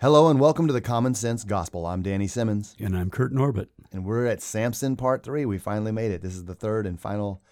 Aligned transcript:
Hello 0.00 0.28
and 0.28 0.38
welcome 0.38 0.68
to 0.68 0.72
the 0.72 0.80
Common 0.80 1.12
Sense 1.12 1.42
Gospel. 1.42 1.84
I'm 1.84 2.02
Danny 2.02 2.28
Simmons. 2.28 2.76
And 2.78 2.96
I'm 2.96 3.10
Kurt 3.10 3.32
Norbit. 3.32 3.66
And 3.90 4.04
we're 4.04 4.26
at 4.26 4.40
Samson 4.40 4.94
Part 4.94 5.24
3. 5.24 5.44
We 5.44 5.58
finally 5.58 5.90
made 5.90 6.12
it. 6.12 6.22
This 6.22 6.36
is 6.36 6.44
the 6.44 6.54
third 6.54 6.86
and 6.86 7.00
final 7.00 7.42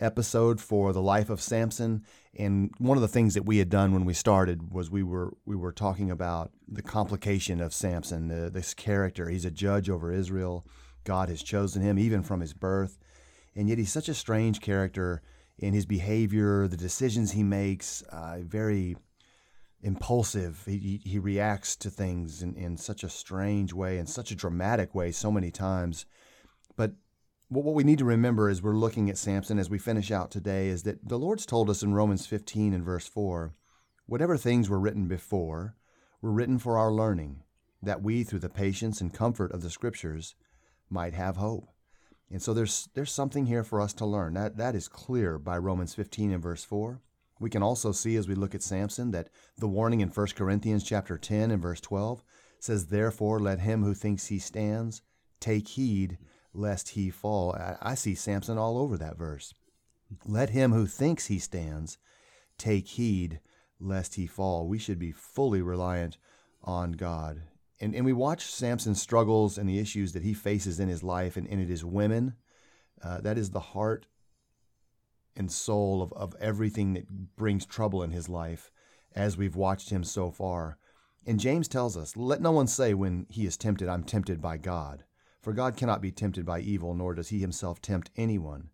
episode 0.00 0.62
for 0.62 0.94
the 0.94 1.02
life 1.02 1.28
of 1.28 1.42
Samson. 1.42 2.06
And 2.34 2.70
one 2.78 2.96
of 2.96 3.02
the 3.02 3.08
things 3.08 3.34
that 3.34 3.44
we 3.44 3.58
had 3.58 3.68
done 3.68 3.92
when 3.92 4.06
we 4.06 4.14
started 4.14 4.72
was 4.72 4.90
we 4.90 5.02
were 5.02 5.34
we 5.44 5.54
were 5.54 5.72
talking 5.72 6.10
about 6.10 6.52
the 6.66 6.80
complication 6.80 7.60
of 7.60 7.74
Samson, 7.74 8.28
the, 8.28 8.48
this 8.48 8.72
character. 8.72 9.28
He's 9.28 9.44
a 9.44 9.50
judge 9.50 9.90
over 9.90 10.10
Israel. 10.10 10.66
God 11.04 11.28
has 11.28 11.42
chosen 11.42 11.82
him 11.82 11.98
even 11.98 12.22
from 12.22 12.40
his 12.40 12.54
birth. 12.54 12.96
And 13.54 13.68
yet 13.68 13.76
he's 13.76 13.92
such 13.92 14.08
a 14.08 14.14
strange 14.14 14.62
character 14.62 15.20
in 15.58 15.74
his 15.74 15.84
behavior, 15.84 16.66
the 16.66 16.78
decisions 16.78 17.32
he 17.32 17.42
makes, 17.42 18.00
uh, 18.08 18.38
very 18.40 18.96
impulsive. 19.82 20.62
He, 20.66 21.00
he 21.04 21.18
reacts 21.18 21.76
to 21.76 21.90
things 21.90 22.42
in, 22.42 22.54
in 22.54 22.76
such 22.76 23.02
a 23.02 23.08
strange 23.08 23.72
way, 23.72 23.98
in 23.98 24.06
such 24.06 24.30
a 24.30 24.36
dramatic 24.36 24.94
way, 24.94 25.10
so 25.12 25.30
many 25.30 25.50
times. 25.50 26.06
But 26.76 26.92
what 27.48 27.74
we 27.74 27.84
need 27.84 27.98
to 27.98 28.04
remember 28.04 28.48
as 28.48 28.62
we're 28.62 28.76
looking 28.76 29.10
at 29.10 29.18
Samson 29.18 29.58
as 29.58 29.70
we 29.70 29.78
finish 29.78 30.10
out 30.10 30.30
today 30.30 30.68
is 30.68 30.84
that 30.84 31.08
the 31.08 31.18
Lord's 31.18 31.46
told 31.46 31.68
us 31.70 31.82
in 31.82 31.94
Romans 31.94 32.26
15 32.26 32.74
and 32.74 32.84
verse 32.84 33.06
4 33.06 33.54
whatever 34.06 34.36
things 34.36 34.68
were 34.68 34.80
written 34.80 35.06
before 35.06 35.76
were 36.20 36.32
written 36.32 36.58
for 36.58 36.76
our 36.76 36.90
learning, 36.90 37.44
that 37.80 38.02
we, 38.02 38.24
through 38.24 38.40
the 38.40 38.48
patience 38.48 39.00
and 39.00 39.14
comfort 39.14 39.52
of 39.52 39.62
the 39.62 39.70
Scriptures, 39.70 40.34
might 40.90 41.14
have 41.14 41.36
hope. 41.36 41.68
And 42.28 42.42
so 42.42 42.52
there's 42.52 42.88
there's 42.94 43.12
something 43.12 43.46
here 43.46 43.64
for 43.64 43.80
us 43.80 43.92
to 43.94 44.06
learn. 44.06 44.34
That 44.34 44.56
that 44.56 44.74
is 44.74 44.88
clear 44.88 45.38
by 45.38 45.58
Romans 45.58 45.94
15 45.94 46.32
and 46.32 46.42
verse 46.42 46.64
4. 46.64 47.00
We 47.40 47.50
can 47.50 47.62
also 47.62 47.90
see 47.90 48.16
as 48.16 48.28
we 48.28 48.34
look 48.34 48.54
at 48.54 48.62
Samson 48.62 49.10
that 49.12 49.30
the 49.56 49.66
warning 49.66 50.00
in 50.00 50.10
1 50.10 50.26
Corinthians 50.36 50.84
chapter 50.84 51.16
10 51.16 51.50
and 51.50 51.60
verse 51.60 51.80
12 51.80 52.22
says, 52.60 52.86
Therefore 52.86 53.40
let 53.40 53.60
him 53.60 53.82
who 53.82 53.94
thinks 53.94 54.26
he 54.26 54.38
stands 54.38 55.02
take 55.40 55.68
heed 55.68 56.18
lest 56.52 56.90
he 56.90 57.08
fall. 57.10 57.56
I, 57.80 57.94
see 57.94 58.14
Samson 58.14 58.58
all 58.58 58.76
over 58.76 58.98
that 58.98 59.16
verse. 59.16 59.54
Let 60.26 60.50
him 60.50 60.72
who 60.72 60.86
thinks 60.86 61.26
he 61.26 61.38
stands 61.38 61.96
take 62.58 62.86
heed 62.88 63.40
lest 63.80 64.16
he 64.16 64.26
fall. 64.26 64.68
We 64.68 64.78
should 64.78 64.98
be 64.98 65.12
fully 65.12 65.62
reliant 65.62 66.18
on 66.62 66.92
God. 66.92 67.42
And, 67.80 67.94
and 67.94 68.04
we 68.04 68.12
watch 68.12 68.44
Samson's 68.44 69.00
struggles 69.00 69.56
and 69.56 69.66
the 69.66 69.78
issues 69.78 70.12
that 70.12 70.22
he 70.22 70.34
faces 70.34 70.78
in 70.78 70.88
his 70.88 71.02
life, 71.02 71.38
and, 71.38 71.48
and 71.48 71.62
it 71.62 71.70
is 71.70 71.84
women. 71.84 72.34
Uh, 73.02 73.22
that 73.22 73.38
is 73.38 73.50
the 73.50 73.60
heart 73.60 74.04
and 75.40 75.50
soul 75.50 76.02
of, 76.02 76.12
of 76.12 76.36
everything 76.38 76.92
that 76.92 77.34
brings 77.34 77.66
trouble 77.66 78.02
in 78.02 78.10
his 78.10 78.28
life 78.28 78.70
as 79.16 79.36
we've 79.36 79.56
watched 79.56 79.90
him 79.90 80.04
so 80.04 80.30
far. 80.30 80.78
And 81.26 81.40
James 81.40 81.66
tells 81.66 81.96
us, 81.96 82.16
Let 82.16 82.40
no 82.40 82.52
one 82.52 82.66
say 82.66 82.94
when 82.94 83.26
he 83.28 83.46
is 83.46 83.56
tempted, 83.56 83.88
I'm 83.88 84.04
tempted 84.04 84.40
by 84.40 84.58
God. 84.58 85.04
For 85.40 85.54
God 85.54 85.76
cannot 85.76 86.02
be 86.02 86.12
tempted 86.12 86.44
by 86.44 86.60
evil, 86.60 86.94
nor 86.94 87.14
does 87.14 87.30
he 87.30 87.40
himself 87.40 87.80
tempt 87.80 88.10
anyone. 88.16 88.68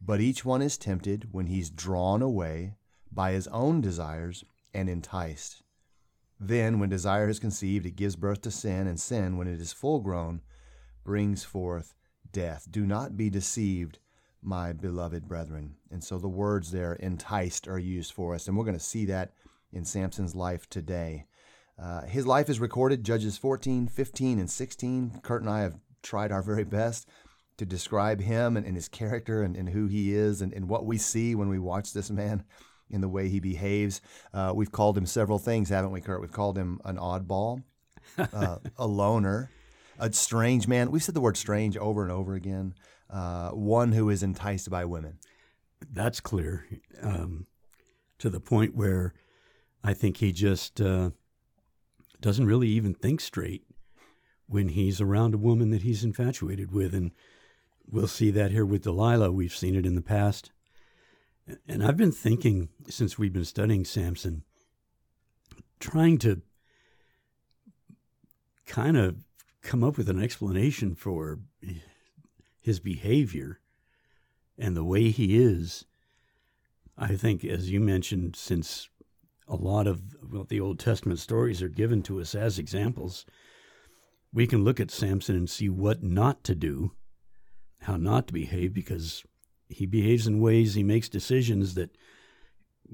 But 0.00 0.20
each 0.20 0.44
one 0.44 0.60
is 0.60 0.76
tempted 0.76 1.28
when 1.32 1.46
he's 1.46 1.70
drawn 1.70 2.20
away 2.20 2.74
by 3.10 3.32
his 3.32 3.48
own 3.48 3.80
desires 3.80 4.44
and 4.74 4.88
enticed. 4.88 5.62
Then, 6.38 6.78
when 6.78 6.90
desire 6.90 7.28
is 7.28 7.38
conceived, 7.38 7.86
it 7.86 7.96
gives 7.96 8.16
birth 8.16 8.42
to 8.42 8.50
sin, 8.50 8.86
and 8.86 9.00
sin, 9.00 9.36
when 9.36 9.48
it 9.48 9.60
is 9.60 9.72
full 9.72 10.00
grown, 10.00 10.42
brings 11.04 11.44
forth 11.44 11.94
death. 12.32 12.66
Do 12.70 12.84
not 12.84 13.16
be 13.16 13.30
deceived 13.30 13.98
my 14.42 14.72
beloved 14.72 15.28
brethren. 15.28 15.76
And 15.90 16.02
so 16.02 16.18
the 16.18 16.28
words 16.28 16.72
there, 16.72 16.94
enticed, 16.94 17.68
are 17.68 17.78
used 17.78 18.12
for 18.12 18.34
us. 18.34 18.48
And 18.48 18.56
we're 18.56 18.64
going 18.64 18.78
to 18.78 18.84
see 18.84 19.06
that 19.06 19.32
in 19.72 19.84
Samson's 19.84 20.34
life 20.34 20.68
today. 20.68 21.26
Uh, 21.80 22.02
his 22.02 22.26
life 22.26 22.50
is 22.50 22.60
recorded, 22.60 23.04
Judges 23.04 23.38
14, 23.38 23.88
15, 23.88 24.38
and 24.38 24.50
16. 24.50 25.20
Kurt 25.22 25.42
and 25.42 25.50
I 25.50 25.60
have 25.60 25.78
tried 26.02 26.32
our 26.32 26.42
very 26.42 26.64
best 26.64 27.08
to 27.56 27.64
describe 27.64 28.20
him 28.20 28.56
and, 28.56 28.66
and 28.66 28.74
his 28.74 28.88
character 28.88 29.42
and, 29.42 29.56
and, 29.56 29.68
who 29.68 29.86
he 29.86 30.14
is 30.14 30.42
and, 30.42 30.52
and, 30.52 30.68
what 30.68 30.84
we 30.84 30.98
see 30.98 31.34
when 31.34 31.48
we 31.48 31.58
watch 31.58 31.92
this 31.92 32.10
man 32.10 32.44
in 32.90 33.00
the 33.00 33.08
way 33.08 33.28
he 33.28 33.40
behaves. 33.40 34.00
Uh, 34.34 34.52
we've 34.54 34.72
called 34.72 34.98
him 34.98 35.06
several 35.06 35.38
things, 35.38 35.68
haven't 35.68 35.92
we, 35.92 36.00
Kurt? 36.00 36.20
We've 36.20 36.32
called 36.32 36.58
him 36.58 36.80
an 36.84 36.96
oddball, 36.96 37.62
uh, 38.18 38.58
a 38.76 38.86
loner, 38.86 39.50
a 39.98 40.12
strange 40.12 40.66
man. 40.66 40.90
We've 40.90 41.02
said 41.02 41.14
the 41.14 41.20
word 41.20 41.36
strange 41.36 41.76
over 41.76 42.02
and 42.02 42.12
over 42.12 42.34
again 42.34 42.74
uh, 43.12 43.50
one 43.50 43.92
who 43.92 44.08
is 44.08 44.22
enticed 44.22 44.70
by 44.70 44.84
women. 44.84 45.18
That's 45.92 46.20
clear 46.20 46.66
um, 47.02 47.46
to 48.18 48.30
the 48.30 48.40
point 48.40 48.74
where 48.74 49.14
I 49.84 49.94
think 49.94 50.16
he 50.16 50.32
just 50.32 50.80
uh, 50.80 51.10
doesn't 52.20 52.46
really 52.46 52.68
even 52.68 52.94
think 52.94 53.20
straight 53.20 53.64
when 54.46 54.68
he's 54.68 55.00
around 55.00 55.34
a 55.34 55.38
woman 55.38 55.70
that 55.70 55.82
he's 55.82 56.04
infatuated 56.04 56.72
with. 56.72 56.94
And 56.94 57.10
we'll 57.86 58.06
see 58.06 58.30
that 58.30 58.50
here 58.50 58.64
with 58.64 58.82
Delilah. 58.82 59.32
We've 59.32 59.54
seen 59.54 59.74
it 59.74 59.86
in 59.86 59.94
the 59.94 60.02
past. 60.02 60.50
And 61.68 61.84
I've 61.84 61.96
been 61.96 62.12
thinking 62.12 62.68
since 62.88 63.18
we've 63.18 63.32
been 63.32 63.44
studying 63.44 63.84
Samson, 63.84 64.44
trying 65.80 66.18
to 66.18 66.40
kind 68.66 68.96
of 68.96 69.16
come 69.62 69.82
up 69.82 69.98
with 69.98 70.08
an 70.08 70.22
explanation 70.22 70.94
for 70.94 71.40
his 72.62 72.80
behavior 72.80 73.60
and 74.56 74.74
the 74.74 74.84
way 74.84 75.10
he 75.10 75.36
is, 75.36 75.84
I 76.96 77.16
think, 77.16 77.44
as 77.44 77.70
you 77.70 77.80
mentioned, 77.80 78.36
since 78.36 78.88
a 79.48 79.56
lot 79.56 79.86
of 79.86 80.00
well, 80.30 80.44
the 80.44 80.60
Old 80.60 80.78
Testament 80.78 81.18
stories 81.18 81.60
are 81.60 81.68
given 81.68 82.02
to 82.04 82.20
us 82.20 82.34
as 82.34 82.58
examples, 82.58 83.26
we 84.32 84.46
can 84.46 84.64
look 84.64 84.80
at 84.80 84.90
Samson 84.90 85.36
and 85.36 85.50
see 85.50 85.68
what 85.68 86.02
not 86.02 86.44
to 86.44 86.54
do, 86.54 86.92
how 87.80 87.96
not 87.96 88.28
to 88.28 88.32
behave, 88.32 88.72
because 88.72 89.24
he 89.68 89.84
behaves 89.84 90.26
in 90.26 90.40
ways, 90.40 90.74
he 90.74 90.82
makes 90.82 91.08
decisions 91.08 91.74
that, 91.74 91.96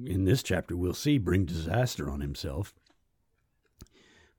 in 0.04 0.24
this 0.24 0.42
chapter, 0.42 0.76
we'll 0.76 0.94
see 0.94 1.18
bring 1.18 1.44
disaster 1.44 2.10
on 2.10 2.20
himself. 2.20 2.74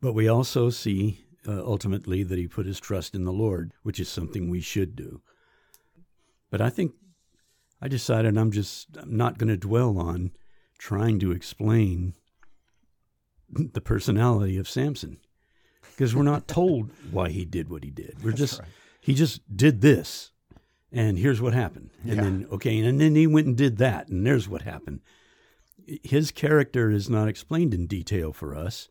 But 0.02 0.14
we 0.14 0.28
also 0.28 0.70
see 0.70 1.24
uh, 1.50 1.64
ultimately 1.66 2.22
that 2.24 2.38
he 2.38 2.48
put 2.48 2.66
his 2.66 2.80
trust 2.80 3.16
in 3.16 3.24
the 3.26 3.32
Lord, 3.34 3.74
which 3.84 4.00
is 4.00 4.08
something 4.10 4.50
we 4.50 4.62
should 4.62 4.96
do. 4.96 5.22
But 6.52 6.62
I 6.62 6.70
think 6.70 6.94
I 7.82 7.88
decided 7.88 8.38
I'm 8.38 8.52
just 8.52 8.98
I'm 8.98 9.16
not 9.18 9.38
going 9.38 9.50
to 9.50 9.58
dwell 9.58 9.98
on 9.98 10.32
trying 10.78 11.20
to 11.20 11.32
explain 11.32 12.14
the 13.50 13.82
personality 13.82 14.58
of 14.58 14.70
Samson 14.70 15.18
because 15.92 16.16
we're 16.16 16.24
not 16.24 16.48
told 16.48 16.92
why 17.12 17.30
he 17.30 17.46
did 17.46 17.70
what 17.70 17.84
he 17.84 17.90
did. 17.90 18.18
We're 18.24 18.32
That's 18.32 18.40
just 18.42 18.60
right. 18.60 18.70
he 19.02 19.14
just 19.16 19.42
did 19.56 19.82
this 19.82 20.32
and 20.92 21.18
here's 21.18 21.42
what 21.42 21.54
happened. 21.54 21.90
And 22.04 22.16
Yeah. 22.16 22.22
then 22.22 22.48
okay, 22.52 22.80
and 22.80 23.02
then 23.02 23.16
he 23.16 23.28
went 23.28 23.48
and 23.48 23.58
did 23.58 23.78
that 23.78 24.08
and 24.08 24.26
there's 24.26 24.48
what 24.48 24.62
happened. 24.64 25.02
His 26.04 26.32
character 26.32 26.92
is 26.92 27.10
not 27.10 27.28
explained 27.28 27.74
in 27.74 27.88
detail 27.88 28.34
for 28.34 28.56
us. 28.56 28.88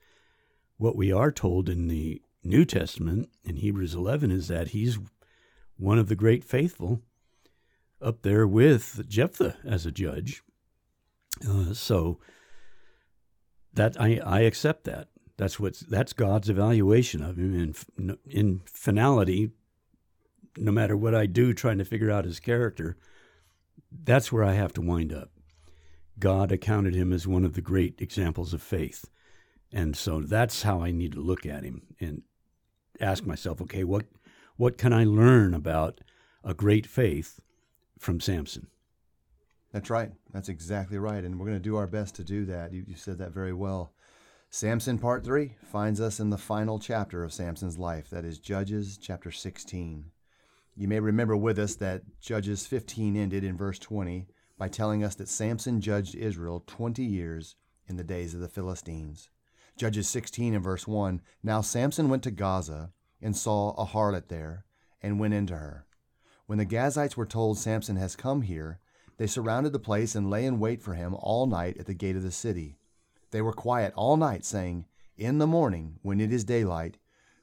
What 0.77 0.97
we 0.97 1.13
are 1.13 1.31
told 1.33 1.69
in 1.69 1.89
the 1.89 2.21
New 2.43 2.65
Testament 2.65 3.29
in 3.45 3.57
Hebrews 3.57 3.95
11 3.95 4.31
is 4.31 4.49
that 4.49 4.69
he's 4.69 4.99
one 5.77 5.99
of 5.99 6.09
the 6.09 6.17
great 6.17 6.45
faithful 6.45 7.03
up 8.01 8.23
there 8.23 8.47
with 8.47 9.09
Jephthah 9.09 9.57
as 9.65 9.87
a 9.87 9.93
judge. 9.93 10.43
Uh, 11.49 11.73
so 11.73 12.19
that 13.75 14.01
I, 14.01 14.21
I 14.25 14.41
accept 14.41 14.85
that. 14.85 15.09
That's 15.37 15.61
what's 15.61 15.81
that's 15.81 16.13
God's 16.13 16.51
evaluation 16.51 17.23
of 17.23 17.39
him. 17.39 17.55
In 17.97 18.19
in 18.27 18.61
finality, 18.67 19.53
no 20.57 20.73
matter 20.73 20.97
what 20.97 21.15
I 21.15 21.27
do, 21.27 21.55
trying 21.55 21.79
to 21.79 21.85
figure 21.85 22.11
out 22.11 22.25
his 22.25 22.41
character, 22.41 22.97
that's 23.93 24.33
where 24.33 24.43
I 24.43 24.55
have 24.55 24.73
to 24.75 24.81
wind 24.81 25.13
up. 25.13 25.31
God 26.19 26.51
accounted 26.51 26.97
him 26.97 27.13
as 27.13 27.29
one 27.29 27.45
of 27.45 27.55
the 27.55 27.61
great 27.61 28.01
examples 28.01 28.53
of 28.53 28.61
faith, 28.61 29.05
and 29.73 29.97
so 29.97 30.21
that's 30.21 30.63
how 30.63 30.83
I 30.83 30.91
need 30.91 31.13
to 31.13 31.21
look 31.21 31.47
at 31.47 31.63
him 31.63 31.83
and 32.01 32.23
ask 33.01 33.25
myself, 33.25 33.61
okay, 33.63 33.85
what 33.85 34.07
what 34.57 34.77
can 34.77 34.93
I 34.93 35.05
learn 35.05 35.55
about 35.55 36.01
a 36.43 36.53
great 36.53 36.87
faith 36.87 37.41
from 37.99 38.21
Samson? 38.21 38.67
That's 39.73 39.91
right. 39.91 40.11
That's 40.33 40.49
exactly 40.49 40.99
right. 40.99 41.23
And 41.23 41.39
we're 41.39 41.47
going 41.47 41.59
to 41.59 41.63
do 41.63 41.77
our 41.77 41.87
best 41.87 42.17
to 42.17 42.25
do 42.25 42.45
that. 42.47 42.73
You, 42.73 42.85
you 42.87 42.97
said 42.97 43.19
that 43.19 43.33
very 43.33 43.53
well. 43.53 43.93
Samson, 44.51 44.99
part 44.99 45.25
three, 45.25 45.55
finds 45.63 46.01
us 46.01 46.19
in 46.21 46.31
the 46.31 46.39
final 46.39 46.79
chapter 46.79 47.23
of 47.23 47.33
Samson's 47.33 47.79
life. 47.79 48.09
That 48.11 48.25
is 48.25 48.39
Judges 48.39 48.99
chapter 48.99 49.31
16. 49.31 50.11
You 50.75 50.89
may 50.89 51.01
remember 51.01 51.37
with 51.37 51.59
us 51.59 51.77
that 51.77 52.03
Judges 52.21 52.67
15 52.67 53.17
ended 53.17 53.45
in 53.45 53.57
verse 53.57 53.79
20 53.79 54.27
by 54.57 54.69
telling 54.69 55.05
us 55.05 55.15
that 55.17 55.29
Samson 55.29 55.81
judged 55.81 56.15
Israel 56.15 56.65
20 56.67 57.05
years 57.05 57.57
in 57.87 57.97
the 57.97 58.05
days 58.05 58.33
of 58.35 58.41
the 58.41 58.49
Philistines. 58.49 59.29
Judges 59.79 60.09
16 60.09 60.55
and 60.55 60.65
verse 60.65 60.89
1 60.89 61.23
Now 61.45 61.61
Samson 61.61 62.09
went 62.09 62.25
to 62.25 62.33
Gaza 62.33 62.91
and 63.23 63.37
saw 63.37 63.71
a 63.71 63.87
harlot 63.87 64.27
there 64.27 64.65
and 65.01 65.21
went 65.21 65.35
into 65.35 65.57
her. 65.57 65.87
When 66.47 66.59
the 66.59 66.67
Gazites 66.67 67.17
were 67.17 67.25
told 67.25 67.59
Samson 67.59 67.95
has 67.95 68.17
come 68.17 68.43
here, 68.43 68.81
they 69.19 69.29
surrounded 69.29 69.73
the 69.73 69.79
place 69.79 70.17
and 70.17 70.29
lay 70.29 70.45
in 70.45 70.59
wait 70.59 70.83
for 70.83 70.95
him 70.95 71.15
all 71.21 71.47
night 71.47 71.79
at 71.79 71.87
the 71.87 71.95
gate 71.95 72.17
of 72.17 72.25
the 72.25 72.33
city. 72.33 72.77
They 73.31 73.41
were 73.41 73.53
quiet 73.53 73.93
all 73.95 74.17
night, 74.17 74.45
saying, 74.45 74.87
in 75.17 75.39
the 75.39 75.47
morning, 75.47 76.01
when 76.03 76.21
it 76.21 76.33
is 76.33 76.45
daylight, 76.45 76.99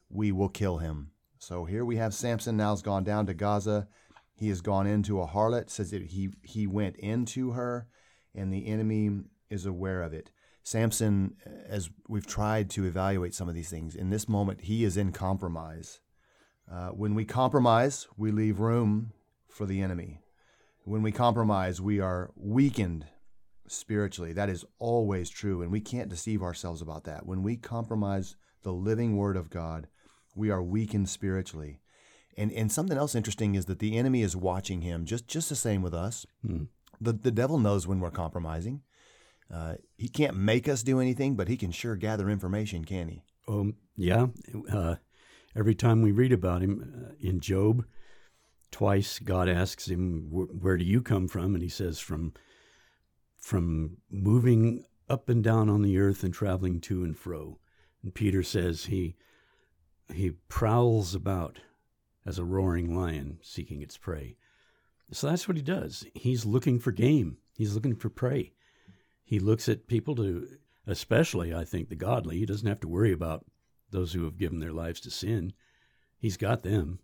we 0.09 0.33
will 0.33 0.49
kill 0.49 0.79
him. 0.79 1.11
So 1.39 1.63
here 1.63 1.85
we 1.85 1.95
have 1.97 2.13
Samson 2.13 2.57
now 2.57 2.71
has 2.71 2.81
gone 2.81 3.05
down 3.05 3.27
to 3.27 3.33
Gaza. 3.33 3.87
He 4.33 4.49
has 4.49 4.59
gone 4.59 4.87
into 4.87 5.21
a 5.21 5.27
harlot, 5.27 5.69
says 5.69 5.91
that 5.91 6.01
he, 6.01 6.31
he 6.41 6.67
went 6.67 6.97
into 6.97 7.51
her, 7.51 7.87
and 8.33 8.51
the 8.51 8.67
enemy 8.67 9.21
is 9.49 9.65
aware 9.65 10.01
of 10.01 10.13
it. 10.13 10.31
Samson, 10.65 11.35
as 11.67 11.91
we've 12.09 12.25
tried 12.25 12.71
to 12.71 12.85
evaluate 12.85 13.35
some 13.35 13.47
of 13.47 13.53
these 13.53 13.69
things, 13.69 13.95
in 13.95 14.09
this 14.09 14.27
moment, 14.27 14.61
he 14.61 14.83
is 14.83 14.97
in 14.97 15.11
compromise. 15.11 15.99
Uh, 16.69 16.87
when 16.87 17.13
we 17.13 17.23
compromise, 17.23 18.07
we 18.17 18.31
leave 18.31 18.59
room 18.59 19.13
for 19.47 19.67
the 19.67 19.79
enemy. 19.83 20.21
When 20.83 21.03
we 21.03 21.11
compromise, 21.11 21.79
we 21.79 21.99
are 21.99 22.31
weakened 22.35 23.05
spiritually. 23.67 24.33
That 24.33 24.49
is 24.49 24.65
always 24.79 25.29
true, 25.29 25.61
and 25.61 25.71
we 25.71 25.81
can't 25.81 26.09
deceive 26.09 26.41
ourselves 26.41 26.81
about 26.81 27.03
that. 27.03 27.27
When 27.27 27.43
we 27.43 27.57
compromise 27.57 28.35
the 28.63 28.73
living 28.73 29.17
Word 29.17 29.37
of 29.37 29.51
God, 29.51 29.85
we 30.33 30.49
are 30.49 30.63
weakened 30.63 31.09
spiritually. 31.09 31.79
And 32.35 32.51
and 32.51 32.71
something 32.71 32.97
else 32.97 33.13
interesting 33.13 33.53
is 33.53 33.65
that 33.65 33.77
the 33.77 33.95
enemy 33.95 34.23
is 34.23 34.35
watching 34.35 34.81
him 34.81 35.05
just 35.05 35.27
just 35.27 35.49
the 35.49 35.55
same 35.55 35.83
with 35.83 35.93
us. 35.93 36.25
Hmm. 36.41 36.63
The 36.99 37.13
the 37.13 37.31
devil 37.31 37.59
knows 37.59 37.85
when 37.85 37.99
we're 37.99 38.09
compromising. 38.09 38.81
Uh, 39.53 39.75
he 39.97 40.07
can't 40.07 40.35
make 40.35 40.67
us 40.67 40.83
do 40.83 40.99
anything, 40.99 41.35
but 41.35 41.47
he 41.47 41.57
can 41.57 41.71
sure 41.71 41.95
gather 41.95 42.29
information, 42.29 42.83
can 42.83 43.07
he? 43.07 43.23
Um, 43.47 43.75
yeah. 43.95 44.27
Uh, 44.71 44.95
every 45.55 45.75
time 45.75 46.01
we 46.01 46.11
read 46.11 46.31
about 46.31 46.61
him 46.61 47.07
uh, 47.09 47.13
in 47.19 47.39
Job, 47.39 47.85
twice 48.71 49.19
God 49.19 49.47
asks 49.47 49.87
him, 49.87 50.27
"Where 50.31 50.77
do 50.77 50.83
you 50.83 51.01
come 51.01 51.27
from?" 51.27 51.53
And 51.53 51.63
he 51.63 51.69
says, 51.69 51.99
"From 51.99 52.33
from 53.37 53.97
moving 54.09 54.83
up 55.07 55.29
and 55.29 55.43
down 55.43 55.69
on 55.69 55.83
the 55.83 55.99
earth 55.99 56.23
and 56.23 56.33
traveling 56.33 56.81
to 56.81 57.03
and 57.03 57.17
fro." 57.17 57.59
And 58.03 58.13
Peter 58.13 58.43
says 58.43 58.85
he 58.85 59.15
he 60.13 60.31
prowls 60.49 61.15
about 61.15 61.59
as 62.25 62.39
a 62.39 62.43
roaring 62.43 62.95
lion 62.95 63.39
seeking 63.41 63.81
its 63.81 63.97
prey. 63.97 64.37
So 65.11 65.27
that's 65.27 65.47
what 65.47 65.57
he 65.57 65.63
does. 65.63 66.05
He's 66.15 66.45
looking 66.45 66.79
for 66.79 66.91
game. 66.91 67.37
He's 67.53 67.75
looking 67.75 67.95
for 67.95 68.09
prey. 68.09 68.53
He 69.25 69.39
looks 69.39 69.67
at 69.67 69.87
people 69.87 70.15
to, 70.15 70.47
especially, 70.87 71.53
I 71.53 71.65
think, 71.65 71.89
the 71.89 71.95
godly. 71.95 72.37
He 72.37 72.45
doesn't 72.45 72.67
have 72.67 72.79
to 72.81 72.87
worry 72.87 73.11
about 73.11 73.45
those 73.91 74.13
who 74.13 74.23
have 74.23 74.37
given 74.37 74.59
their 74.59 74.71
lives 74.71 75.01
to 75.01 75.11
sin. 75.11 75.51
He's 76.17 76.37
got 76.37 76.63
them. 76.63 76.99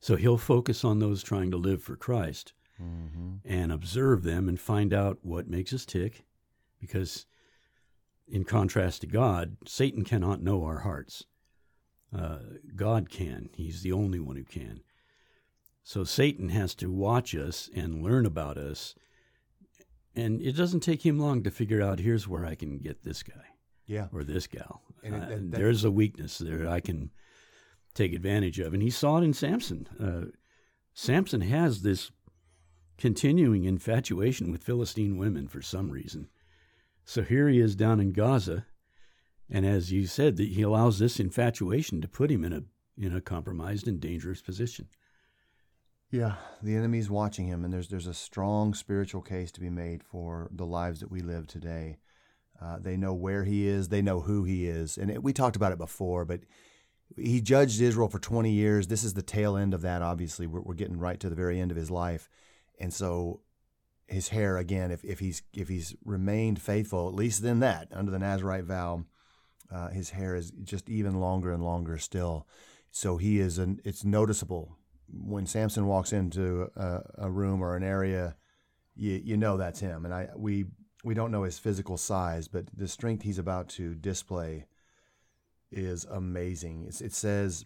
So 0.00 0.16
he'll 0.16 0.38
focus 0.38 0.84
on 0.84 0.98
those 0.98 1.22
trying 1.22 1.50
to 1.52 1.56
live 1.56 1.82
for 1.82 1.96
Christ 1.96 2.52
Mm-hmm. 2.80 3.38
and 3.44 3.72
observe 3.72 4.22
them 4.22 4.48
and 4.48 4.60
find 4.60 4.94
out 4.94 5.18
what 5.22 5.48
makes 5.48 5.72
us 5.72 5.84
tick. 5.84 6.24
Because, 6.80 7.26
in 8.28 8.44
contrast 8.44 9.00
to 9.00 9.08
God, 9.08 9.56
Satan 9.66 10.04
cannot 10.04 10.40
know 10.42 10.64
our 10.64 10.78
hearts. 10.78 11.24
Uh, 12.16 12.38
God 12.76 13.10
can. 13.10 13.48
He's 13.52 13.82
the 13.82 13.90
only 13.90 14.20
one 14.20 14.36
who 14.36 14.44
can. 14.44 14.82
So 15.82 16.04
Satan 16.04 16.50
has 16.50 16.76
to 16.76 16.88
watch 16.92 17.34
us 17.34 17.68
and 17.74 18.00
learn 18.00 18.24
about 18.24 18.56
us. 18.56 18.94
And 20.18 20.40
it 20.42 20.52
doesn't 20.56 20.80
take 20.80 21.04
him 21.04 21.18
long 21.18 21.42
to 21.44 21.50
figure 21.50 21.80
out 21.82 22.00
here's 22.00 22.26
where 22.28 22.44
I 22.44 22.54
can 22.54 22.78
get 22.78 23.04
this 23.04 23.22
guy 23.22 23.44
Yeah. 23.86 24.08
or 24.12 24.24
this 24.24 24.46
gal. 24.46 24.82
And 25.02 25.14
it- 25.14 25.22
Uh, 25.22 25.28
that- 25.28 25.50
that- 25.50 25.56
there's 25.58 25.84
a 25.84 25.90
weakness 25.90 26.38
there 26.38 26.68
I 26.68 26.80
can 26.80 27.10
take 27.94 28.12
advantage 28.12 28.58
of. 28.58 28.74
And 28.74 28.82
he 28.82 28.90
saw 28.90 29.18
it 29.18 29.24
in 29.24 29.32
Samson. 29.32 29.86
Uh, 29.98 30.26
Samson 30.92 31.42
has 31.42 31.82
this 31.82 32.10
continuing 32.96 33.64
infatuation 33.64 34.50
with 34.50 34.62
Philistine 34.64 35.16
women 35.16 35.46
for 35.46 35.62
some 35.62 35.90
reason. 35.90 36.28
So 37.04 37.22
here 37.22 37.48
he 37.48 37.60
is 37.60 37.76
down 37.76 38.00
in 38.00 38.12
Gaza, 38.12 38.66
and 39.48 39.64
as 39.64 39.92
you 39.92 40.06
said, 40.06 40.36
that 40.36 40.48
he 40.48 40.62
allows 40.62 40.98
this 40.98 41.18
infatuation 41.20 42.00
to 42.00 42.08
put 42.08 42.30
him 42.30 42.44
in 42.44 42.52
a 42.52 42.64
in 43.00 43.14
a 43.14 43.20
compromised 43.20 43.86
and 43.86 44.00
dangerous 44.00 44.42
position. 44.42 44.88
Yeah, 46.10 46.36
the 46.62 46.74
enemy's 46.74 47.10
watching 47.10 47.46
him, 47.46 47.64
and 47.64 47.72
there's 47.72 47.88
there's 47.88 48.06
a 48.06 48.14
strong 48.14 48.72
spiritual 48.72 49.20
case 49.20 49.52
to 49.52 49.60
be 49.60 49.68
made 49.68 50.02
for 50.02 50.48
the 50.50 50.64
lives 50.64 51.00
that 51.00 51.10
we 51.10 51.20
live 51.20 51.46
today. 51.46 51.98
Uh, 52.60 52.78
they 52.80 52.96
know 52.96 53.12
where 53.12 53.44
he 53.44 53.68
is, 53.68 53.88
they 53.88 54.00
know 54.00 54.20
who 54.20 54.44
he 54.44 54.66
is, 54.66 54.96
and 54.96 55.10
it, 55.10 55.22
we 55.22 55.34
talked 55.34 55.56
about 55.56 55.72
it 55.72 55.78
before. 55.78 56.24
But 56.24 56.40
he 57.16 57.42
judged 57.42 57.80
Israel 57.80 58.08
for 58.08 58.18
20 58.18 58.50
years. 58.50 58.86
This 58.86 59.04
is 59.04 59.14
the 59.14 59.22
tail 59.22 59.56
end 59.56 59.74
of 59.74 59.82
that. 59.82 60.00
Obviously, 60.00 60.46
we're, 60.46 60.62
we're 60.62 60.74
getting 60.74 60.98
right 60.98 61.20
to 61.20 61.28
the 61.28 61.36
very 61.36 61.60
end 61.60 61.70
of 61.70 61.76
his 61.76 61.90
life, 61.90 62.30
and 62.80 62.92
so 62.92 63.40
his 64.06 64.28
hair 64.28 64.56
again. 64.56 64.90
If, 64.90 65.04
if 65.04 65.18
he's 65.18 65.42
if 65.52 65.68
he's 65.68 65.94
remained 66.06 66.62
faithful, 66.62 67.06
at 67.08 67.14
least 67.14 67.44
in 67.44 67.60
that 67.60 67.88
under 67.92 68.10
the 68.10 68.18
Nazarite 68.18 68.64
vow, 68.64 69.04
uh, 69.70 69.88
his 69.88 70.10
hair 70.10 70.34
is 70.34 70.52
just 70.64 70.88
even 70.88 71.20
longer 71.20 71.52
and 71.52 71.62
longer 71.62 71.98
still. 71.98 72.46
So 72.90 73.18
he 73.18 73.40
is 73.40 73.58
an. 73.58 73.82
It's 73.84 74.06
noticeable 74.06 74.77
when 75.10 75.46
Samson 75.46 75.86
walks 75.86 76.12
into 76.12 76.70
a, 76.76 77.00
a 77.18 77.30
room 77.30 77.62
or 77.62 77.76
an 77.76 77.82
area, 77.82 78.36
you 78.94 79.20
you 79.22 79.36
know 79.36 79.56
that's 79.56 79.80
him. 79.80 80.04
And 80.04 80.14
I 80.14 80.28
we 80.36 80.66
we 81.04 81.14
don't 81.14 81.30
know 81.30 81.44
his 81.44 81.58
physical 81.58 81.96
size, 81.96 82.48
but 82.48 82.66
the 82.76 82.88
strength 82.88 83.22
he's 83.22 83.38
about 83.38 83.68
to 83.70 83.94
display 83.94 84.66
is 85.70 86.04
amazing. 86.06 86.84
It's, 86.88 87.00
it 87.00 87.12
says, 87.12 87.64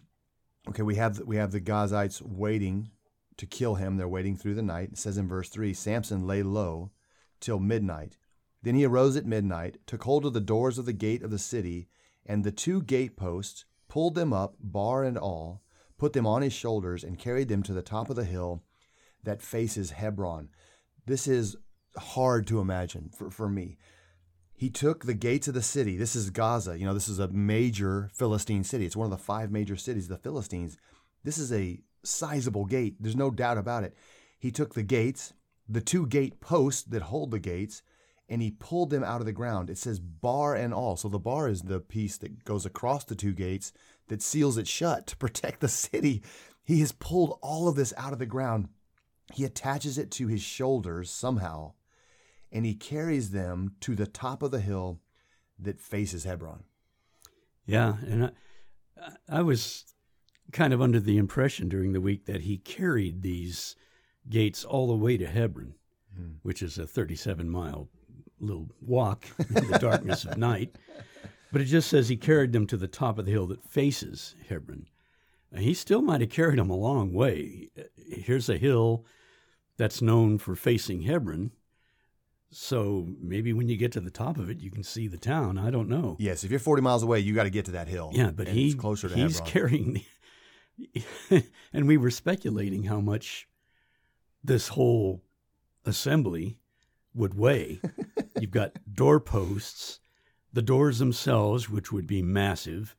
okay, 0.69 0.83
we 0.83 0.95
have 0.95 1.19
we 1.19 1.37
have 1.37 1.51
the 1.51 1.61
Gazites 1.61 2.21
waiting 2.21 2.91
to 3.37 3.45
kill 3.45 3.75
him. 3.75 3.97
They're 3.97 4.07
waiting 4.07 4.37
through 4.37 4.55
the 4.55 4.61
night. 4.61 4.89
It 4.93 4.97
says 4.97 5.17
in 5.17 5.27
verse 5.27 5.49
three, 5.49 5.73
Samson 5.73 6.27
lay 6.27 6.43
low 6.43 6.91
till 7.39 7.59
midnight. 7.59 8.17
Then 8.61 8.75
he 8.75 8.85
arose 8.85 9.17
at 9.17 9.25
midnight, 9.25 9.77
took 9.85 10.03
hold 10.03 10.25
of 10.25 10.33
the 10.33 10.39
doors 10.39 10.77
of 10.77 10.85
the 10.85 10.93
gate 10.93 11.23
of 11.23 11.31
the 11.31 11.39
city, 11.39 11.89
and 12.25 12.43
the 12.43 12.51
two 12.51 12.81
gateposts, 12.81 13.65
pulled 13.89 14.15
them 14.15 14.31
up, 14.31 14.55
bar 14.59 15.03
and 15.03 15.17
all, 15.17 15.61
put 15.97 16.13
them 16.13 16.27
on 16.27 16.41
his 16.41 16.53
shoulders, 16.53 17.03
and 17.03 17.17
carried 17.19 17.47
them 17.47 17.63
to 17.63 17.73
the 17.73 17.81
top 17.81 18.09
of 18.09 18.15
the 18.15 18.23
hill 18.23 18.63
that 19.23 19.41
faces 19.41 19.91
Hebron. 19.91 20.49
This 21.05 21.27
is 21.27 21.55
hard 21.97 22.47
to 22.47 22.59
imagine 22.59 23.09
for, 23.15 23.29
for 23.29 23.49
me. 23.49 23.77
He 24.55 24.69
took 24.69 25.05
the 25.05 25.13
gates 25.13 25.47
of 25.47 25.53
the 25.53 25.61
city. 25.61 25.97
This 25.97 26.15
is 26.15 26.29
Gaza. 26.29 26.77
You 26.77 26.85
know, 26.85 26.93
this 26.93 27.09
is 27.09 27.19
a 27.19 27.27
major 27.27 28.09
Philistine 28.13 28.63
city. 28.63 28.85
It's 28.85 28.95
one 28.95 29.05
of 29.05 29.11
the 29.11 29.17
five 29.17 29.51
major 29.51 29.75
cities 29.75 30.05
of 30.05 30.09
the 30.09 30.23
Philistines. 30.23 30.77
This 31.23 31.37
is 31.37 31.51
a 31.51 31.79
sizable 32.03 32.65
gate. 32.65 32.95
There's 32.99 33.15
no 33.15 33.31
doubt 33.31 33.57
about 33.57 33.83
it. 33.83 33.95
He 34.39 34.51
took 34.51 34.73
the 34.73 34.83
gates, 34.83 35.33
the 35.67 35.81
two 35.81 36.05
gate 36.07 36.39
posts 36.39 36.83
that 36.83 37.03
hold 37.03 37.31
the 37.31 37.39
gates, 37.39 37.81
and 38.29 38.41
he 38.41 38.51
pulled 38.51 38.89
them 38.89 39.03
out 39.03 39.19
of 39.19 39.25
the 39.25 39.31
ground. 39.31 39.69
It 39.69 39.77
says 39.77 39.99
bar 39.99 40.55
and 40.55 40.73
all. 40.73 40.95
So 40.97 41.09
the 41.09 41.19
bar 41.19 41.49
is 41.49 41.63
the 41.63 41.79
piece 41.79 42.17
that 42.17 42.45
goes 42.45 42.65
across 42.65 43.03
the 43.03 43.15
two 43.15 43.33
gates 43.33 43.73
that 44.07 44.21
seals 44.21 44.57
it 44.57 44.67
shut 44.67 45.07
to 45.07 45.17
protect 45.17 45.59
the 45.59 45.67
city. 45.67 46.21
He 46.63 46.79
has 46.79 46.91
pulled 46.91 47.37
all 47.41 47.67
of 47.67 47.75
this 47.75 47.93
out 47.97 48.13
of 48.13 48.19
the 48.19 48.25
ground. 48.25 48.69
He 49.33 49.43
attaches 49.43 49.97
it 49.97 50.11
to 50.11 50.27
his 50.27 50.41
shoulders 50.41 51.09
somehow, 51.09 51.73
and 52.51 52.65
he 52.65 52.75
carries 52.75 53.31
them 53.31 53.75
to 53.81 53.95
the 53.95 54.07
top 54.07 54.43
of 54.43 54.51
the 54.51 54.59
hill 54.59 54.99
that 55.59 55.79
faces 55.79 56.23
Hebron. 56.23 56.63
Yeah, 57.65 57.95
and 58.05 58.25
I, 59.01 59.11
I 59.29 59.41
was 59.41 59.85
kind 60.51 60.73
of 60.73 60.81
under 60.81 60.99
the 60.99 61.17
impression 61.17 61.69
during 61.69 61.93
the 61.93 62.01
week 62.01 62.25
that 62.25 62.41
he 62.41 62.57
carried 62.57 63.21
these 63.21 63.75
gates 64.29 64.63
all 64.63 64.87
the 64.87 64.95
way 64.95 65.17
to 65.17 65.25
Hebron, 65.25 65.75
hmm. 66.15 66.33
which 66.43 66.61
is 66.61 66.77
a 66.77 66.85
37 66.87 67.49
mile 67.49 67.89
little 68.39 68.69
walk 68.81 69.25
in 69.39 69.69
the 69.69 69.79
darkness 69.79 70.25
of 70.25 70.37
night. 70.37 70.75
But 71.53 71.61
it 71.61 71.65
just 71.65 71.87
says 71.87 72.09
he 72.09 72.17
carried 72.17 72.51
them 72.51 72.65
to 72.65 72.77
the 72.77 72.87
top 72.87 73.19
of 73.19 73.25
the 73.25 73.31
hill 73.31 73.45
that 73.47 73.63
faces 73.63 74.35
Hebron. 74.49 74.87
He 75.55 75.75
still 75.75 76.01
might 76.01 76.21
have 76.21 76.31
carried 76.31 76.57
them 76.57 76.71
a 76.71 76.75
long 76.75 77.13
way. 77.13 77.69
Here's 77.95 78.49
a 78.49 78.57
hill 78.57 79.05
that's 79.77 80.01
known 80.01 80.39
for 80.39 80.55
facing 80.55 81.03
Hebron. 81.03 81.51
So 82.49 83.07
maybe 83.21 83.53
when 83.53 83.69
you 83.69 83.77
get 83.77 83.91
to 83.91 83.99
the 83.99 84.09
top 84.09 84.39
of 84.39 84.49
it, 84.49 84.61
you 84.61 84.71
can 84.71 84.83
see 84.83 85.07
the 85.07 85.17
town. 85.17 85.59
I 85.59 85.69
don't 85.69 85.89
know. 85.89 86.17
Yes, 86.19 86.43
if 86.43 86.49
you're 86.49 86.59
40 86.59 86.81
miles 86.81 87.03
away, 87.03 87.19
you 87.19 87.35
got 87.35 87.43
to 87.43 87.51
get 87.51 87.65
to 87.65 87.71
that 87.71 87.87
hill. 87.87 88.09
Yeah, 88.13 88.31
but 88.31 88.47
and 88.47 88.57
he 88.57 88.67
it's 88.69 88.75
closer 88.75 89.07
to 89.07 89.15
he's 89.15 89.37
Hebron. 89.37 89.51
carrying 89.51 89.93
the, 89.93 91.43
and 91.71 91.87
we 91.87 91.97
were 91.97 92.09
speculating 92.09 92.85
how 92.85 92.99
much 92.99 93.47
this 94.43 94.69
whole 94.69 95.21
assembly 95.85 96.57
would 97.13 97.35
weigh. 97.35 97.79
You've 98.39 98.49
got 98.49 98.73
doorposts, 98.91 99.99
the 100.53 100.61
doors 100.61 100.99
themselves, 100.99 101.69
which 101.69 101.91
would 101.91 102.07
be 102.07 102.21
massive, 102.21 102.95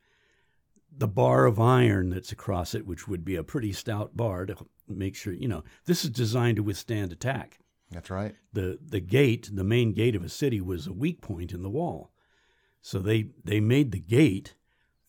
the 0.97 1.09
bar 1.09 1.47
of 1.47 1.61
iron 1.61 2.11
that's 2.11 2.33
across 2.33 2.75
it, 2.75 2.87
which 2.87 3.09
would 3.09 3.25
be 3.25 3.37
a 3.37 3.45
pretty 3.45 3.73
stout 3.73 4.17
bar 4.17 4.47
to 4.47 4.57
make 4.89 5.17
sure, 5.17 5.33
you 5.33 5.49
know, 5.49 5.65
this 5.87 6.05
is 6.05 6.11
designed 6.11 6.57
to 6.57 6.63
withstand 6.63 7.13
attack. 7.13 7.59
That's 7.91 8.11
right. 8.11 8.35
The 8.53 8.79
the 8.85 9.01
gate, 9.01 9.51
the 9.53 9.65
main 9.65 9.93
gate 9.93 10.17
of 10.17 10.25
a 10.25 10.29
city 10.29 10.61
was 10.61 10.87
a 10.87 10.93
weak 10.93 11.21
point 11.21 11.53
in 11.53 11.63
the 11.63 11.71
wall. 11.71 12.11
So 12.83 12.99
they 12.99 13.31
they 13.45 13.61
made 13.61 13.93
the 13.93 14.01
gate 14.01 14.55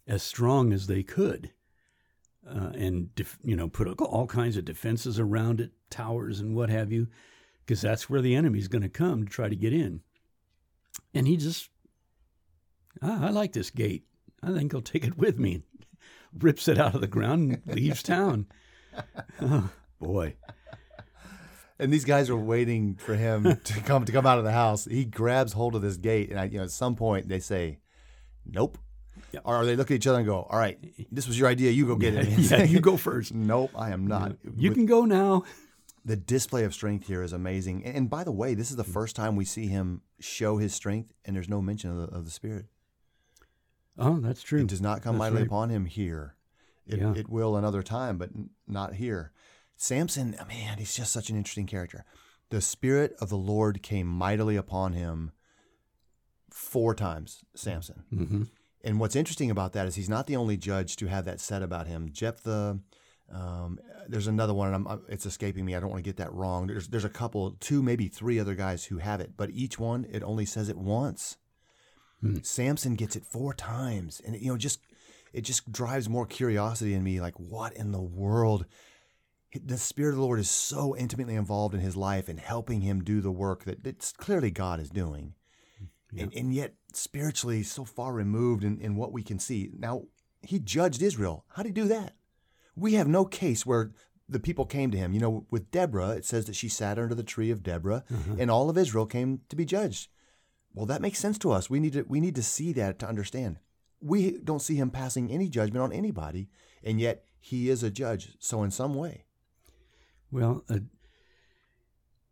as 0.07 0.21
strong 0.21 0.71
as 0.71 0.87
they 0.87 1.03
could. 1.03 1.51
Uh, 2.47 2.71
and 2.75 3.13
def, 3.15 3.39
you 3.43 3.55
know 3.55 3.67
put 3.67 3.87
all 3.99 4.27
kinds 4.27 4.55
of 4.55 4.65
defenses 4.65 5.19
around 5.19 5.59
it, 5.59 5.71
towers 5.89 6.39
and 6.39 6.55
what 6.55 6.69
have 6.69 6.91
you, 6.91 7.07
because 7.65 7.81
that's 7.81 8.07
where 8.07 8.21
the 8.21 8.35
enemy's 8.35 8.67
going 8.67 8.83
to 8.83 8.89
come 8.89 9.25
to 9.25 9.31
try 9.31 9.49
to 9.49 9.55
get 9.55 9.73
in. 9.73 10.01
And 11.11 11.27
he 11.27 11.37
just 11.37 11.69
Ah, 13.01 13.27
I 13.27 13.29
like 13.29 13.53
this 13.53 13.69
gate. 13.69 14.03
I 14.43 14.51
think 14.53 14.73
I'll 14.73 14.81
take 14.81 15.05
it 15.05 15.17
with 15.17 15.37
me. 15.39 15.63
Rips 16.39 16.67
it 16.67 16.79
out 16.79 16.95
of 16.95 17.01
the 17.01 17.07
ground 17.07 17.61
and 17.65 17.75
leaves 17.75 18.03
town. 18.03 18.47
Oh, 19.41 19.69
boy. 19.99 20.35
And 21.77 21.91
these 21.91 22.05
guys 22.05 22.29
are 22.29 22.37
waiting 22.37 22.95
for 22.95 23.15
him 23.15 23.43
to 23.63 23.81
come 23.81 24.05
to 24.05 24.11
come 24.11 24.25
out 24.25 24.37
of 24.37 24.43
the 24.45 24.51
house. 24.51 24.85
He 24.85 25.03
grabs 25.05 25.53
hold 25.53 25.75
of 25.75 25.81
this 25.81 25.97
gate, 25.97 26.29
and 26.29 26.39
I, 26.39 26.45
you 26.45 26.57
know, 26.57 26.63
at 26.63 26.71
some 26.71 26.95
point 26.95 27.27
they 27.27 27.39
say, 27.39 27.79
"Nope." 28.45 28.77
Yeah. 29.33 29.41
Or 29.43 29.65
they 29.65 29.75
look 29.75 29.91
at 29.91 29.95
each 29.95 30.07
other 30.07 30.19
and 30.19 30.25
go, 30.27 30.43
"All 30.49 30.57
right, 30.57 30.77
this 31.11 31.27
was 31.27 31.37
your 31.37 31.49
idea. 31.49 31.71
You 31.71 31.85
go 31.85 31.95
get 31.97 32.13
it." 32.15 32.27
Yeah, 32.51 32.63
you 32.63 32.79
go 32.79 32.95
first. 32.95 33.33
Nope, 33.33 33.71
I 33.75 33.89
am 33.91 34.07
not. 34.07 34.37
You 34.55 34.69
With- 34.69 34.77
can 34.77 34.85
go 34.85 35.03
now. 35.03 35.43
the 36.05 36.15
display 36.15 36.63
of 36.63 36.73
strength 36.73 37.07
here 37.07 37.23
is 37.23 37.33
amazing. 37.33 37.83
And, 37.83 37.95
and 37.97 38.09
by 38.09 38.23
the 38.23 38.31
way, 38.31 38.53
this 38.53 38.69
is 38.71 38.77
the 38.77 38.83
first 38.85 39.15
time 39.15 39.35
we 39.35 39.43
see 39.45 39.67
him 39.67 40.01
show 40.21 40.57
his 40.57 40.73
strength, 40.73 41.11
and 41.25 41.35
there's 41.35 41.49
no 41.49 41.61
mention 41.61 41.91
of 41.91 41.97
the, 41.97 42.15
of 42.15 42.23
the 42.25 42.31
Spirit. 42.31 42.67
Oh, 43.97 44.19
that's 44.19 44.41
true. 44.43 44.61
It 44.61 44.67
does 44.67 44.81
not 44.81 45.01
come 45.01 45.15
That's 45.15 45.19
mightily 45.19 45.41
right. 45.41 45.47
upon 45.47 45.69
him 45.69 45.85
here. 45.85 46.35
It, 46.85 46.99
Yeah. 46.99 47.13
it 47.15 47.29
will 47.29 47.55
another 47.55 47.81
time, 47.83 48.17
but 48.17 48.29
not 48.67 48.95
here. 48.95 49.31
Samson, 49.77 50.35
man, 50.47 50.77
he's 50.77 50.95
just 50.95 51.11
such 51.11 51.29
an 51.29 51.35
interesting 51.37 51.65
character. 51.65 52.05
The 52.49 52.61
Spirit 52.61 53.15
of 53.19 53.29
the 53.29 53.37
Lord 53.37 53.81
came 53.81 54.07
mightily 54.07 54.55
upon 54.55 54.93
him 54.93 55.31
four 56.51 56.93
times, 56.95 57.43
Samson. 57.55 58.03
hmm 58.09 58.43
And 58.83 58.99
what's 58.99 59.15
interesting 59.15 59.49
about 59.49 59.73
that 59.73 59.87
is 59.87 59.95
he's 59.95 60.09
not 60.09 60.27
the 60.27 60.35
only 60.35 60.57
judge 60.57 60.95
to 60.97 61.07
have 61.07 61.25
that 61.25 61.39
said 61.41 61.63
about 61.63 61.87
him. 61.87 62.09
Jephthah, 62.11 62.79
um, 63.31 63.79
there's 64.07 64.27
another 64.27 64.53
one, 64.53 64.73
and 64.73 64.87
I'm, 64.87 65.01
it's 65.09 65.25
escaping 65.25 65.65
me. 65.65 65.73
I 65.75 65.79
don't 65.79 65.89
want 65.89 66.03
to 66.03 66.07
get 66.07 66.17
that 66.17 66.31
wrong. 66.33 66.67
There's 66.67 66.87
there's 66.89 67.03
a 67.05 67.09
couple, 67.09 67.51
two, 67.59 67.81
maybe 67.81 68.07
three 68.07 68.39
other 68.39 68.53
guys 68.55 68.85
who 68.85 68.99
have 68.99 69.19
it, 69.21 69.31
but 69.35 69.49
each 69.49 69.79
one 69.79 70.05
it 70.11 70.21
only 70.23 70.45
says 70.45 70.69
it 70.69 70.77
once. 70.77 71.37
Hmm. 72.21 72.37
Samson 72.41 72.95
gets 72.95 73.15
it 73.15 73.25
four 73.25 73.53
times, 73.53 74.21
and 74.25 74.35
it, 74.35 74.41
you 74.41 74.51
know, 74.51 74.57
just 74.57 74.79
it 75.33 75.41
just 75.41 75.71
drives 75.71 76.07
more 76.07 76.25
curiosity 76.25 76.93
in 76.93 77.03
me. 77.03 77.19
Like, 77.19 77.35
what 77.39 77.73
in 77.73 77.91
the 77.91 78.01
world? 78.01 78.65
The 79.53 79.77
Spirit 79.77 80.11
of 80.11 80.15
the 80.17 80.21
Lord 80.21 80.39
is 80.39 80.49
so 80.49 80.95
intimately 80.97 81.35
involved 81.35 81.73
in 81.73 81.79
his 81.79 81.95
life 81.95 82.27
and 82.27 82.39
helping 82.39 82.81
him 82.81 83.03
do 83.03 83.21
the 83.21 83.31
work 83.31 83.63
that 83.63 83.85
it's 83.87 84.11
clearly 84.11 84.51
God 84.51 84.81
is 84.81 84.89
doing 84.89 85.33
hmm. 86.11 86.19
and, 86.19 86.33
and 86.33 86.53
yet 86.53 86.73
spiritually 86.93 87.63
so 87.63 87.85
far 87.85 88.13
removed 88.13 88.63
in, 88.63 88.79
in 88.79 88.95
what 88.95 89.13
we 89.13 89.23
can 89.23 89.39
see. 89.39 89.71
Now, 89.77 90.03
he 90.41 90.59
judged 90.59 91.01
Israel. 91.01 91.45
How 91.49 91.63
did 91.63 91.69
he 91.69 91.81
do 91.81 91.87
that? 91.87 92.15
We 92.75 92.93
have 92.93 93.07
no 93.07 93.25
case 93.25 93.65
where 93.65 93.91
the 94.27 94.39
people 94.39 94.65
came 94.65 94.91
to 94.91 94.97
him. 94.97 95.13
You 95.13 95.19
know, 95.19 95.45
with 95.49 95.71
Deborah, 95.71 96.11
it 96.11 96.25
says 96.25 96.45
that 96.45 96.55
she 96.55 96.69
sat 96.69 96.97
under 96.99 97.15
the 97.15 97.23
tree 97.23 97.51
of 97.51 97.63
Deborah, 97.63 98.03
mm-hmm. 98.11 98.39
and 98.39 98.51
all 98.51 98.69
of 98.69 98.77
Israel 98.77 99.05
came 99.05 99.41
to 99.49 99.55
be 99.55 99.65
judged. 99.65 100.09
Well, 100.75 100.85
that 100.87 101.01
makes 101.01 101.19
sense 101.19 101.37
to 101.39 101.51
us. 101.51 101.69
We 101.69 101.79
need 101.79 101.93
to 101.93 102.03
we 102.03 102.19
need 102.19 102.35
to 102.35 102.43
see 102.43 102.73
that 102.73 102.99
to 102.99 103.07
understand. 103.07 103.57
We 104.01 104.37
don't 104.37 104.61
see 104.61 104.75
him 104.75 104.91
passing 104.91 105.31
any 105.31 105.47
judgment 105.47 105.81
on 105.81 105.93
anybody, 105.93 106.49
and 106.83 106.99
yet 106.99 107.23
he 107.39 107.69
is 107.69 107.81
a 107.81 107.89
judge. 107.89 108.35
So 108.39 108.61
in 108.61 108.71
some 108.71 108.93
way, 108.93 109.23
Well, 110.29 110.63
uh, 110.69 110.79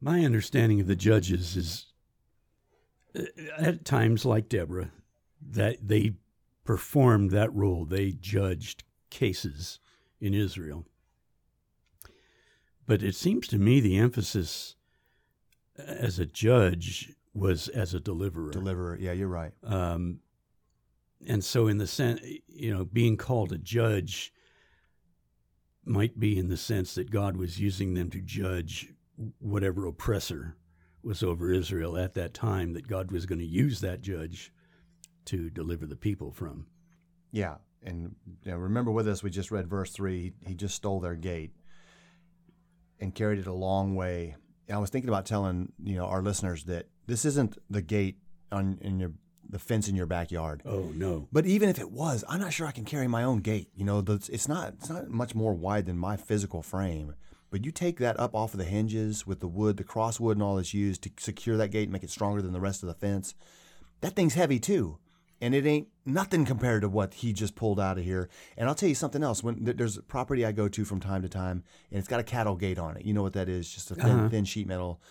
my 0.01 0.25
understanding 0.25 0.81
of 0.81 0.87
the 0.87 0.95
judges 0.95 1.55
is 1.55 1.85
uh, 3.17 3.23
at 3.57 3.85
times 3.85 4.25
like 4.25 4.49
Deborah, 4.49 4.91
that 5.41 5.87
they 5.87 6.15
performed 6.65 7.31
that 7.31 7.53
role. 7.53 7.85
They 7.85 8.11
judged 8.11 8.83
cases 9.09 9.79
in 10.19 10.33
Israel. 10.33 10.85
But 12.85 13.01
it 13.01 13.15
seems 13.15 13.47
to 13.47 13.57
me 13.57 13.79
the 13.79 13.97
emphasis 13.97 14.75
as 15.77 16.19
a 16.19 16.25
judge 16.25 17.13
was 17.33 17.67
as 17.69 17.93
a 17.93 17.99
deliverer. 17.99 18.51
deliverer. 18.51 18.97
Yeah, 18.99 19.13
you're 19.13 19.27
right. 19.27 19.51
Um, 19.63 20.19
and 21.25 21.43
so, 21.43 21.67
in 21.67 21.77
the 21.77 21.87
sense, 21.87 22.21
you 22.47 22.73
know, 22.73 22.85
being 22.85 23.17
called 23.17 23.51
a 23.51 23.57
judge 23.57 24.33
might 25.85 26.19
be 26.19 26.37
in 26.37 26.49
the 26.49 26.57
sense 26.57 26.95
that 26.95 27.11
God 27.11 27.37
was 27.37 27.59
using 27.59 27.93
them 27.93 28.09
to 28.11 28.21
judge 28.21 28.93
whatever 29.39 29.85
oppressor 29.85 30.55
was 31.03 31.21
over 31.21 31.51
Israel 31.51 31.97
at 31.97 32.13
that 32.13 32.33
time, 32.33 32.73
that 32.73 32.87
God 32.87 33.11
was 33.11 33.25
going 33.25 33.39
to 33.39 33.45
use 33.45 33.81
that 33.81 34.01
judge 34.01 34.51
to 35.25 35.49
deliver 35.49 35.85
the 35.85 35.95
people 35.95 36.31
from. 36.31 36.67
Yeah, 37.31 37.55
and 37.81 38.15
you 38.43 38.51
know, 38.51 38.57
remember 38.57 38.91
with 38.91 39.07
us, 39.07 39.23
we 39.23 39.29
just 39.29 39.51
read 39.51 39.67
verse 39.67 39.91
three. 39.91 40.33
He, 40.41 40.49
he 40.49 40.55
just 40.55 40.75
stole 40.75 40.99
their 40.99 41.15
gate 41.15 41.51
and 42.99 43.13
carried 43.13 43.39
it 43.39 43.47
a 43.47 43.53
long 43.53 43.95
way. 43.95 44.35
I 44.73 44.77
was 44.79 44.89
thinking 44.89 45.09
about 45.09 45.25
telling 45.25 45.71
you 45.83 45.95
know 45.95 46.05
our 46.05 46.21
listeners 46.21 46.65
that 46.65 46.87
this 47.07 47.25
isn't 47.25 47.57
the 47.69 47.81
gate 47.81 48.17
on 48.51 48.79
in 48.81 48.99
your 48.99 49.11
the 49.49 49.59
fence 49.59 49.87
in 49.87 49.95
your 49.95 50.05
backyard. 50.05 50.63
Oh, 50.65 50.91
no. 50.95 51.27
But 51.31 51.45
even 51.45 51.69
if 51.69 51.77
it 51.77 51.91
was, 51.91 52.23
I'm 52.27 52.39
not 52.39 52.53
sure 52.53 52.65
I 52.65 52.71
can 52.71 52.85
carry 52.85 53.07
my 53.07 53.23
own 53.23 53.39
gate. 53.39 53.69
You 53.75 53.85
know, 53.85 54.01
the, 54.01 54.13
it's 54.31 54.47
not 54.47 54.73
it's 54.79 54.89
not 54.89 55.09
much 55.09 55.35
more 55.35 55.53
wide 55.53 55.85
than 55.85 55.97
my 55.97 56.17
physical 56.17 56.61
frame. 56.61 57.15
But 57.51 57.65
you 57.65 57.71
take 57.71 57.99
that 57.99 58.19
up 58.19 58.33
off 58.33 58.55
of 58.55 58.57
the 58.57 58.65
hinges 58.65 59.27
with 59.27 59.39
the 59.39 59.47
wood, 59.47 59.77
the 59.77 59.83
crosswood, 59.83 60.37
and 60.37 60.43
all 60.43 60.55
that's 60.55 60.73
used 60.73 61.03
to 61.03 61.11
secure 61.19 61.55
that 61.57 61.69
gate 61.69 61.83
and 61.83 61.91
make 61.93 62.03
it 62.03 62.09
stronger 62.09 62.41
than 62.41 62.51
the 62.51 62.59
rest 62.59 62.81
of 62.81 62.87
the 62.87 62.95
fence. 62.95 63.35
That 64.01 64.15
thing's 64.15 64.33
heavy 64.33 64.59
too, 64.59 64.97
and 65.43 65.53
it 65.53 65.65
ain't 65.65 65.87
nothing 66.05 66.45
compared 66.45 66.81
to 66.81 66.89
what 66.89 67.13
he 67.15 67.33
just 67.33 67.55
pulled 67.55 67.79
out 67.79 67.97
of 67.97 68.03
here. 68.03 68.29
And 68.57 68.67
I'll 68.69 68.75
tell 68.75 68.89
you 68.89 68.95
something 68.95 69.21
else. 69.23 69.43
When 69.43 69.63
there's 69.63 69.97
a 69.97 70.01
property 70.01 70.45
I 70.45 70.51
go 70.51 70.67
to 70.69 70.85
from 70.85 70.99
time 70.99 71.21
to 71.21 71.29
time, 71.29 71.63
and 71.91 71.99
it's 71.99 72.07
got 72.07 72.19
a 72.19 72.23
cattle 72.23 72.55
gate 72.55 72.79
on 72.79 72.95
it. 72.97 73.05
You 73.05 73.13
know 73.13 73.21
what 73.23 73.33
that 73.33 73.49
is? 73.49 73.69
Just 73.69 73.91
a 73.91 73.95
thin, 73.95 74.05
Uh-huh. 74.19 74.29
thin 74.29 74.45
sheet 74.45 74.67
metal. 74.67 75.01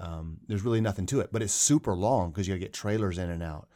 Um, 0.00 0.38
there's 0.46 0.62
really 0.62 0.80
nothing 0.80 1.06
to 1.06 1.20
it, 1.20 1.30
but 1.32 1.42
it's 1.42 1.52
super 1.52 1.94
long 1.96 2.30
because 2.30 2.46
you 2.46 2.54
got 2.54 2.60
to 2.60 2.66
get 2.66 2.72
trailers 2.72 3.18
in 3.18 3.30
and 3.30 3.42
out. 3.42 3.68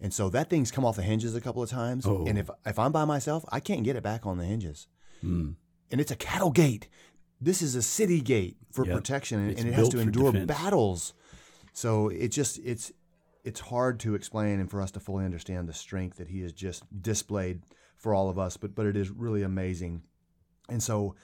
And 0.00 0.12
so 0.12 0.28
that 0.30 0.48
thing's 0.50 0.70
come 0.70 0.84
off 0.84 0.96
the 0.96 1.02
hinges 1.02 1.34
a 1.36 1.40
couple 1.40 1.62
of 1.62 1.70
times. 1.70 2.06
Oh. 2.06 2.24
And 2.26 2.38
if 2.38 2.48
if 2.66 2.78
I'm 2.78 2.92
by 2.92 3.04
myself, 3.04 3.44
I 3.50 3.60
can't 3.60 3.84
get 3.84 3.94
it 3.96 4.02
back 4.02 4.26
on 4.26 4.38
the 4.38 4.44
hinges. 4.44 4.86
Hmm. 5.20 5.50
And 5.90 6.00
it's 6.00 6.10
a 6.10 6.16
cattle 6.16 6.50
gate. 6.50 6.88
This 7.40 7.62
is 7.62 7.74
a 7.74 7.82
city 7.82 8.20
gate 8.20 8.56
for 8.72 8.84
Yep. 8.84 8.94
protection, 8.96 9.38
and, 9.40 9.58
and 9.58 9.68
it 9.68 9.74
has 9.74 9.88
to 9.90 9.98
endure 10.00 10.32
defense. 10.32 10.46
battles. 10.48 11.14
So 11.72 12.08
it 12.08 12.28
just 12.28 12.58
it's 12.64 12.92
it's 13.48 13.60
hard 13.60 13.98
to 14.00 14.14
explain 14.14 14.60
and 14.60 14.70
for 14.70 14.82
us 14.82 14.90
to 14.90 15.00
fully 15.00 15.24
understand 15.24 15.66
the 15.66 15.72
strength 15.72 16.18
that 16.18 16.28
he 16.28 16.42
has 16.42 16.52
just 16.52 16.84
displayed 17.02 17.62
for 17.96 18.12
all 18.12 18.28
of 18.28 18.38
us. 18.38 18.58
But 18.58 18.74
but 18.74 18.84
it 18.84 18.94
is 18.94 19.08
really 19.08 19.42
amazing. 19.42 20.02
And 20.68 20.82
so 20.82 21.14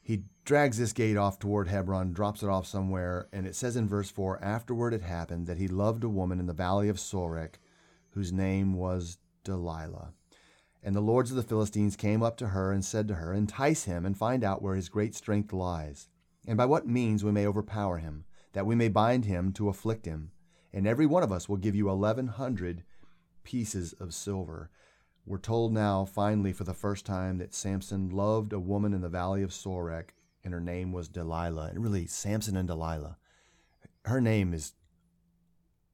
he 0.00 0.24
drags 0.44 0.76
this 0.76 0.92
gate 0.92 1.16
off 1.16 1.38
toward 1.38 1.68
Hebron, 1.68 2.12
drops 2.12 2.42
it 2.42 2.48
off 2.48 2.66
somewhere, 2.66 3.28
and 3.32 3.46
it 3.46 3.54
says 3.54 3.76
in 3.76 3.88
verse 3.88 4.10
4 4.10 4.42
Afterward 4.42 4.92
it 4.92 5.02
happened 5.02 5.46
that 5.46 5.58
he 5.58 5.68
loved 5.68 6.02
a 6.02 6.08
woman 6.08 6.40
in 6.40 6.46
the 6.46 6.52
valley 6.52 6.88
of 6.88 6.96
Sorek, 6.96 7.54
whose 8.10 8.32
name 8.32 8.74
was 8.74 9.18
Delilah. 9.44 10.12
And 10.82 10.96
the 10.96 11.00
lords 11.00 11.30
of 11.30 11.36
the 11.36 11.44
Philistines 11.44 11.94
came 11.94 12.24
up 12.24 12.36
to 12.38 12.48
her 12.48 12.72
and 12.72 12.84
said 12.84 13.06
to 13.06 13.14
her, 13.14 13.32
Entice 13.32 13.84
him 13.84 14.04
and 14.04 14.18
find 14.18 14.42
out 14.42 14.62
where 14.62 14.74
his 14.74 14.88
great 14.88 15.14
strength 15.14 15.52
lies, 15.52 16.08
and 16.44 16.58
by 16.58 16.66
what 16.66 16.88
means 16.88 17.22
we 17.22 17.30
may 17.30 17.46
overpower 17.46 17.98
him, 17.98 18.24
that 18.52 18.66
we 18.66 18.74
may 18.74 18.88
bind 18.88 19.26
him 19.26 19.52
to 19.52 19.68
afflict 19.68 20.06
him. 20.06 20.32
And 20.72 20.86
every 20.86 21.06
one 21.06 21.22
of 21.22 21.32
us 21.32 21.48
will 21.48 21.56
give 21.56 21.74
you 21.74 21.88
eleven 21.88 22.28
hundred 22.28 22.84
pieces 23.44 23.92
of 23.94 24.14
silver. 24.14 24.70
We're 25.26 25.38
told 25.38 25.72
now, 25.72 26.04
finally, 26.04 26.52
for 26.52 26.64
the 26.64 26.74
first 26.74 27.06
time, 27.06 27.38
that 27.38 27.54
Samson 27.54 28.10
loved 28.10 28.52
a 28.52 28.58
woman 28.58 28.92
in 28.92 29.02
the 29.02 29.08
valley 29.08 29.42
of 29.42 29.50
Sorek, 29.50 30.10
and 30.42 30.52
her 30.52 30.60
name 30.60 30.92
was 30.92 31.08
Delilah. 31.08 31.68
And 31.68 31.82
really, 31.82 32.06
Samson 32.06 32.56
and 32.56 32.66
Delilah, 32.66 33.18
her 34.06 34.20
name 34.20 34.52
is 34.52 34.72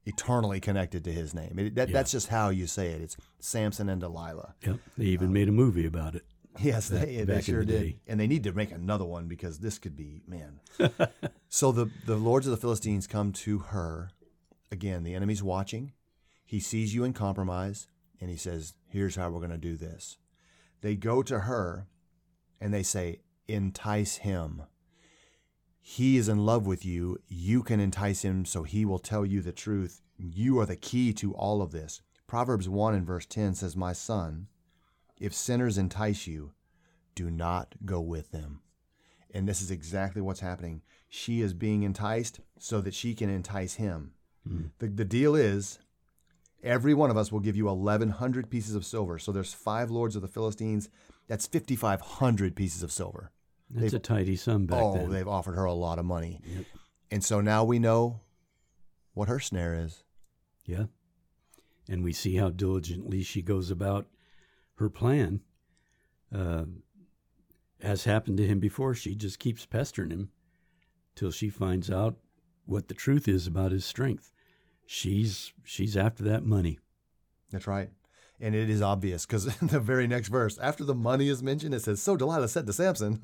eternally 0.06 0.60
connected 0.60 1.04
to 1.04 1.12
his 1.12 1.34
name. 1.34 1.58
It, 1.58 1.74
that, 1.74 1.88
Yeah. 1.88 1.92
That's 1.92 2.10
just 2.10 2.28
how 2.28 2.48
you 2.48 2.66
say 2.66 2.88
it. 2.88 3.02
It's 3.02 3.16
Samson 3.40 3.90
and 3.90 4.00
Delilah. 4.00 4.54
Yep. 4.64 4.78
They 4.96 5.04
even 5.06 5.26
um, 5.28 5.32
made 5.34 5.48
a 5.48 5.52
movie 5.52 5.84
about 5.86 6.14
it. 6.14 6.24
Yes, 6.60 6.88
Back- 6.90 7.06
they, 7.06 7.24
back 7.24 7.44
sure 7.44 7.60
the 7.60 7.66
did. 7.66 7.80
day. 7.80 7.96
And 8.08 8.18
they 8.18 8.26
need 8.26 8.44
to 8.44 8.52
make 8.52 8.72
another 8.72 9.04
one 9.04 9.28
because 9.28 9.58
this 9.58 9.78
could 9.78 9.96
be, 9.96 10.22
man. 10.26 10.60
so 11.48 11.70
the, 11.70 11.90
the 12.06 12.16
lords 12.16 12.46
of 12.46 12.50
the 12.52 12.56
Philistines 12.56 13.06
come 13.06 13.32
to 13.32 13.58
her. 13.58 14.10
Again, 14.70 15.02
the 15.02 15.14
enemy's 15.14 15.42
watching. 15.42 15.92
He 16.44 16.60
sees 16.60 16.94
you 16.94 17.04
in 17.04 17.12
compromise 17.12 17.88
and 18.20 18.30
he 18.30 18.36
says, 18.36 18.74
Here's 18.86 19.16
how 19.16 19.30
we're 19.30 19.38
going 19.38 19.50
to 19.50 19.58
do 19.58 19.76
this. 19.76 20.18
They 20.80 20.94
go 20.94 21.22
to 21.22 21.40
her 21.40 21.86
and 22.60 22.72
they 22.72 22.82
say, 22.82 23.20
Entice 23.46 24.16
him. 24.16 24.62
He 25.80 26.18
is 26.18 26.28
in 26.28 26.44
love 26.44 26.66
with 26.66 26.84
you. 26.84 27.18
You 27.28 27.62
can 27.62 27.80
entice 27.80 28.22
him 28.22 28.44
so 28.44 28.62
he 28.62 28.84
will 28.84 28.98
tell 28.98 29.24
you 29.24 29.40
the 29.40 29.52
truth. 29.52 30.02
You 30.18 30.58
are 30.58 30.66
the 30.66 30.76
key 30.76 31.12
to 31.14 31.34
all 31.34 31.62
of 31.62 31.72
this. 31.72 32.02
Proverbs 32.26 32.68
1 32.68 32.94
and 32.94 33.06
verse 33.06 33.24
10 33.24 33.54
says, 33.54 33.74
My 33.74 33.94
son, 33.94 34.48
if 35.18 35.34
sinners 35.34 35.78
entice 35.78 36.26
you, 36.26 36.52
do 37.14 37.30
not 37.30 37.74
go 37.84 38.00
with 38.00 38.32
them. 38.32 38.60
And 39.32 39.48
this 39.48 39.62
is 39.62 39.70
exactly 39.70 40.20
what's 40.20 40.40
happening. 40.40 40.82
She 41.08 41.40
is 41.40 41.54
being 41.54 41.82
enticed 41.82 42.40
so 42.58 42.80
that 42.82 42.94
she 42.94 43.14
can 43.14 43.30
entice 43.30 43.74
him. 43.74 44.12
The, 44.78 44.88
the 44.88 45.04
deal 45.04 45.34
is 45.34 45.78
every 46.62 46.94
one 46.94 47.10
of 47.10 47.16
us 47.16 47.30
will 47.30 47.40
give 47.40 47.56
you 47.56 47.66
1,100 47.66 48.50
pieces 48.50 48.74
of 48.74 48.84
silver. 48.84 49.18
So 49.18 49.32
there's 49.32 49.54
five 49.54 49.90
lords 49.90 50.16
of 50.16 50.22
the 50.22 50.28
Philistines. 50.28 50.88
That's 51.26 51.46
5,500 51.46 52.56
pieces 52.56 52.82
of 52.82 52.90
silver. 52.90 53.30
That's 53.70 53.92
a 53.92 53.98
tidy 53.98 54.36
sum 54.36 54.66
back 54.66 54.82
oh, 54.82 54.94
then. 54.94 55.10
they've 55.10 55.28
offered 55.28 55.56
her 55.56 55.64
a 55.64 55.74
lot 55.74 55.98
of 55.98 56.06
money. 56.06 56.40
Yep. 56.44 56.64
And 57.10 57.24
so 57.24 57.40
now 57.40 57.64
we 57.64 57.78
know 57.78 58.20
what 59.14 59.28
her 59.28 59.40
snare 59.40 59.74
is. 59.74 60.04
Yeah. 60.64 60.84
and 61.88 62.04
we 62.04 62.12
see 62.12 62.36
how 62.36 62.50
diligently 62.50 63.22
she 63.22 63.40
goes 63.40 63.70
about 63.70 64.06
her 64.74 64.90
plan. 64.90 65.40
Uh, 66.34 66.64
as 67.80 68.04
happened 68.04 68.36
to 68.36 68.46
him 68.46 68.60
before, 68.60 68.94
she 68.94 69.14
just 69.14 69.38
keeps 69.38 69.64
pestering 69.64 70.10
him 70.10 70.30
till 71.14 71.30
she 71.30 71.48
finds 71.48 71.90
out 71.90 72.16
what 72.66 72.88
the 72.88 72.94
truth 72.94 73.26
is 73.26 73.46
about 73.46 73.72
his 73.72 73.86
strength. 73.86 74.30
She's 74.90 75.52
she's 75.64 75.98
after 75.98 76.24
that 76.24 76.46
money. 76.46 76.78
That's 77.52 77.66
right. 77.66 77.90
And 78.40 78.54
it 78.54 78.70
is 78.70 78.80
obvious 78.80 79.26
because 79.26 79.46
in 79.60 79.68
the 79.68 79.80
very 79.80 80.06
next 80.06 80.28
verse, 80.28 80.56
after 80.56 80.82
the 80.82 80.94
money 80.94 81.28
is 81.28 81.42
mentioned, 81.42 81.74
it 81.74 81.82
says, 81.82 82.00
So 82.00 82.16
Delilah 82.16 82.48
said 82.48 82.66
to 82.66 82.72
Samson, 82.72 83.20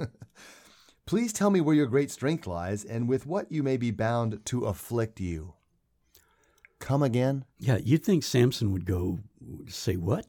Please 1.06 1.32
tell 1.32 1.48
me 1.48 1.62
where 1.62 1.74
your 1.74 1.86
great 1.86 2.10
strength 2.10 2.46
lies 2.46 2.84
and 2.84 3.08
with 3.08 3.24
what 3.24 3.50
you 3.50 3.62
may 3.62 3.78
be 3.78 3.90
bound 3.90 4.44
to 4.44 4.66
afflict 4.66 5.20
you. 5.20 5.54
Come 6.80 7.02
again? 7.02 7.46
Yeah, 7.58 7.78
you'd 7.82 8.04
think 8.04 8.24
Samson 8.24 8.70
would 8.70 8.84
go, 8.84 9.20
Say 9.66 9.96
what? 9.96 10.26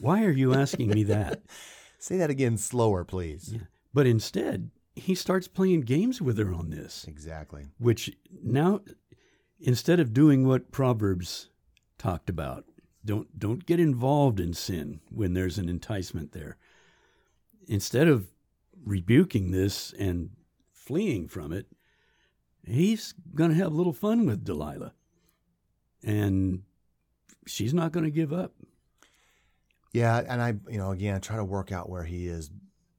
Why 0.00 0.24
are 0.24 0.30
you 0.30 0.54
asking 0.54 0.88
me 0.88 1.02
that? 1.04 1.42
Say 1.98 2.16
that 2.16 2.30
again 2.30 2.56
slower, 2.56 3.04
please. 3.04 3.50
Yeah. 3.52 3.60
But 3.92 4.06
instead, 4.06 4.70
he 4.94 5.14
starts 5.14 5.48
playing 5.48 5.82
games 5.82 6.22
with 6.22 6.38
her 6.38 6.54
on 6.54 6.70
this. 6.70 7.04
Exactly. 7.06 7.66
Which 7.78 8.10
now, 8.42 8.80
instead 9.60 10.00
of 10.00 10.12
doing 10.12 10.46
what 10.46 10.70
Proverbs 10.70 11.48
talked 11.98 12.28
about, 12.28 12.64
don't 13.04 13.38
don't 13.38 13.66
get 13.66 13.80
involved 13.80 14.40
in 14.40 14.52
sin 14.52 15.00
when 15.10 15.34
there's 15.34 15.58
an 15.58 15.68
enticement 15.68 16.32
there. 16.32 16.56
Instead 17.68 18.08
of 18.08 18.28
rebuking 18.84 19.50
this 19.50 19.92
and 19.98 20.30
fleeing 20.72 21.28
from 21.28 21.52
it, 21.52 21.66
he's 22.64 23.14
going 23.34 23.50
to 23.50 23.56
have 23.56 23.72
a 23.72 23.76
little 23.76 23.92
fun 23.92 24.26
with 24.26 24.44
Delilah. 24.44 24.92
And 26.02 26.62
she's 27.46 27.74
not 27.74 27.92
going 27.92 28.04
to 28.04 28.10
give 28.10 28.32
up. 28.32 28.52
Yeah, 29.92 30.22
and 30.28 30.42
I, 30.42 30.54
you 30.70 30.78
know, 30.78 30.90
again, 30.90 31.20
try 31.20 31.36
to 31.36 31.44
work 31.44 31.72
out 31.72 31.88
where 31.88 32.04
he 32.04 32.28
is 32.28 32.50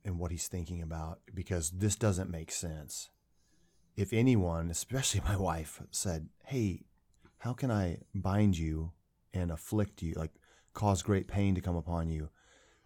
and 0.04 0.18
what 0.18 0.32
he's 0.32 0.48
thinking 0.48 0.82
about 0.82 1.20
because 1.34 1.70
this 1.70 1.96
doesn't 1.96 2.30
make 2.30 2.52
sense. 2.52 3.10
If 3.98 4.14
anyone, 4.14 4.70
especially 4.70 5.22
my 5.28 5.36
wife, 5.36 5.82
said, 5.92 6.30
"Hey, 6.46 6.86
how 7.40 7.54
can 7.54 7.72
I 7.72 8.00
bind 8.16 8.58
you 8.58 8.92
and 9.34 9.52
afflict 9.52 10.02
you, 10.02 10.14
like 10.14 10.32
cause 10.78 11.02
great 11.02 11.28
pain 11.28 11.56
to 11.56 11.62
come 11.62 11.76
upon 11.76 12.08
you. 12.08 12.30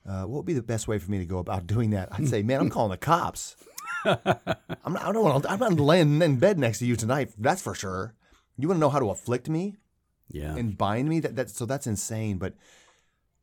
Uh, 0.08 0.22
what 0.22 0.38
would 0.38 0.46
be 0.46 0.54
the 0.54 0.62
best 0.62 0.88
way 0.88 0.98
for 0.98 1.12
me 1.12 1.20
to 1.20 1.26
go 1.26 1.40
about 1.40 1.68
doing 1.76 1.92
that? 1.92 2.10
I'd 2.12 2.28
say, 2.28 2.42
man, 2.42 2.62
I'm 2.62 2.70
calling 2.70 2.92
the 2.92 2.98
cops. 2.98 3.56
I'm 4.06 4.94
not, 4.94 5.04
I 5.04 5.12
don't 5.12 5.24
want 5.24 5.46
I'm 5.48 5.60
not 5.60 5.74
laying 5.74 6.22
in 6.22 6.38
bed 6.38 6.58
next 6.58 6.80
to 6.80 6.86
you 6.86 6.96
tonight. 6.96 7.32
That's 7.38 7.62
for 7.62 7.76
sure. 7.76 8.16
You 8.58 8.68
want 8.68 8.78
to 8.78 8.82
know 8.82 8.90
how 8.90 9.00
to 9.00 9.10
afflict 9.10 9.50
me? 9.50 9.78
Yeah. 10.30 10.56
And 10.56 10.78
bind 10.78 11.10
me? 11.10 11.20
That, 11.20 11.36
that 11.36 11.50
so 11.50 11.66
that's 11.66 11.86
insane. 11.86 12.38
But 12.38 12.56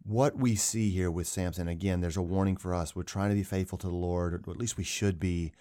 what 0.02 0.37
we 0.37 0.56
see 0.56 0.90
here 0.90 1.10
with 1.10 1.26
Samson, 1.26 1.68
again, 1.68 2.00
there's 2.00 2.16
a 2.16 2.22
warning 2.22 2.56
for 2.56 2.75
us. 2.75 2.96
We're 2.96 3.02
trying 3.02 3.28
to 3.28 3.37
be 3.37 3.42
faithful 3.42 3.78
to 3.78 3.87
the 3.87 3.94
Lord, 3.94 4.34
or 4.34 4.50
at 4.50 4.58
least 4.58 4.76
we 4.78 4.84
should 4.84 5.20
be. 5.20 5.52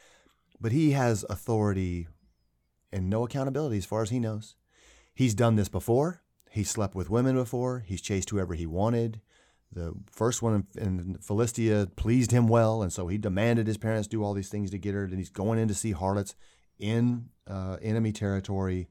But 0.60 0.72
he 0.72 0.92
has 0.92 1.26
authority 1.30 2.08
and 2.92 3.10
no 3.10 3.24
accountability 3.24 3.78
as 3.78 3.86
far 3.86 4.02
as 4.02 4.10
he 4.10 4.20
knows. 4.20 4.56
He's 5.14 5.36
done 5.36 5.56
this 5.56 5.70
before. 5.70 6.22
He 6.50 6.64
slept 6.64 6.96
with 6.96 7.10
women 7.10 7.36
before. 7.36 7.84
He's 7.86 8.02
chased 8.02 8.30
whoever 8.30 8.54
he 8.54 8.66
wanted. 8.66 9.22
The 9.72 9.94
first 10.10 10.42
one 10.42 10.66
in 10.78 11.18
Philistia 11.22 11.90
pleased 11.96 12.32
him 12.32 12.48
well, 12.48 12.82
and 12.82 12.92
so 12.92 13.08
he 13.08 13.18
demanded 13.18 13.68
his 13.68 13.78
parents 13.78 14.08
do 14.08 14.24
all 14.24 14.34
these 14.34 14.50
things 14.50 14.72
to 14.72 14.78
get 14.78 14.94
her. 14.94 15.04
And 15.04 15.18
he's 15.18 15.30
going 15.30 15.60
in 15.60 15.68
to 15.68 15.74
see 15.74 15.92
harlots 15.92 16.36
in 16.80 17.30
uh, 17.48 17.78
enemy 17.82 18.12
territory. 18.12 18.88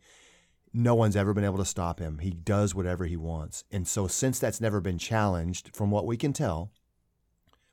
No 0.73 0.95
one's 0.95 1.17
ever 1.17 1.33
been 1.33 1.45
able 1.45 1.59
to 1.59 1.65
stop 1.65 1.99
him. 1.99 2.19
He 2.19 2.31
does 2.31 2.75
whatever 2.75 3.07
he 3.07 3.17
wants. 3.17 3.65
And 3.71 3.89
so, 3.89 4.07
since 4.07 4.39
that's 4.39 4.61
never 4.61 4.81
been 4.81 4.99
challenged, 4.99 5.75
from 5.75 5.91
what 5.91 6.07
we 6.07 6.19
can 6.19 6.35
tell, 6.35 6.71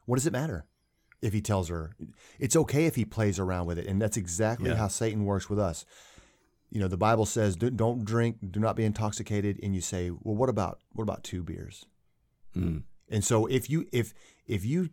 what 0.06 0.16
does 0.16 0.28
it 0.28 0.34
matter 0.34 0.66
if 1.24 1.34
he 1.34 1.42
tells 1.42 1.70
her? 1.70 1.96
It's 2.40 2.56
okay 2.56 2.86
if 2.86 2.96
he 2.96 3.06
plays 3.06 3.40
around 3.40 3.66
with 3.66 3.80
it. 3.80 3.88
And 3.88 4.02
that's 4.02 4.18
exactly 4.18 4.70
yeah. 4.70 4.76
how 4.76 4.88
Satan 4.88 5.26
works 5.26 5.50
with 5.50 5.60
us 5.60 5.86
you 6.74 6.80
know 6.80 6.88
the 6.88 6.98
bible 6.98 7.26
says 7.26 7.56
don't 7.56 8.04
drink 8.04 8.38
do 8.50 8.60
not 8.60 8.76
be 8.76 8.84
intoxicated 8.84 9.60
and 9.62 9.76
you 9.76 9.80
say 9.80 10.10
well 10.10 10.36
what 10.36 10.50
about 10.50 10.80
what 10.94 11.04
about 11.04 11.24
two 11.24 11.44
beers 11.44 11.86
mm. 12.58 12.82
and 13.10 13.24
so 13.24 13.46
if 13.46 13.70
you 13.70 13.86
if 13.94 14.14
if 14.48 14.66
you 14.66 14.90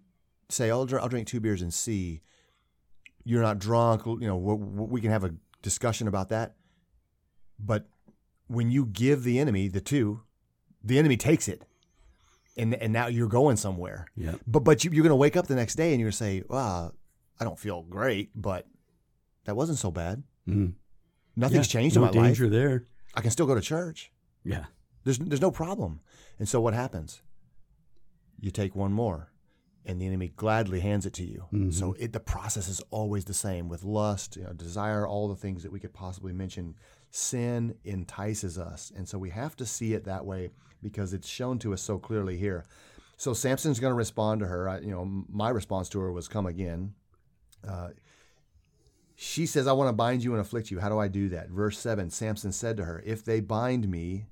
say 0.51 0.71
I'll, 0.71 0.87
I'll 1.01 1.09
drink 1.09 1.27
two 1.27 1.41
beers 1.41 1.63
and 1.63 1.73
see 1.73 2.21
you're 3.25 3.43
not 3.43 3.59
drunk 3.59 4.05
you 4.05 4.27
know 4.27 4.37
we 4.37 5.01
can 5.01 5.11
have 5.11 5.25
a 5.25 5.35
discussion 5.63 6.07
about 6.07 6.29
that 6.29 6.55
but 7.59 7.87
when 8.47 8.71
you 8.71 8.85
give 8.85 9.25
the 9.25 9.39
enemy 9.39 9.69
the 9.69 9.81
two 9.81 10.21
the 10.85 10.99
enemy 10.99 11.17
takes 11.17 11.49
it 11.49 11.65
and 12.61 12.75
and 12.75 12.93
now 12.93 13.07
you're 13.07 13.29
going 13.29 13.57
somewhere 13.57 14.07
yeah 14.17 14.35
but 14.47 14.61
but 14.61 14.85
you, 14.85 14.91
are 14.91 14.95
going 14.95 15.09
to 15.09 15.17
wake 15.17 15.37
up 15.37 15.47
the 15.47 15.55
next 15.55 15.75
day 15.75 15.93
and 15.93 16.01
you're 16.01 16.07
going 16.07 16.13
to 16.13 16.17
say 16.17 16.43
well 16.49 16.95
i 17.41 17.45
don't 17.45 17.59
feel 17.59 17.83
great 17.83 18.31
but 18.35 18.67
that 19.45 19.57
wasn't 19.57 19.79
so 19.79 19.91
bad 19.91 20.23
mm. 20.49 20.73
Nothing's 21.37 21.73
yeah, 21.73 21.81
changed 21.81 21.97
no 21.97 22.03
in 22.03 22.15
my 22.15 22.23
danger 22.23 22.45
life. 22.45 22.53
there. 22.53 22.85
I 23.15 23.21
can 23.21 23.31
still 23.31 23.47
go 23.47 23.55
to 23.55 23.61
church. 23.61 24.13
Yeah. 24.45 24.67
There's 25.05 25.19
there's 25.19 25.41
no 25.41 25.51
problem. 25.51 26.01
And 26.39 26.49
so 26.49 26.61
what 26.61 26.75
happens? 26.75 27.23
You 28.39 28.51
take 28.51 28.75
one 28.75 28.93
more, 28.93 29.33
and 29.85 30.01
the 30.01 30.07
enemy 30.07 30.33
gladly 30.35 30.81
hands 30.81 31.07
it 31.07 31.15
to 31.15 31.25
you. 31.25 31.47
Mm-hmm. 31.53 31.71
So 31.71 31.95
it, 31.99 32.13
the 32.13 32.21
process 32.21 32.69
is 32.69 32.83
always 32.91 33.25
the 33.25 33.35
same 33.35 33.69
with 33.69 33.85
lust, 33.85 34.37
you 34.37 34.45
know, 34.45 34.53
desire, 34.53 35.07
all 35.07 35.29
the 35.29 35.37
things 35.37 35.63
that 35.63 35.73
we 35.73 35.81
could 35.81 35.93
possibly 35.93 36.33
mention. 36.33 36.77
Sin 37.13 37.75
entices 37.85 38.57
us, 38.57 38.93
and 38.95 39.09
so 39.09 39.19
we 39.19 39.31
have 39.31 39.57
to 39.57 39.67
see 39.67 39.95
it 39.95 40.05
that 40.05 40.25
way 40.25 40.51
because 40.83 41.13
it's 41.13 41.29
shown 41.29 41.59
to 41.61 41.73
us 41.73 41.83
so 41.83 41.99
clearly 41.99 42.37
here. 42.37 42.65
So 43.17 43.35
Samson's 43.35 43.81
going 43.81 43.91
to 43.91 43.97
respond 43.97 44.41
to 44.41 44.47
her. 44.47 44.69
I, 44.69 44.79
you 44.79 44.91
know, 44.91 45.25
my 45.29 45.51
response 45.51 45.89
to 45.91 46.01
her 46.01 46.13
was, 46.13 46.29
"Come 46.29 46.47
again." 46.47 46.95
Uh, 47.67 47.91
she 49.23 49.45
says, 49.45 49.67
I 49.67 49.73
want 49.73 49.89
to 49.89 49.93
bind 49.93 50.25
you 50.25 50.33
and 50.33 50.41
afflict 50.41 50.71
you. 50.71 50.81
How 50.81 50.89
do 50.89 50.99
I 50.99 51.07
do 51.07 51.29
that? 51.29 51.51
Verse 51.51 51.79
7 51.79 52.09
Samson 52.09 52.53
said 52.53 52.79
to 52.79 52.87
her, 52.87 53.03
If 53.05 53.23
they 53.23 53.41
bind 53.41 53.87
me, 53.87 54.25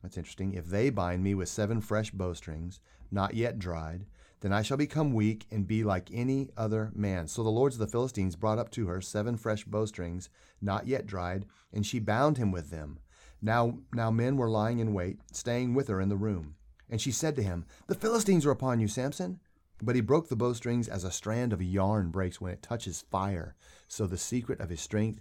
that's 0.00 0.16
interesting, 0.16 0.54
if 0.54 0.66
they 0.66 0.90
bind 0.90 1.24
me 1.24 1.34
with 1.34 1.48
seven 1.48 1.80
fresh 1.80 2.12
bowstrings, 2.12 2.78
not 3.10 3.34
yet 3.34 3.58
dried, 3.58 4.06
then 4.42 4.52
I 4.52 4.62
shall 4.62 4.76
become 4.76 5.12
weak 5.12 5.46
and 5.50 5.66
be 5.66 5.82
like 5.82 6.08
any 6.12 6.50
other 6.56 6.92
man. 6.94 7.26
So 7.26 7.42
the 7.42 7.50
lords 7.50 7.74
of 7.74 7.80
the 7.80 7.88
Philistines 7.88 8.36
brought 8.36 8.58
up 8.58 8.70
to 8.70 8.86
her 8.86 9.00
seven 9.00 9.36
fresh 9.36 9.64
bowstrings, 9.64 10.30
not 10.62 10.86
yet 10.86 11.04
dried, 11.04 11.44
and 11.72 11.84
she 11.84 11.98
bound 11.98 12.38
him 12.38 12.52
with 12.52 12.70
them. 12.70 13.00
Now, 13.40 13.78
now 13.92 14.10
men 14.10 14.36
were 14.36 14.50
lying 14.50 14.78
in 14.78 14.94
wait, 14.94 15.18
staying 15.32 15.74
with 15.74 15.88
her 15.88 16.00
in 16.00 16.08
the 16.08 16.16
room. 16.16 16.56
And 16.90 17.00
she 17.00 17.12
said 17.12 17.36
to 17.36 17.42
him, 17.42 17.66
The 17.86 17.94
Philistines 17.94 18.46
are 18.46 18.50
upon 18.50 18.80
you, 18.80 18.88
Samson. 18.88 19.40
But 19.80 19.94
he 19.94 20.00
broke 20.00 20.28
the 20.28 20.36
bowstrings 20.36 20.88
as 20.88 21.04
a 21.04 21.12
strand 21.12 21.52
of 21.52 21.62
yarn 21.62 22.10
breaks 22.10 22.40
when 22.40 22.52
it 22.52 22.62
touches 22.62 23.04
fire. 23.10 23.54
So 23.86 24.06
the 24.06 24.18
secret 24.18 24.60
of 24.60 24.70
his 24.70 24.80
strength 24.80 25.20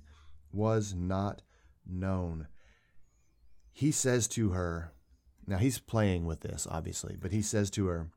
was 0.52 0.96
not 0.96 1.44
known. 1.86 2.48
He 3.72 3.92
says 3.92 4.28
to 4.30 4.50
her, 4.50 4.94
now 5.48 5.58
he's 5.58 5.80
playing 5.80 6.26
with 6.26 6.42
this, 6.42 6.68
obviously, 6.70 7.16
but 7.20 7.32
he 7.32 7.42
says 7.42 7.70
to 7.72 7.88
her, 7.88 8.10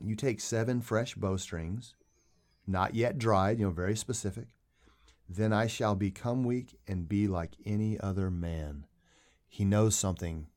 You 0.00 0.16
take 0.16 0.40
seven 0.40 0.80
fresh 0.80 1.14
bowstrings, 1.14 1.94
not 2.66 2.96
yet 2.96 3.18
dried, 3.18 3.60
you 3.60 3.66
know, 3.66 3.70
very 3.70 3.96
specific. 3.96 4.48
Then 5.28 5.52
I 5.52 5.68
shall 5.68 5.94
become 5.94 6.42
weak 6.42 6.78
and 6.88 7.08
be 7.08 7.28
like 7.28 7.52
any 7.64 7.98
other 8.00 8.30
man. 8.30 8.86
He 9.56 9.64
knows 9.64 9.96
something 9.96 10.48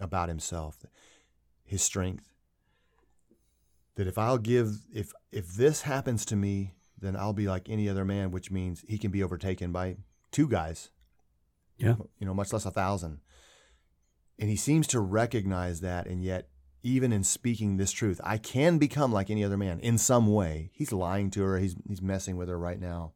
about 0.00 0.28
himself, 0.28 0.84
his 1.64 1.82
strength, 1.82 2.32
that 3.94 4.08
if 4.08 4.18
I'll 4.18 4.38
give 4.38 4.86
if 4.92 5.12
if 5.30 5.52
this 5.52 5.82
happens 5.82 6.24
to 6.24 6.34
me, 6.34 6.74
then 7.00 7.14
I'll 7.14 7.32
be 7.32 7.46
like 7.46 7.68
any 7.68 7.88
other 7.88 8.04
man, 8.04 8.32
which 8.32 8.50
means 8.50 8.84
he 8.88 8.98
can 8.98 9.12
be 9.12 9.22
overtaken 9.22 9.70
by 9.70 9.98
two 10.32 10.48
guys. 10.48 10.90
Yeah. 11.76 11.94
You 12.18 12.26
know, 12.26 12.34
much 12.34 12.52
less 12.52 12.66
a 12.66 12.72
thousand. 12.72 13.20
And 14.36 14.50
he 14.50 14.56
seems 14.56 14.88
to 14.88 14.98
recognize 14.98 15.80
that 15.82 16.08
and 16.08 16.20
yet 16.20 16.48
even 16.82 17.12
in 17.12 17.22
speaking 17.22 17.76
this 17.76 17.92
truth, 17.92 18.20
I 18.24 18.38
can 18.38 18.78
become 18.78 19.12
like 19.12 19.30
any 19.30 19.44
other 19.44 19.56
man 19.56 19.78
in 19.78 19.96
some 19.96 20.26
way. 20.26 20.72
He's 20.72 20.90
lying 20.90 21.30
to 21.30 21.42
her, 21.44 21.58
he's 21.58 21.76
he's 21.86 22.02
messing 22.02 22.36
with 22.36 22.48
her 22.48 22.58
right 22.58 22.80
now. 22.80 23.12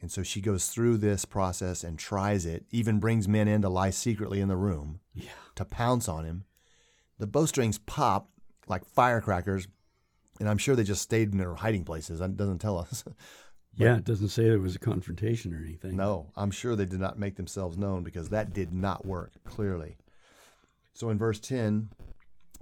And 0.00 0.10
so 0.10 0.22
she 0.22 0.40
goes 0.40 0.68
through 0.68 0.98
this 0.98 1.24
process 1.24 1.82
and 1.82 1.98
tries 1.98 2.44
it, 2.44 2.66
even 2.70 3.00
brings 3.00 3.26
men 3.26 3.48
in 3.48 3.62
to 3.62 3.68
lie 3.68 3.90
secretly 3.90 4.40
in 4.40 4.48
the 4.48 4.56
room 4.56 5.00
yeah. 5.14 5.30
to 5.54 5.64
pounce 5.64 6.08
on 6.08 6.24
him. 6.24 6.44
The 7.18 7.26
bowstrings 7.26 7.78
pop 7.78 8.28
like 8.66 8.84
firecrackers 8.84 9.68
and 10.40 10.48
I'm 10.48 10.58
sure 10.58 10.74
they 10.74 10.84
just 10.84 11.02
stayed 11.02 11.32
in 11.32 11.38
their 11.38 11.54
hiding 11.54 11.84
places. 11.84 12.20
It 12.20 12.36
doesn't 12.36 12.58
tell 12.58 12.78
us. 12.78 13.04
yeah, 13.76 13.96
it 13.96 14.04
doesn't 14.04 14.28
say 14.28 14.44
there 14.44 14.58
was 14.58 14.76
a 14.76 14.80
confrontation 14.80 15.54
or 15.54 15.62
anything. 15.64 15.96
No, 15.96 16.30
I'm 16.36 16.50
sure 16.50 16.74
they 16.74 16.86
did 16.86 17.00
not 17.00 17.18
make 17.18 17.36
themselves 17.36 17.78
known 17.78 18.02
because 18.02 18.30
that 18.30 18.52
did 18.52 18.72
not 18.72 19.06
work, 19.06 19.32
clearly. 19.44 19.96
So 20.92 21.10
in 21.10 21.18
verse 21.18 21.40
10, 21.40 21.90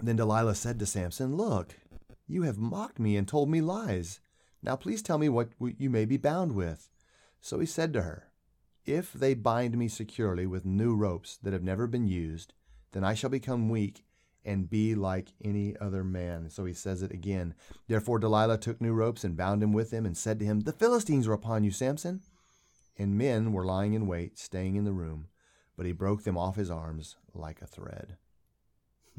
then 0.03 0.17
Delilah 0.17 0.55
said 0.55 0.79
to 0.79 0.87
Samson, 0.87 1.37
Look, 1.37 1.77
you 2.27 2.43
have 2.43 2.59
mocked 2.59 2.99
me 2.99 3.17
and 3.17 3.27
told 3.27 3.49
me 3.49 3.61
lies. 3.61 4.21
Now 4.63 4.77
please 4.77 5.03
tell 5.03 5.19
me 5.19 5.29
what 5.29 5.49
you 5.61 5.91
may 5.91 6.05
be 6.05 6.17
bound 6.17 6.53
with. 6.53 6.89
So 7.43 7.59
he 7.59 7.67
said 7.67 7.93
to 7.93 8.03
her, 8.03 8.29
If 8.87 9.13
they 9.13 9.35
bind 9.35 9.77
me 9.77 9.89
securely 9.89 10.47
with 10.47 10.65
new 10.65 10.97
ropes 10.97 11.37
that 11.43 11.53
have 11.53 11.63
never 11.63 11.87
been 11.87 12.07
used, 12.07 12.55
then 12.93 13.05
I 13.05 13.13
shall 13.13 13.29
become 13.29 13.69
weak 13.69 14.05
and 14.45 14.71
be 14.71 14.95
like 14.95 15.35
any 15.45 15.77
other 15.81 16.03
man. 16.03 16.49
So 16.49 16.65
he 16.65 16.73
says 16.73 17.03
it 17.03 17.13
again. 17.13 17.55
Therefore 17.89 18.19
Delilah 18.19 18.59
took 18.59 18.81
new 18.81 18.93
ropes 18.93 19.25
and 19.25 19.37
bound 19.37 19.63
him 19.63 19.73
with 19.73 19.91
them 19.91 20.07
and 20.07 20.17
said 20.17 20.39
to 20.39 20.45
him, 20.45 20.61
The 20.61 20.73
Philistines 20.73 21.27
are 21.27 21.33
upon 21.35 21.65
you, 21.65 21.71
Samson. 21.71 22.23
And 22.99 23.19
men 23.19 23.53
were 23.53 23.67
lying 23.67 23.93
in 23.93 24.07
wait, 24.07 24.39
staying 24.39 24.77
in 24.77 24.85
the 24.85 24.93
room, 24.93 25.29
but 25.77 25.85
he 25.85 25.93
broke 25.93 26.23
them 26.23 26.39
off 26.39 26.57
his 26.57 26.71
arms 26.71 27.17
like 27.35 27.61
a 27.61 27.67
thread. 27.67 28.17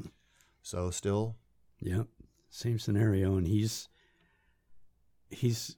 So 0.62 0.90
still, 0.90 1.36
Yep. 1.80 2.06
Same 2.48 2.78
scenario. 2.78 3.36
And 3.36 3.46
he's, 3.46 3.88
he's, 5.28 5.76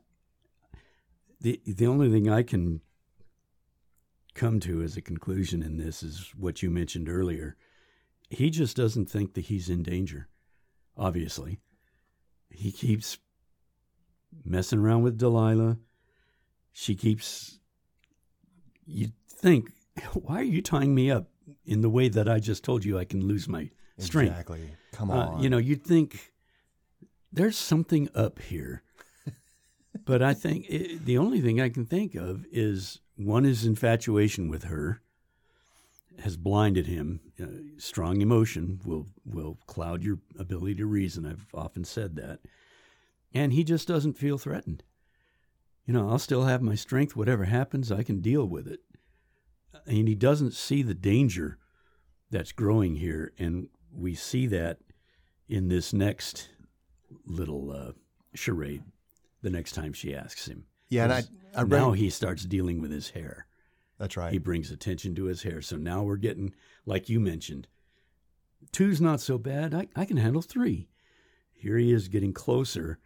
the, 1.47 1.61
the 1.65 1.87
only 1.87 2.11
thing 2.11 2.29
I 2.29 2.43
can 2.43 2.81
come 4.35 4.59
to 4.61 4.83
as 4.83 4.97
a 4.97 5.01
conclusion 5.01 5.63
in 5.63 5.77
this 5.77 6.03
is 6.03 6.33
what 6.37 6.61
you 6.61 6.71
mentioned 6.71 7.09
earlier. 7.09 7.57
He 8.31 8.51
just 8.51 8.77
doesn't 8.77 9.09
think 9.09 9.35
that 9.35 9.43
he's 9.47 9.69
in 9.71 9.85
danger, 9.85 10.27
obviously. 10.97 11.61
He 12.51 12.73
keeps 12.73 13.19
messing 14.45 14.81
around 14.81 15.03
with 15.03 15.19
Delilah. 15.19 15.79
She 16.73 16.97
keeps, 16.97 17.61
you 18.85 19.13
think, 19.29 19.71
why 20.15 20.41
are 20.41 20.43
you 20.43 20.63
tying 20.63 20.95
me 20.97 21.13
up 21.13 21.29
in 21.65 21.81
the 21.81 21.91
way 21.91 22.09
that 22.09 22.29
I 22.29 22.41
just 22.41 22.65
told 22.65 22.85
you 22.85 22.99
I 22.99 23.05
can 23.05 23.25
lose 23.27 23.47
my 23.49 23.71
strength? 23.99 24.31
exactly. 24.33 24.71
Come 24.93 25.11
Uh, 25.13 25.27
on. 25.27 25.43
you 25.45 25.49
know, 25.49 25.59
you'd 25.59 25.85
think 25.85 26.33
there's 27.33 27.57
something 27.57 28.09
up 28.17 28.41
here. 28.41 28.83
But 30.07 30.23
I 30.23 30.33
think 30.33 30.67
i 30.73 30.99
the 31.05 31.19
only 31.19 31.43
thing 31.43 31.61
I 31.61 31.69
can 31.69 31.85
think 31.85 32.15
of 32.15 32.47
is 32.51 33.01
one 33.17 33.45
is 33.45 33.67
infatuation 33.67 34.49
with 34.49 34.65
her 34.65 35.03
has 36.21 36.37
blinded 36.37 36.87
him. 36.87 37.21
Uh, 37.41 37.47
strong 37.79 38.23
emotion 38.23 38.81
will 38.85 39.07
will 39.25 39.59
cloud 39.67 40.03
your 40.03 40.19
ability 40.39 40.77
to 40.77 40.87
reason. 40.87 41.27
I've 41.27 41.47
often 41.53 41.85
said 41.85 42.17
that, 42.17 42.41
and 43.35 43.53
he 43.53 43.65
just 43.65 43.87
doesn't 43.87 44.15
feel 44.15 44.39
threatened. 44.39 44.83
You 45.85 45.93
know, 45.93 46.09
I'll 46.09 46.19
still 46.19 46.45
have 46.45 46.63
my 46.63 46.75
strength. 46.75 47.15
Whatever 47.15 47.45
happens, 47.45 47.93
I 47.93 48.03
can 48.03 48.21
deal 48.21 48.47
with 48.47 48.67
it. 48.67 48.81
And 49.87 50.09
he 50.09 50.15
doesn't 50.15 50.55
see 50.55 50.83
the 50.83 50.95
danger 50.95 51.59
that's 52.31 52.51
growing 52.51 52.97
here, 52.97 53.33
and 53.39 53.69
we 53.93 54.15
see 54.15 54.47
that 54.49 54.79
in 55.49 55.69
this 55.69 55.93
next 55.93 56.49
little 57.25 57.71
uh, 57.71 57.93
charade. 58.35 58.83
The 59.47 59.53
next 59.53 59.77
time 59.77 59.93
she 59.93 60.13
asks 60.13 60.49
him, 60.49 60.65
yeah, 60.89 61.05
and 61.05 61.13
I, 61.13 61.23
I 61.57 61.63
read, 61.63 61.79
now 61.79 61.93
he 61.93 62.11
starts 62.11 62.45
dealing 62.45 62.81
with 62.81 62.91
his 62.91 63.11
hair. 63.11 63.47
that's 63.97 64.17
right. 64.17 64.33
He 64.33 64.39
brings 64.39 64.73
attention 64.73 65.15
to 65.15 65.27
his 65.27 65.45
hair. 65.45 65.63
So 65.63 65.77
now 65.77 66.03
we're 66.03 66.17
getting, 66.17 66.53
like 66.85 67.09
you 67.09 67.21
mentioned, 67.21 67.69
two's 68.73 69.01
not 69.01 69.21
so 69.21 69.39
bad. 69.39 69.73
I, 69.73 69.87
I 69.95 70.05
can 70.05 70.17
handle 70.17 70.43
three. 70.43 70.89
Here 71.53 71.79
he 71.79 71.93
is 71.93 72.09
getting 72.09 72.33
closer 72.33 72.99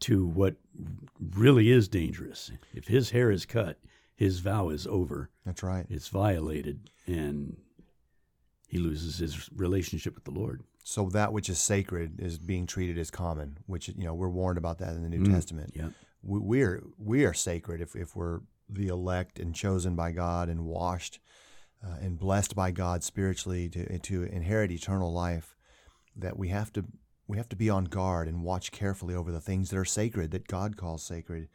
to 0.00 0.26
what 0.26 0.56
really 1.18 1.70
is 1.70 1.88
dangerous. 1.88 2.52
If 2.74 2.88
his 2.88 3.08
hair 3.08 3.30
is 3.30 3.46
cut, 3.46 3.78
his 4.14 4.40
vow 4.40 4.68
is 4.68 4.86
over. 4.86 5.30
that's 5.46 5.62
right. 5.62 5.86
It's 5.88 6.08
violated, 6.08 6.90
and 7.06 7.56
he 8.68 8.76
loses 8.76 9.16
his 9.16 9.48
relationship 9.56 10.16
with 10.16 10.24
the 10.24 10.38
Lord. 10.38 10.64
So 10.88 11.08
that 11.08 11.32
which 11.32 11.48
is 11.48 11.58
sacred 11.58 12.20
is 12.20 12.38
being 12.38 12.64
treated 12.64 12.96
as 12.96 13.10
common, 13.10 13.58
which 13.66 13.88
you 13.88 14.04
know 14.04 14.14
we're 14.14 14.28
warned 14.28 14.56
about 14.56 14.78
that 14.78 14.94
in 14.94 15.02
the 15.02 15.08
New 15.08 15.24
Mm. 15.24 15.32
Testament. 15.32 15.72
Yeah. 15.74 15.88
we, 16.22 16.38
we're 16.38 16.84
we 16.96 17.24
are 17.24 17.34
sacred 17.34 17.80
if, 17.80 17.96
if 17.96 18.14
we're 18.14 18.42
the 18.68 18.86
elect 18.86 19.40
and 19.40 19.52
chosen 19.52 19.96
by 19.96 20.12
God 20.12 20.48
and 20.48 20.64
washed 20.64 21.18
uh, 21.84 21.96
and 22.00 22.16
blessed 22.16 22.54
by 22.54 22.70
God 22.70 23.02
spiritually 23.02 23.68
to 23.70 23.98
to 23.98 24.22
inherit 24.22 24.70
eternal 24.70 25.12
life. 25.12 25.56
That 26.14 26.38
we 26.38 26.48
have 26.50 26.72
to 26.74 26.84
we 27.26 27.36
have 27.36 27.48
to 27.48 27.56
be 27.56 27.68
on 27.68 27.86
guard 27.86 28.28
and 28.28 28.44
watch 28.44 28.70
carefully 28.70 29.14
over 29.16 29.32
the 29.32 29.40
things 29.40 29.70
that 29.70 29.78
are 29.78 29.84
sacred 29.84 30.30
that 30.30 30.46
God 30.46 30.76
calls 30.76 31.02
sacred. 31.02 31.48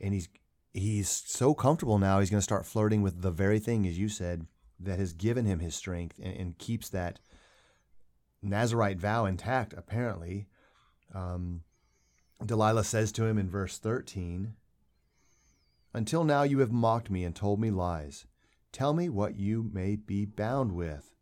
And 0.00 0.14
he's 0.14 0.28
he's 0.72 1.08
so 1.08 1.52
comfortable 1.52 1.98
now. 1.98 2.20
He's 2.20 2.30
going 2.30 2.38
to 2.38 2.50
start 2.52 2.64
flirting 2.64 3.02
with 3.02 3.22
the 3.22 3.32
very 3.32 3.58
thing, 3.58 3.88
as 3.88 3.98
you 3.98 4.08
said, 4.08 4.46
that 4.78 5.00
has 5.00 5.12
given 5.12 5.46
him 5.46 5.58
his 5.58 5.74
strength 5.74 6.16
and, 6.22 6.36
and 6.36 6.58
keeps 6.58 6.88
that 6.90 7.18
Nazarite 8.42 8.98
vow 8.98 9.24
intact. 9.24 9.74
Apparently. 9.76 10.46
Um, 11.14 11.62
Delilah 12.44 12.84
says 12.84 13.10
to 13.12 13.24
him 13.24 13.36
in 13.36 13.50
verse 13.50 13.78
13, 13.78 14.54
Until 15.92 16.22
now 16.22 16.44
you 16.44 16.60
have 16.60 16.70
mocked 16.70 17.10
me 17.10 17.24
and 17.24 17.34
told 17.34 17.60
me 17.60 17.70
lies. 17.70 18.26
Tell 18.70 18.94
me 18.94 19.08
what 19.08 19.36
you 19.36 19.68
may 19.72 19.96
be 19.96 20.24
bound 20.24 20.72
with. 20.72 21.14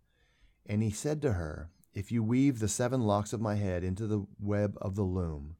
And 0.66 0.82
he 0.82 0.90
said 0.90 1.22
to 1.22 1.32
her, 1.32 1.70
If 1.94 2.12
you 2.12 2.22
weave 2.22 2.58
the 2.58 2.68
seven 2.68 3.02
locks 3.02 3.32
of 3.32 3.40
my 3.40 3.54
head 3.54 3.82
into 3.82 4.06
the 4.06 4.26
web 4.38 4.76
of 4.80 4.94
the 4.94 5.04
loom. 5.04 5.56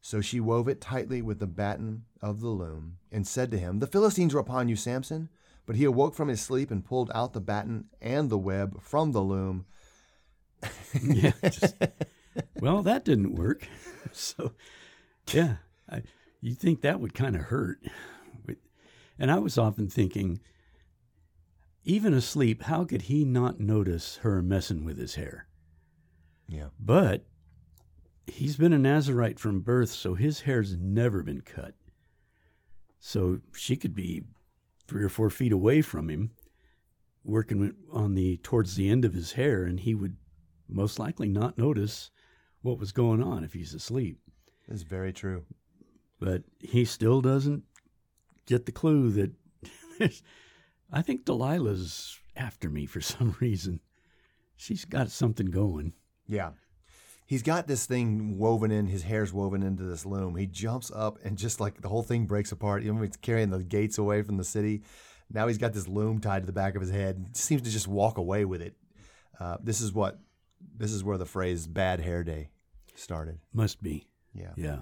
So 0.00 0.20
she 0.20 0.40
wove 0.40 0.68
it 0.68 0.80
tightly 0.80 1.20
with 1.20 1.40
the 1.40 1.46
batten 1.46 2.04
of 2.22 2.40
the 2.40 2.48
loom, 2.48 2.98
and 3.10 3.26
said 3.26 3.50
to 3.50 3.58
him, 3.58 3.78
The 3.78 3.86
Philistines 3.86 4.34
are 4.34 4.38
upon 4.38 4.68
you, 4.68 4.76
Samson. 4.76 5.28
But 5.66 5.76
he 5.76 5.84
awoke 5.84 6.14
from 6.14 6.28
his 6.28 6.42
sleep 6.42 6.70
and 6.70 6.84
pulled 6.84 7.10
out 7.14 7.32
the 7.32 7.40
batten 7.40 7.86
and 8.00 8.28
the 8.28 8.38
web 8.38 8.82
from 8.82 9.12
the 9.12 9.22
loom. 9.22 9.64
yeah. 11.02 11.32
just- 11.42 11.76
well, 12.60 12.82
that 12.82 13.04
didn't 13.04 13.34
work. 13.34 13.66
So, 14.16 14.52
yeah, 15.32 15.56
I, 15.90 16.02
you'd 16.40 16.60
think 16.60 16.82
that 16.82 17.00
would 17.00 17.14
kind 17.14 17.34
of 17.34 17.42
hurt. 17.42 17.80
And 19.18 19.28
I 19.28 19.38
was 19.38 19.58
often 19.58 19.88
thinking, 19.88 20.38
even 21.84 22.14
asleep, 22.14 22.62
how 22.62 22.84
could 22.84 23.02
he 23.02 23.24
not 23.24 23.58
notice 23.58 24.16
her 24.18 24.40
messing 24.40 24.84
with 24.84 24.98
his 24.98 25.16
hair? 25.16 25.48
Yeah. 26.48 26.68
But 26.78 27.24
he's 28.26 28.56
been 28.56 28.72
a 28.72 28.78
Nazarite 28.78 29.40
from 29.40 29.60
birth, 29.62 29.90
so 29.90 30.14
his 30.14 30.42
hair's 30.42 30.76
never 30.76 31.22
been 31.24 31.40
cut. 31.40 31.74
So 33.00 33.40
she 33.52 33.74
could 33.76 33.94
be 33.94 34.22
three 34.86 35.02
or 35.02 35.08
four 35.08 35.30
feet 35.30 35.52
away 35.52 35.82
from 35.82 36.08
him, 36.08 36.30
working 37.24 37.74
on 37.92 38.14
the 38.14 38.36
towards 38.38 38.76
the 38.76 38.88
end 38.88 39.04
of 39.04 39.14
his 39.14 39.32
hair, 39.32 39.64
and 39.64 39.80
he 39.80 39.94
would 39.94 40.16
most 40.68 40.98
likely 40.98 41.28
not 41.28 41.58
notice 41.58 42.10
what 42.62 42.78
was 42.78 42.92
going 42.92 43.22
on 43.22 43.44
if 43.44 43.52
he's 43.52 43.74
asleep. 43.74 44.18
It's 44.68 44.82
very 44.82 45.12
true. 45.12 45.44
But 46.20 46.42
he 46.60 46.84
still 46.84 47.20
doesn't 47.20 47.64
get 48.46 48.66
the 48.66 48.72
clue 48.72 49.10
that 49.10 49.32
I 50.92 51.02
think 51.02 51.24
Delilah's 51.24 52.18
after 52.36 52.68
me 52.68 52.86
for 52.86 53.00
some 53.02 53.36
reason. 53.40 53.80
She's 54.56 54.84
got 54.84 55.10
something 55.10 55.46
going. 55.46 55.92
Yeah. 56.28 56.50
He's 57.26 57.42
got 57.42 57.66
this 57.66 57.86
thing 57.86 58.38
woven 58.38 58.70
in, 58.70 58.86
his 58.86 59.02
hair's 59.02 59.32
woven 59.32 59.62
into 59.62 59.82
this 59.84 60.04
loom. 60.04 60.36
He 60.36 60.46
jumps 60.46 60.92
up 60.94 61.18
and 61.24 61.38
just 61.38 61.58
like 61.58 61.80
the 61.80 61.88
whole 61.88 62.02
thing 62.02 62.26
breaks 62.26 62.52
apart. 62.52 62.82
You 62.82 62.92
know, 62.92 63.02
he's 63.02 63.16
carrying 63.16 63.50
the 63.50 63.64
gates 63.64 63.96
away 63.96 64.22
from 64.22 64.36
the 64.36 64.44
city. 64.44 64.82
Now 65.32 65.48
he's 65.48 65.58
got 65.58 65.72
this 65.72 65.88
loom 65.88 66.20
tied 66.20 66.40
to 66.40 66.46
the 66.46 66.52
back 66.52 66.74
of 66.74 66.82
his 66.82 66.90
head. 66.90 67.24
He 67.28 67.38
seems 67.38 67.62
to 67.62 67.70
just 67.70 67.88
walk 67.88 68.18
away 68.18 68.44
with 68.44 68.60
it. 68.60 68.76
Uh, 69.40 69.56
this 69.62 69.80
is 69.80 69.92
what, 69.92 70.18
this 70.76 70.92
is 70.92 71.04
where 71.04 71.18
the 71.18 71.26
phrase 71.26 71.66
bad 71.66 72.00
hair 72.00 72.24
day 72.24 72.50
started. 72.94 73.38
Must 73.52 73.82
be. 73.82 74.06
Yeah. 74.32 74.52
Yeah. 74.56 74.78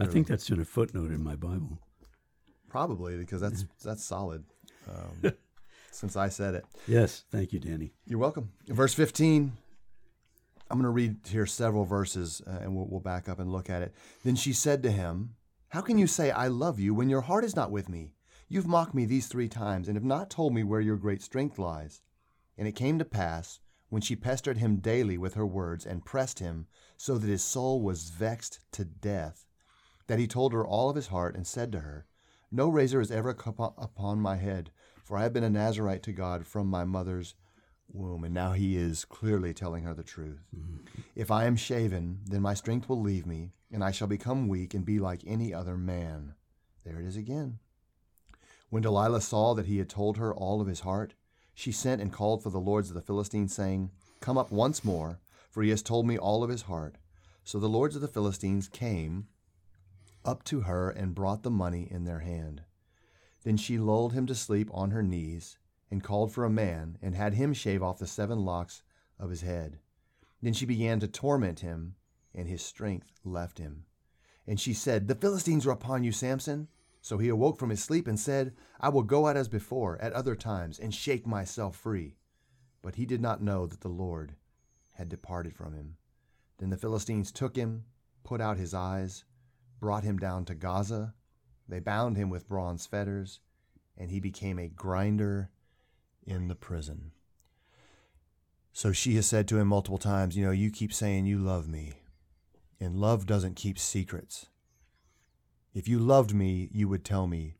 I 0.00 0.06
think 0.06 0.28
that's 0.28 0.48
in 0.50 0.60
a 0.60 0.64
footnote 0.64 1.10
in 1.10 1.22
my 1.22 1.34
Bible. 1.34 1.80
Probably 2.68 3.16
because 3.16 3.40
that's, 3.40 3.64
that's 3.82 4.04
solid. 4.04 4.44
Um, 4.88 5.32
since 5.90 6.16
I 6.16 6.28
said 6.28 6.54
it. 6.54 6.64
Yes. 6.86 7.24
Thank 7.30 7.52
you, 7.52 7.58
Danny. 7.58 7.92
You're 8.06 8.20
welcome. 8.20 8.52
Verse 8.68 8.94
15. 8.94 9.52
I'm 10.70 10.76
going 10.76 10.84
to 10.84 10.90
read 10.90 11.16
here 11.26 11.46
several 11.46 11.84
verses 11.84 12.42
uh, 12.46 12.58
and 12.60 12.76
we'll, 12.76 12.86
we'll 12.86 13.00
back 13.00 13.28
up 13.28 13.40
and 13.40 13.50
look 13.50 13.70
at 13.70 13.82
it. 13.82 13.94
Then 14.24 14.36
she 14.36 14.52
said 14.52 14.82
to 14.82 14.90
him, 14.90 15.34
How 15.70 15.80
can 15.80 15.98
you 15.98 16.06
say, 16.06 16.30
I 16.30 16.48
love 16.48 16.78
you, 16.78 16.94
when 16.94 17.08
your 17.08 17.22
heart 17.22 17.44
is 17.44 17.56
not 17.56 17.70
with 17.70 17.88
me? 17.88 18.12
You've 18.48 18.66
mocked 18.66 18.94
me 18.94 19.04
these 19.04 19.26
three 19.26 19.48
times 19.48 19.88
and 19.88 19.96
have 19.96 20.04
not 20.04 20.30
told 20.30 20.54
me 20.54 20.62
where 20.62 20.80
your 20.80 20.96
great 20.96 21.22
strength 21.22 21.58
lies. 21.58 22.00
And 22.56 22.68
it 22.68 22.72
came 22.72 22.98
to 22.98 23.04
pass, 23.04 23.60
when 23.88 24.02
she 24.02 24.16
pestered 24.16 24.58
him 24.58 24.76
daily 24.76 25.16
with 25.16 25.34
her 25.34 25.46
words 25.46 25.86
and 25.86 26.04
pressed 26.04 26.38
him, 26.38 26.66
so 26.96 27.16
that 27.16 27.28
his 27.28 27.42
soul 27.42 27.80
was 27.80 28.10
vexed 28.10 28.60
to 28.72 28.84
death, 28.84 29.46
that 30.06 30.18
he 30.18 30.26
told 30.26 30.52
her 30.52 30.66
all 30.66 30.90
of 30.90 30.96
his 30.96 31.08
heart 31.08 31.34
and 31.34 31.46
said 31.46 31.72
to 31.72 31.80
her, 31.80 32.06
No 32.50 32.68
razor 32.68 32.98
has 32.98 33.10
ever 33.10 33.34
come 33.34 33.54
upon 33.58 34.20
my 34.20 34.36
head, 34.36 34.70
for 35.02 35.16
I 35.16 35.22
have 35.22 35.32
been 35.32 35.44
a 35.44 35.50
Nazarite 35.50 36.02
to 36.04 36.12
God 36.12 36.46
from 36.46 36.66
my 36.66 36.84
mother's 36.84 37.34
womb. 37.92 38.24
And 38.24 38.34
now 38.34 38.52
he 38.52 38.76
is 38.76 39.04
clearly 39.04 39.54
telling 39.54 39.84
her 39.84 39.94
the 39.94 40.02
truth. 40.02 40.44
Mm-hmm. 40.54 41.02
If 41.14 41.30
I 41.30 41.44
am 41.44 41.56
shaven, 41.56 42.20
then 42.26 42.42
my 42.42 42.54
strength 42.54 42.88
will 42.88 43.00
leave 43.00 43.26
me, 43.26 43.52
and 43.72 43.82
I 43.82 43.90
shall 43.90 44.08
become 44.08 44.48
weak 44.48 44.74
and 44.74 44.84
be 44.84 44.98
like 44.98 45.22
any 45.26 45.54
other 45.54 45.76
man. 45.76 46.34
There 46.84 47.00
it 47.00 47.06
is 47.06 47.16
again. 47.16 47.58
When 48.70 48.82
Delilah 48.82 49.22
saw 49.22 49.54
that 49.54 49.66
he 49.66 49.78
had 49.78 49.88
told 49.88 50.18
her 50.18 50.34
all 50.34 50.60
of 50.60 50.66
his 50.66 50.80
heart, 50.80 51.14
she 51.58 51.72
sent 51.72 52.00
and 52.00 52.12
called 52.12 52.40
for 52.40 52.50
the 52.50 52.60
lords 52.60 52.88
of 52.88 52.94
the 52.94 53.02
Philistines, 53.02 53.52
saying, 53.52 53.90
Come 54.20 54.38
up 54.38 54.52
once 54.52 54.84
more, 54.84 55.18
for 55.50 55.60
he 55.60 55.70
has 55.70 55.82
told 55.82 56.06
me 56.06 56.16
all 56.16 56.44
of 56.44 56.50
his 56.50 56.62
heart. 56.62 56.98
So 57.42 57.58
the 57.58 57.68
lords 57.68 57.96
of 57.96 58.00
the 58.00 58.06
Philistines 58.06 58.68
came 58.68 59.26
up 60.24 60.44
to 60.44 60.60
her 60.60 60.88
and 60.88 61.16
brought 61.16 61.42
the 61.42 61.50
money 61.50 61.88
in 61.90 62.04
their 62.04 62.20
hand. 62.20 62.62
Then 63.42 63.56
she 63.56 63.76
lulled 63.76 64.12
him 64.12 64.24
to 64.26 64.36
sleep 64.36 64.70
on 64.72 64.92
her 64.92 65.02
knees, 65.02 65.58
and 65.90 66.00
called 66.00 66.30
for 66.30 66.44
a 66.44 66.50
man, 66.50 66.96
and 67.02 67.16
had 67.16 67.34
him 67.34 67.52
shave 67.52 67.82
off 67.82 67.98
the 67.98 68.06
seven 68.06 68.44
locks 68.44 68.84
of 69.18 69.28
his 69.28 69.40
head. 69.40 69.80
Then 70.40 70.52
she 70.52 70.64
began 70.64 71.00
to 71.00 71.08
torment 71.08 71.58
him, 71.58 71.96
and 72.32 72.46
his 72.46 72.62
strength 72.62 73.10
left 73.24 73.58
him. 73.58 73.84
And 74.46 74.60
she 74.60 74.72
said, 74.72 75.08
The 75.08 75.16
Philistines 75.16 75.66
are 75.66 75.72
upon 75.72 76.04
you, 76.04 76.12
Samson. 76.12 76.68
So 77.08 77.16
he 77.16 77.30
awoke 77.30 77.58
from 77.58 77.70
his 77.70 77.82
sleep 77.82 78.06
and 78.06 78.20
said, 78.20 78.52
I 78.78 78.90
will 78.90 79.02
go 79.02 79.28
out 79.28 79.36
as 79.38 79.48
before, 79.48 79.96
at 79.98 80.12
other 80.12 80.34
times, 80.34 80.78
and 80.78 80.94
shake 80.94 81.26
myself 81.26 81.74
free. 81.74 82.16
But 82.82 82.96
he 82.96 83.06
did 83.06 83.22
not 83.22 83.40
know 83.42 83.64
that 83.64 83.80
the 83.80 83.88
Lord 83.88 84.34
had 84.90 85.08
departed 85.08 85.56
from 85.56 85.72
him. 85.72 85.96
Then 86.58 86.68
the 86.68 86.76
Philistines 86.76 87.32
took 87.32 87.56
him, 87.56 87.86
put 88.24 88.42
out 88.42 88.58
his 88.58 88.74
eyes, 88.74 89.24
brought 89.80 90.04
him 90.04 90.18
down 90.18 90.44
to 90.44 90.54
Gaza. 90.54 91.14
They 91.66 91.80
bound 91.80 92.18
him 92.18 92.28
with 92.28 92.46
bronze 92.46 92.84
fetters, 92.84 93.40
and 93.96 94.10
he 94.10 94.20
became 94.20 94.58
a 94.58 94.68
grinder 94.68 95.48
in 96.26 96.48
the 96.48 96.54
prison. 96.54 97.12
So 98.74 98.92
she 98.92 99.14
has 99.14 99.26
said 99.26 99.48
to 99.48 99.58
him 99.58 99.68
multiple 99.68 99.96
times, 99.96 100.36
You 100.36 100.44
know, 100.44 100.50
you 100.52 100.70
keep 100.70 100.92
saying 100.92 101.24
you 101.24 101.38
love 101.38 101.68
me, 101.68 101.94
and 102.78 102.96
love 102.96 103.24
doesn't 103.24 103.56
keep 103.56 103.78
secrets. 103.78 104.48
If 105.78 105.86
you 105.86 106.00
loved 106.00 106.34
me, 106.34 106.68
you 106.72 106.88
would 106.88 107.04
tell 107.04 107.28
me. 107.28 107.54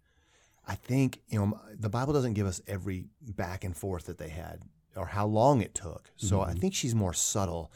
I 0.67 0.75
think, 0.75 1.23
you 1.29 1.39
know, 1.39 1.61
the 1.79 1.89
Bible 1.89 2.13
doesn't 2.13 2.35
give 2.35 2.49
us 2.49 2.61
every 2.67 3.07
back 3.23 3.63
and 3.63 3.77
forth 3.77 4.07
that 4.07 4.19
they 4.19 4.29
had 4.29 4.63
or 4.97 5.07
how 5.07 5.25
long 5.27 5.63
it 5.63 5.73
took. 5.73 6.11
So 6.17 6.41
I 6.41 6.51
mm-hmm. 6.51 6.59
think 6.59 6.75
she's 6.75 6.97
more 6.97 7.15
subtle. 7.15 7.71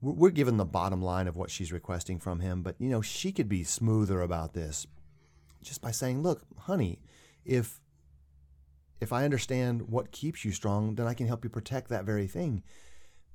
We're 0.00 0.14
we're 0.14 0.30
given 0.30 0.56
the 0.56 0.64
bottom 0.64 1.00
line 1.00 1.28
of 1.28 1.36
what 1.36 1.50
she's 1.50 1.72
requesting 1.72 2.18
from 2.18 2.40
him, 2.40 2.62
but, 2.62 2.74
you 2.80 2.88
know, 2.88 3.00
she 3.00 3.30
could 3.30 3.48
be 3.48 3.62
smoother 3.62 4.20
about 4.20 4.52
this 4.52 4.86
just 5.62 5.80
by 5.80 5.92
saying, 5.92 6.22
Look, 6.22 6.42
honey, 6.58 6.98
if 7.44 7.80
if 9.00 9.12
I 9.12 9.24
understand 9.24 9.82
what 9.82 10.10
keeps 10.10 10.44
you 10.44 10.50
strong, 10.50 10.96
then 10.96 11.06
I 11.06 11.14
can 11.14 11.28
help 11.28 11.44
you 11.44 11.50
protect 11.50 11.88
that 11.88 12.04
very 12.04 12.26
thing. 12.26 12.64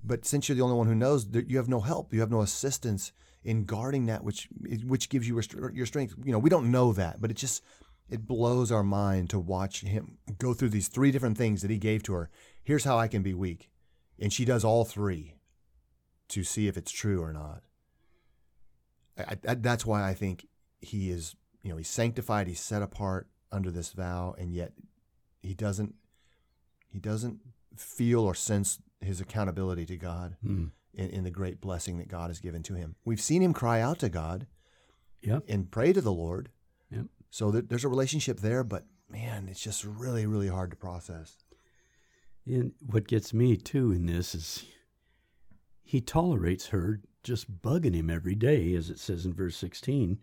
But 0.03 0.25
since 0.25 0.49
you're 0.49 0.58
the 0.58 0.63
only 0.63 0.75
one 0.75 0.88
who 0.88 0.95
knows, 0.95 1.32
that 1.32 1.49
you 1.49 1.56
have 1.56 1.69
no 1.69 1.79
help, 1.79 2.13
you 2.13 2.19
have 2.19 2.32
no 2.32 2.41
assistance 2.41 3.13
in 3.43 3.65
guarding 3.65 4.06
that 4.06 4.23
which 4.23 4.47
which 4.86 5.10
gives 5.10 5.27
you 5.27 5.41
your 5.73 5.86
strength. 5.86 6.15
You 6.23 6.32
know, 6.32 6.39
we 6.39 6.49
don't 6.49 6.71
know 6.71 6.93
that, 6.93 7.21
but 7.21 7.32
it 7.32 7.38
just 7.38 7.63
it 8.10 8.27
blows 8.27 8.71
our 8.71 8.84
mind 8.84 9.29
to 9.32 9.39
watch 9.39 9.82
him 9.82 10.17
go 10.38 10.53
through 10.53 10.69
these 10.69 10.88
three 10.88 11.12
different 11.12 11.38
things 11.38 11.62
that 11.62 11.71
he 11.71 11.77
gave 11.77 12.03
to 12.03 12.13
her. 12.13 12.29
Here's 12.63 12.84
how 12.84 12.97
I 12.97 13.08
can 13.08 13.23
be 13.23 13.34
weak, 13.34 13.69
and 14.19 14.32
she 14.32 14.45
does 14.45 14.63
all 14.63 14.86
three 14.86 15.36
to 16.29 16.43
see 16.43 16.67
if 16.67 16.77
it's 16.77 16.91
true 16.91 17.21
or 17.21 17.34
not. 17.34 17.63
I, 19.17 19.38
I, 19.47 19.53
that's 19.56 19.86
why 19.86 20.08
I 20.08 20.13
think 20.13 20.47
he 20.82 21.12
is, 21.12 21.36
you 21.62 21.69
know, 21.69 21.77
he's 21.77 21.89
sanctified, 21.89 22.47
he's 22.47 22.60
set 22.60 22.82
apart 22.82 23.27
under 23.51 23.71
this 23.71 23.91
vow, 23.91 24.36
and 24.38 24.53
yet 24.53 24.73
he 25.41 25.53
doesn't 25.53 25.95
he 26.89 26.99
doesn't 26.99 27.39
feel 27.75 28.21
or 28.21 28.36
sense 28.36 28.79
his 29.01 29.19
accountability 29.19 29.86
to 29.86 29.97
God 29.97 30.38
Hmm. 30.41 30.65
In, 30.93 31.10
in 31.10 31.23
the 31.23 31.32
great 31.32 31.60
blessing 31.62 31.97
that 31.97 32.08
God 32.08 32.29
has 32.29 32.39
given 32.39 32.63
to 32.63 32.75
him. 32.75 32.95
We've 33.06 33.21
seen 33.21 33.41
him 33.41 33.53
cry 33.53 33.82
out 33.82 33.99
to 33.99 34.10
God 34.10 34.47
Yep. 35.21 35.43
and 35.47 35.71
pray 35.71 35.93
to 35.93 36.01
the 36.01 36.12
Lord. 36.12 36.49
Yep. 36.91 37.06
So 37.29 37.51
there, 37.51 37.62
there's 37.62 37.86
a 37.86 37.89
relationship 37.89 38.39
there, 38.39 38.63
but 38.63 38.86
man, 39.10 39.47
it's 39.49 39.62
just 39.62 39.84
really, 39.84 40.25
really 40.25 40.49
hard 40.49 40.71
to 40.71 40.77
process. 40.77 41.38
And 42.45 42.73
what 42.86 43.08
gets 43.08 43.34
me 43.34 43.56
too 43.56 43.91
in 43.91 44.06
this 44.06 44.36
is 44.36 44.65
he 45.82 46.01
tolerates 46.01 46.67
her 46.67 46.99
just 47.23 47.62
bugging 47.62 47.93
him 47.95 48.10
every 48.10 48.36
day, 48.36 48.73
as 48.75 48.89
it 48.89 48.99
says 48.99 49.25
in 49.25 49.34
verse 49.34 49.56
16, 49.56 50.19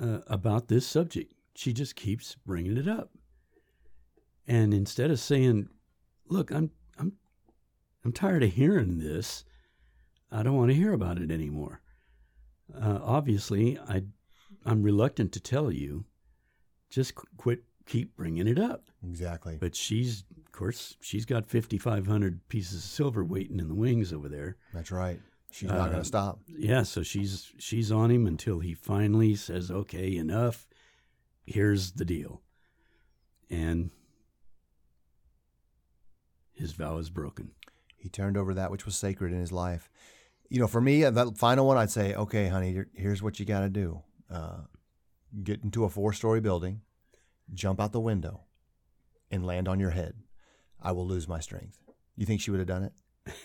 uh, 0.00 0.18
about 0.26 0.68
this 0.68 0.86
subject. 0.86 1.34
She 1.54 1.74
just 1.74 1.96
keeps 1.96 2.36
bringing 2.46 2.78
it 2.78 2.88
up. 2.88 3.10
And 4.46 4.72
instead 4.72 5.10
of 5.10 5.20
saying, 5.20 5.68
"Look, 6.28 6.50
I'm 6.50 6.70
I'm 6.98 7.12
I'm 8.04 8.12
tired 8.12 8.42
of 8.42 8.52
hearing 8.52 8.98
this. 8.98 9.44
I 10.32 10.42
don't 10.42 10.56
want 10.56 10.70
to 10.70 10.74
hear 10.76 10.92
about 10.92 11.18
it 11.18 11.30
anymore." 11.30 11.80
Uh, 12.74 12.98
obviously, 13.02 13.78
I 13.78 14.04
I'm 14.64 14.82
reluctant 14.82 15.32
to 15.32 15.40
tell 15.40 15.70
you. 15.70 16.04
Just 16.90 17.14
qu- 17.14 17.26
quit, 17.38 17.64
keep 17.86 18.14
bringing 18.16 18.46
it 18.46 18.58
up. 18.58 18.84
Exactly. 19.02 19.56
But 19.58 19.74
she's, 19.74 20.24
of 20.44 20.52
course, 20.52 20.94
she's 21.00 21.24
got 21.24 21.46
5,500 21.46 22.46
pieces 22.48 22.84
of 22.84 22.90
silver 22.90 23.24
waiting 23.24 23.58
in 23.58 23.68
the 23.68 23.74
wings 23.74 24.12
over 24.12 24.28
there. 24.28 24.56
That's 24.74 24.90
right. 24.92 25.18
She's 25.50 25.68
not 25.70 25.78
going 25.78 25.94
Uh, 25.94 25.98
to 26.00 26.04
stop. 26.04 26.40
Yeah, 26.46 26.82
so 26.82 27.02
she's 27.02 27.50
she's 27.58 27.90
on 27.90 28.10
him 28.10 28.26
until 28.26 28.60
he 28.60 28.74
finally 28.74 29.34
says, 29.34 29.70
"Okay, 29.70 30.16
enough. 30.16 30.66
Here's 31.46 31.92
the 31.92 32.04
deal." 32.04 32.42
And 33.50 33.90
his 36.52 36.72
vow 36.72 36.98
is 36.98 37.10
broken. 37.10 37.50
He 37.96 38.08
turned 38.08 38.36
over 38.36 38.54
that 38.54 38.70
which 38.70 38.84
was 38.84 38.96
sacred 38.96 39.32
in 39.32 39.40
his 39.40 39.52
life. 39.52 39.90
You 40.52 40.60
know, 40.60 40.66
for 40.66 40.82
me, 40.82 41.00
that 41.02 41.38
final 41.38 41.66
one, 41.66 41.78
I'd 41.78 41.90
say, 41.90 42.12
okay, 42.14 42.48
honey, 42.48 42.82
here's 42.92 43.22
what 43.22 43.40
you 43.40 43.46
got 43.46 43.60
to 43.60 43.70
do: 43.70 44.02
uh, 44.30 44.58
get 45.42 45.64
into 45.64 45.84
a 45.84 45.88
four-story 45.88 46.42
building, 46.42 46.82
jump 47.54 47.80
out 47.80 47.92
the 47.92 48.00
window, 48.00 48.42
and 49.30 49.46
land 49.46 49.66
on 49.66 49.80
your 49.80 49.92
head. 49.92 50.12
I 50.78 50.92
will 50.92 51.06
lose 51.06 51.26
my 51.26 51.40
strength. 51.40 51.78
You 52.18 52.26
think 52.26 52.42
she 52.42 52.50
would 52.50 52.60
have 52.60 52.66
done 52.68 52.90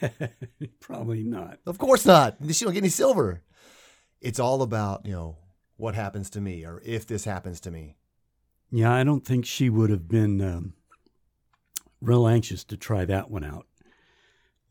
it? 0.02 0.32
Probably 0.82 1.24
not. 1.24 1.60
Of 1.66 1.78
course 1.78 2.06
not. 2.06 2.36
She 2.52 2.66
don't 2.66 2.74
get 2.74 2.84
any 2.84 2.90
silver. 2.90 3.42
It's 4.20 4.38
all 4.38 4.62
about 4.62 5.06
you 5.06 5.14
know 5.14 5.38
what 5.78 5.96
happens 5.96 6.30
to 6.32 6.42
me, 6.42 6.66
or 6.66 6.82
if 6.84 7.08
this 7.08 7.24
happens 7.24 7.62
to 7.62 7.72
me. 7.72 7.96
Yeah, 8.70 8.94
I 8.94 9.06
don't 9.06 9.26
think 9.26 9.46
she 9.46 9.70
would 9.70 9.92
have 9.92 10.10
been 10.10 10.42
um, 10.42 10.74
real 12.02 12.28
anxious 12.28 12.66
to 12.66 12.76
try 12.76 13.06
that 13.06 13.32
one 13.32 13.46
out. 13.46 13.66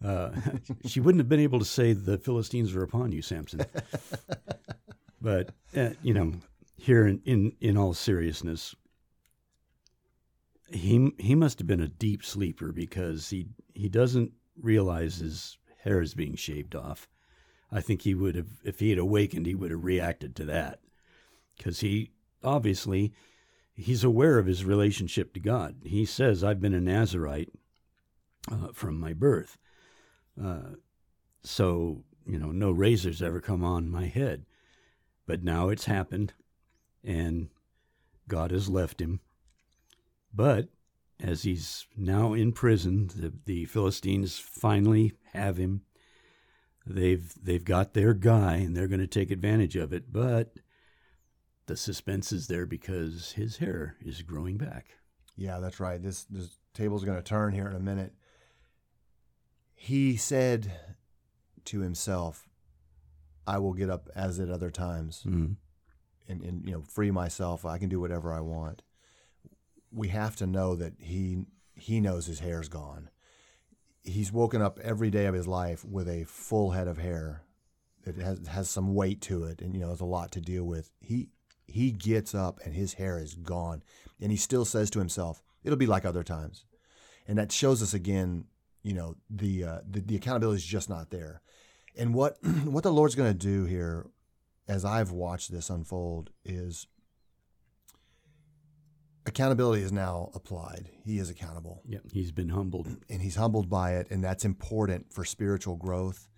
Uh, 0.04 0.30
she 0.86 1.00
wouldn't 1.00 1.20
have 1.20 1.28
been 1.28 1.40
able 1.40 1.58
to 1.58 1.64
say 1.64 1.92
the 1.92 2.18
Philistines 2.18 2.74
are 2.74 2.82
upon 2.82 3.12
you, 3.12 3.22
Samson. 3.22 3.62
but 5.20 5.50
uh, 5.76 5.90
you 6.02 6.14
know, 6.14 6.32
here 6.76 7.06
in, 7.06 7.20
in 7.24 7.52
in 7.60 7.76
all 7.76 7.94
seriousness, 7.94 8.74
he 10.70 11.12
he 11.18 11.34
must 11.34 11.58
have 11.58 11.66
been 11.66 11.80
a 11.80 11.88
deep 11.88 12.24
sleeper 12.24 12.72
because 12.72 13.30
he 13.30 13.48
he 13.74 13.88
doesn't 13.88 14.32
realize 14.60 15.18
his 15.18 15.58
hair 15.82 16.00
is 16.00 16.14
being 16.14 16.36
shaved 16.36 16.74
off. 16.74 17.08
I 17.70 17.80
think 17.80 18.02
he 18.02 18.14
would 18.14 18.36
have, 18.36 18.60
if 18.64 18.78
he 18.78 18.90
had 18.90 18.98
awakened, 18.98 19.46
he 19.46 19.54
would 19.54 19.70
have 19.70 19.84
reacted 19.84 20.36
to 20.36 20.44
that 20.46 20.80
because 21.56 21.80
he 21.80 22.12
obviously 22.44 23.12
he's 23.74 24.04
aware 24.04 24.38
of 24.38 24.46
his 24.46 24.64
relationship 24.64 25.34
to 25.34 25.40
God. 25.40 25.76
He 25.84 26.04
says, 26.04 26.44
"I've 26.44 26.60
been 26.60 26.74
a 26.74 26.80
Nazarite 26.80 27.52
uh, 28.50 28.68
from 28.72 28.98
my 28.98 29.12
birth." 29.12 29.58
Uh, 30.42 30.76
so 31.42 32.04
you 32.26 32.38
know, 32.38 32.50
no 32.50 32.70
razors 32.70 33.22
ever 33.22 33.40
come 33.40 33.62
on 33.64 33.88
my 33.88 34.06
head, 34.06 34.44
but 35.26 35.44
now 35.44 35.68
it's 35.68 35.84
happened, 35.84 36.34
and 37.04 37.48
God 38.28 38.50
has 38.50 38.68
left 38.68 39.00
him. 39.00 39.20
But 40.34 40.68
as 41.20 41.44
he's 41.44 41.86
now 41.96 42.32
in 42.32 42.52
prison, 42.52 43.08
the, 43.14 43.32
the 43.44 43.64
Philistines 43.66 44.38
finally 44.38 45.12
have 45.32 45.56
him. 45.56 45.82
They've 46.84 47.32
they've 47.42 47.64
got 47.64 47.94
their 47.94 48.14
guy, 48.14 48.56
and 48.56 48.76
they're 48.76 48.88
going 48.88 49.00
to 49.00 49.06
take 49.06 49.30
advantage 49.30 49.76
of 49.76 49.92
it. 49.92 50.12
But 50.12 50.58
the 51.66 51.76
suspense 51.76 52.32
is 52.32 52.46
there 52.46 52.66
because 52.66 53.32
his 53.32 53.56
hair 53.56 53.96
is 54.00 54.22
growing 54.22 54.56
back. 54.56 54.86
Yeah, 55.36 55.58
that's 55.58 55.80
right. 55.80 56.00
This 56.02 56.24
this 56.24 56.58
table's 56.74 57.04
going 57.04 57.18
to 57.18 57.22
turn 57.22 57.52
here 57.52 57.66
in 57.66 57.74
a 57.74 57.80
minute. 57.80 58.14
He 59.76 60.16
said 60.16 60.72
to 61.66 61.80
himself, 61.80 62.48
"I 63.46 63.58
will 63.58 63.74
get 63.74 63.90
up 63.90 64.08
as 64.14 64.40
at 64.40 64.50
other 64.50 64.70
times, 64.70 65.22
Mm. 65.24 65.56
and, 66.26 66.42
and 66.42 66.64
you 66.64 66.72
know 66.72 66.82
free 66.82 67.10
myself. 67.10 67.64
I 67.64 67.78
can 67.78 67.88
do 67.88 68.00
whatever 68.00 68.32
I 68.32 68.40
want." 68.40 68.82
We 69.92 70.08
have 70.08 70.34
to 70.36 70.46
know 70.46 70.74
that 70.76 70.94
he 70.98 71.44
he 71.74 72.00
knows 72.00 72.26
his 72.26 72.40
hair's 72.40 72.68
gone. 72.68 73.10
He's 74.02 74.32
woken 74.32 74.62
up 74.62 74.78
every 74.80 75.10
day 75.10 75.26
of 75.26 75.34
his 75.34 75.46
life 75.46 75.84
with 75.84 76.08
a 76.08 76.24
full 76.24 76.70
head 76.70 76.88
of 76.88 76.98
hair 76.98 77.42
that 78.04 78.16
has 78.16 78.46
has 78.48 78.70
some 78.70 78.94
weight 78.94 79.20
to 79.22 79.44
it, 79.44 79.60
and 79.60 79.74
you 79.74 79.80
know 79.80 79.88
there's 79.88 80.00
a 80.00 80.04
lot 80.06 80.32
to 80.32 80.40
deal 80.40 80.64
with. 80.64 80.90
He 81.00 81.28
he 81.66 81.90
gets 81.92 82.34
up 82.34 82.60
and 82.64 82.74
his 82.74 82.94
hair 82.94 83.18
is 83.18 83.34
gone, 83.34 83.82
and 84.20 84.30
he 84.32 84.38
still 84.38 84.64
says 84.64 84.88
to 84.90 85.00
himself, 85.00 85.42
"It'll 85.62 85.76
be 85.78 85.86
like 85.86 86.04
other 86.04 86.24
times," 86.24 86.64
and 87.28 87.36
that 87.38 87.52
shows 87.52 87.82
us 87.82 87.92
again, 87.92 88.46
you 88.86 88.94
know, 88.94 89.16
the 89.28 89.64
uh, 89.64 89.78
the, 89.90 90.00
the 90.00 90.14
accountability 90.14 90.58
is 90.58 90.64
just 90.64 90.88
not 90.88 91.10
there. 91.10 91.42
And 91.98 92.14
what 92.14 92.38
what 92.64 92.84
the 92.84 92.92
Lord's 92.92 93.16
going 93.16 93.32
to 93.32 93.38
do 93.38 93.64
here, 93.64 94.06
as 94.68 94.84
I've 94.84 95.10
watched 95.10 95.50
this 95.50 95.70
unfold, 95.70 96.30
is 96.44 96.86
accountability 99.26 99.82
is 99.82 99.90
now 99.90 100.30
applied. 100.34 100.88
He 101.04 101.18
is 101.18 101.28
accountable 101.28 101.82
Yep, 101.88 102.02
he's 102.12 102.30
been 102.30 102.50
humbled. 102.50 102.86
and 103.10 103.22
he's 103.22 103.34
humbled 103.34 103.68
by 103.68 103.96
it, 103.96 104.06
and 104.08 104.22
that's 104.22 104.44
important 104.44 105.12
for 105.12 105.24
spiritual 105.24 105.74
growth. 105.74 106.28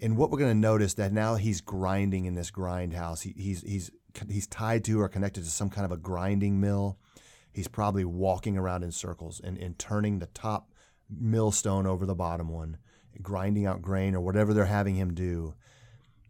And 0.00 0.16
what 0.16 0.30
we're 0.30 0.38
going 0.38 0.50
to 0.50 0.58
notice 0.58 0.94
that 0.94 1.12
now 1.12 1.34
he's 1.34 1.60
grinding 1.60 2.24
in 2.24 2.34
this 2.34 2.50
grind 2.50 2.94
house. 2.94 3.20
He, 3.20 3.34
he's 3.36 3.60
he's 3.60 3.90
he's 4.30 4.46
tied 4.46 4.82
to 4.84 4.98
or 4.98 5.10
connected 5.10 5.44
to 5.44 5.50
some 5.50 5.68
kind 5.68 5.84
of 5.84 5.92
a 5.92 5.98
grinding 5.98 6.58
mill. 6.58 6.96
he's 7.52 7.68
probably 7.68 8.06
walking 8.06 8.56
around 8.56 8.82
in 8.82 8.92
circles 8.92 9.42
and, 9.44 9.58
and 9.58 9.78
turning 9.78 10.18
the 10.18 10.26
top 10.26 10.71
millstone 11.18 11.86
over 11.86 12.06
the 12.06 12.14
bottom 12.14 12.48
one, 12.48 12.78
grinding 13.20 13.66
out 13.66 13.82
grain 13.82 14.14
or 14.14 14.20
whatever 14.20 14.54
they're 14.54 14.64
having 14.66 14.96
him 14.96 15.14
do. 15.14 15.54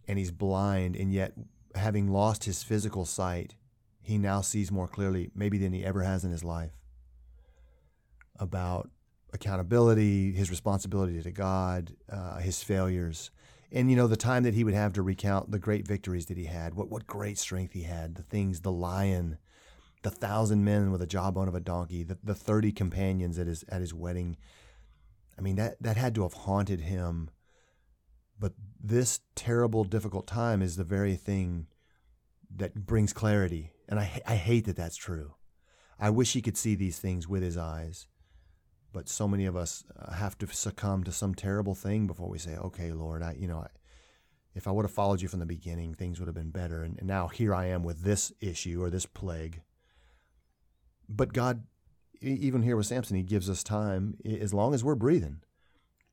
And 0.09 0.19
he's 0.19 0.33
blind, 0.33 0.97
and 0.97 1.13
yet, 1.13 1.33
having 1.75 2.09
lost 2.09 2.45
his 2.45 2.63
physical 2.63 3.05
sight, 3.05 3.55
he 4.03 4.19
now 4.19 4.41
sees 4.41 4.73
more 4.73 4.89
clearly, 4.89 5.31
maybe 5.35 5.59
than 5.59 5.73
he 5.73 5.85
ever 5.85 6.03
has 6.03 6.25
in 6.25 6.33
his 6.33 6.43
life, 6.43 6.73
about 8.39 8.91
accountability, 9.33 10.33
his 10.33 10.51
responsibility 10.51 11.23
to 11.23 11.31
God, 11.31 11.95
uh, 12.11 12.39
his 12.39 12.63
failures. 12.63 13.31
And 13.71 13.89
you 13.89 13.97
know 13.97 14.07
the 14.07 14.17
time 14.17 14.43
that 14.43 14.55
he 14.55 14.65
would 14.65 14.75
have 14.75 14.93
to 14.95 15.03
recount 15.03 15.51
the 15.51 15.59
great 15.59 15.87
victories 15.87 16.27
that 16.27 16.37
he 16.37 16.45
had, 16.45 16.75
what 16.75 16.91
what 16.91 17.07
great 17.07 17.39
strength 17.39 17.73
he 17.73 17.83
had, 17.83 18.17
the 18.17 18.23
things, 18.23 18.61
the 18.61 18.73
lion, 18.73 19.39
the 20.03 20.11
thousand 20.11 20.65
men 20.65 20.91
with 20.91 21.01
a 21.01 21.07
jawbone 21.07 21.49
of 21.49 21.55
a 21.55 21.61
donkey, 21.61 22.03
the, 22.03 22.19
the 22.23 22.35
thirty 22.35 22.73
companions 22.73 23.39
at 23.39 23.47
his 23.47 23.65
at 23.71 23.81
his 23.81 23.95
wedding. 23.95 24.37
I 25.39 25.41
mean 25.41 25.57
that 25.57 25.83
that 25.83 25.97
had 25.97 26.15
to 26.17 26.23
have 26.23 26.35
haunted 26.35 26.81
him. 26.81 27.31
But 28.39 28.55
this 28.83 29.21
terrible, 29.37 29.85
difficult 29.85 30.27
time 30.27 30.63
is 30.63 30.77
the 30.77 30.85
very 30.85 31.15
thing 31.15 31.69
that 32.57 32.75
brings 32.75 33.13
clarity, 33.13 33.73
and 33.89 34.01
I 34.01 34.21
I 34.27 34.37
hate 34.37 34.65
that 34.67 34.77
that's 34.77 34.97
true. 34.97 35.35
I 35.99 36.11
wish 36.11 36.33
he 36.33 36.43
could 36.43 36.57
see 36.57 36.75
these 36.75 36.99
things 36.99 37.29
with 37.29 37.43
his 37.43 37.57
eyes 37.57 38.09
but 38.93 39.09
so 39.09 39.27
many 39.27 39.47
of 39.47 39.57
us 39.57 39.85
uh, 39.99 40.13
have 40.13 40.37
to 40.39 40.47
succumb 40.49 41.05
to 41.05 41.13
some 41.13 41.35
terrible 41.35 41.75
thing 41.75 42.07
before 42.07 42.29
we 42.29 42.39
say, 42.39 42.57
"Okay, 42.57 42.93
Lord, 42.93 43.23
I, 43.23 43.33
you 43.39 43.49
know, 43.49 43.59
I, 43.59 43.69
if 44.55 44.67
I 44.67 44.71
would 44.71 44.85
have 44.85 44.93
followed 44.93 45.23
you 45.23 45.29
from 45.29 45.41
the 45.41 45.47
beginning, 45.47 45.95
things 45.95 46.21
would 46.21 46.29
have 46.29 46.35
been 46.35 46.51
better." 46.51 46.83
And, 46.83 46.99
and, 46.99 47.09
now 47.09 47.29
here 47.29 47.55
I 47.55 47.67
am 47.67 47.83
with 47.83 48.03
this 48.03 48.33
issue 48.41 48.83
or 48.83 48.91
this 48.91 49.07
plague. 49.07 49.63
But 51.09 51.33
God, 51.33 51.65
even 52.23 52.63
here 52.63 52.77
with 52.77 52.87
Samson, 52.87 53.17
He 53.17 53.23
gives 53.23 53.49
us 53.49 53.63
time 53.63 54.17
as 54.25 54.55
long 54.55 54.75
as 54.75 54.85
we're 54.85 54.95
breathing 54.95 55.41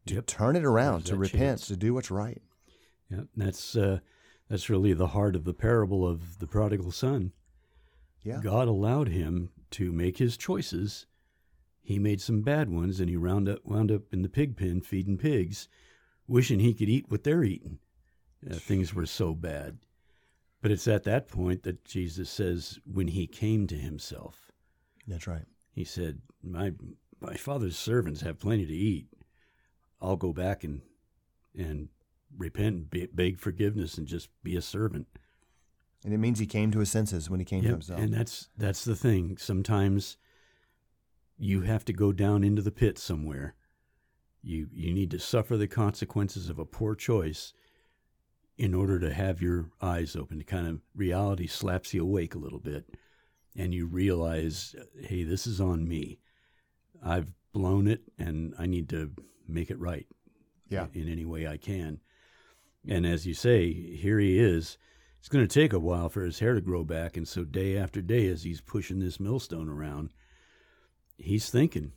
to 0.05 0.15
yep. 0.15 0.25
turn 0.25 0.55
it 0.55 0.65
around, 0.65 1.03
There's 1.03 1.09
to 1.09 1.15
repent, 1.17 1.41
chance. 1.59 1.67
to 1.67 1.77
do 1.77 1.93
what's 1.93 2.11
right. 2.11 2.41
Yeah, 3.09 3.21
that's 3.35 3.75
uh, 3.75 3.99
that's 4.49 4.69
really 4.69 4.93
the 4.93 5.07
heart 5.07 5.35
of 5.35 5.45
the 5.45 5.53
parable 5.53 6.07
of 6.07 6.39
the 6.39 6.47
prodigal 6.47 6.91
son. 6.91 7.31
Yeah, 8.23 8.39
God 8.41 8.67
allowed 8.67 9.09
him 9.09 9.49
to 9.71 9.91
make 9.91 10.17
his 10.17 10.37
choices 10.37 11.05
he 11.89 11.97
made 11.97 12.21
some 12.21 12.41
bad 12.41 12.69
ones 12.69 12.99
and 12.99 13.09
he 13.09 13.17
wound 13.17 13.49
up, 13.49 13.65
wound 13.65 13.91
up 13.91 14.13
in 14.13 14.21
the 14.21 14.29
pig 14.29 14.55
pen 14.55 14.79
feeding 14.79 15.17
pigs, 15.17 15.67
wishing 16.27 16.59
he 16.59 16.75
could 16.75 16.87
eat 16.87 17.09
what 17.09 17.23
they're 17.23 17.43
eating. 17.43 17.79
Uh, 18.47 18.57
things 18.57 18.93
were 18.93 19.07
so 19.07 19.33
bad. 19.33 19.79
But 20.61 20.69
it's 20.69 20.87
at 20.87 21.03
that 21.05 21.27
point 21.27 21.63
that 21.63 21.83
Jesus 21.83 22.29
says, 22.29 22.77
when 22.85 23.07
he 23.07 23.25
came 23.25 23.65
to 23.65 23.75
himself. 23.75 24.51
That's 25.07 25.25
right. 25.25 25.45
He 25.79 25.85
said, 25.85 26.19
My, 26.43 26.73
my 27.21 27.35
father's 27.35 27.77
servants 27.77 28.19
have 28.19 28.37
plenty 28.37 28.65
to 28.65 28.73
eat. 28.73 29.07
I'll 30.01 30.17
go 30.17 30.33
back 30.33 30.65
and, 30.65 30.81
and 31.57 31.87
repent, 32.37 32.91
and 32.91 33.15
beg 33.15 33.39
forgiveness, 33.39 33.97
and 33.97 34.05
just 34.05 34.27
be 34.43 34.57
a 34.57 34.61
servant. 34.61 35.07
And 36.03 36.13
it 36.13 36.17
means 36.17 36.37
he 36.37 36.47
came 36.47 36.69
to 36.71 36.79
his 36.79 36.91
senses 36.91 37.29
when 37.29 37.39
he 37.39 37.45
came 37.45 37.63
yep, 37.63 37.69
to 37.69 37.75
himself. 37.75 38.01
And 38.01 38.13
that's 38.13 38.49
that's 38.57 38.83
the 38.83 38.93
thing. 38.93 39.37
Sometimes 39.37 40.17
you 41.37 41.61
have 41.61 41.85
to 41.85 41.93
go 41.93 42.11
down 42.11 42.43
into 42.43 42.61
the 42.61 42.71
pit 42.71 42.97
somewhere. 42.99 43.55
You 44.41 44.67
you 44.73 44.93
need 44.93 45.11
to 45.11 45.19
suffer 45.19 45.55
the 45.55 45.69
consequences 45.69 46.49
of 46.49 46.59
a 46.59 46.65
poor 46.65 46.93
choice 46.93 47.53
in 48.57 48.73
order 48.73 48.99
to 48.99 49.13
have 49.13 49.41
your 49.41 49.69
eyes 49.81 50.17
open. 50.17 50.39
To 50.39 50.43
kind 50.43 50.67
of 50.67 50.81
reality 50.93 51.47
slaps 51.47 51.93
you 51.93 52.03
awake 52.03 52.35
a 52.35 52.39
little 52.39 52.59
bit, 52.59 52.97
and 53.55 53.73
you 53.73 53.85
realize, 53.87 54.75
hey, 55.01 55.23
this 55.23 55.47
is 55.47 55.59
on 55.59 55.87
me. 55.87 56.19
I've 57.03 57.33
blown 57.53 57.87
it, 57.87 58.01
and 58.17 58.53
I 58.57 58.65
need 58.65 58.89
to 58.89 59.11
make 59.47 59.69
it 59.71 59.79
right. 59.79 60.07
Yeah. 60.69 60.85
in 60.93 61.09
any 61.09 61.25
way 61.25 61.47
I 61.47 61.57
can. 61.57 61.99
And 62.87 63.05
as 63.05 63.25
you 63.25 63.33
say, 63.33 63.73
here 63.73 64.19
he 64.19 64.37
is. 64.37 64.77
It's 65.17 65.27
going 65.27 65.45
to 65.45 65.53
take 65.53 65.73
a 65.73 65.79
while 65.79 66.09
for 66.09 66.23
his 66.23 66.39
hair 66.39 66.53
to 66.53 66.61
grow 66.61 66.83
back, 66.83 67.17
and 67.17 67.27
so 67.27 67.43
day 67.43 67.75
after 67.75 68.01
day, 68.01 68.27
as 68.27 68.43
he's 68.43 68.61
pushing 68.61 68.99
this 68.99 69.19
millstone 69.19 69.67
around, 69.67 70.11
he's 71.17 71.49
thinking, 71.49 71.91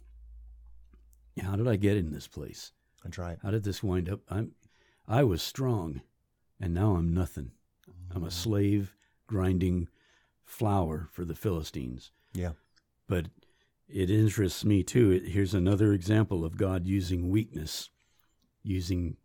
how 1.41 1.55
did 1.55 1.69
I 1.69 1.77
get 1.77 1.97
in 1.97 2.12
this 2.12 2.27
place? 2.27 2.73
That's 3.05 3.19
right. 3.19 3.38
How 3.43 3.51
did 3.51 3.62
this 3.62 3.83
wind 3.83 4.09
up? 4.09 4.21
I'm, 4.29 4.53
I 5.07 5.23
was 5.23 5.43
strong, 5.43 6.01
and 6.61 6.75
now 6.75 6.97
I'm 6.97 7.15
nothing. 7.15 7.53
I'm 8.15 8.25
a 8.25 8.29
mm. 8.29 8.33
slave 8.33 8.97
grinding 9.27 9.88
flour 10.53 11.09
for 11.11 11.25
the 11.25 11.35
Philistines. 11.35 12.11
Yeah. 12.35 12.53
But 13.09 13.27
it 13.88 14.11
interests 14.11 14.65
me 14.65 14.83
too. 14.83 15.23
Here's 15.25 15.55
another 15.55 15.93
example 15.93 16.45
of 16.45 16.59
God 16.59 16.87
using 16.87 17.31
weakness, 17.31 17.88
using 18.62 19.17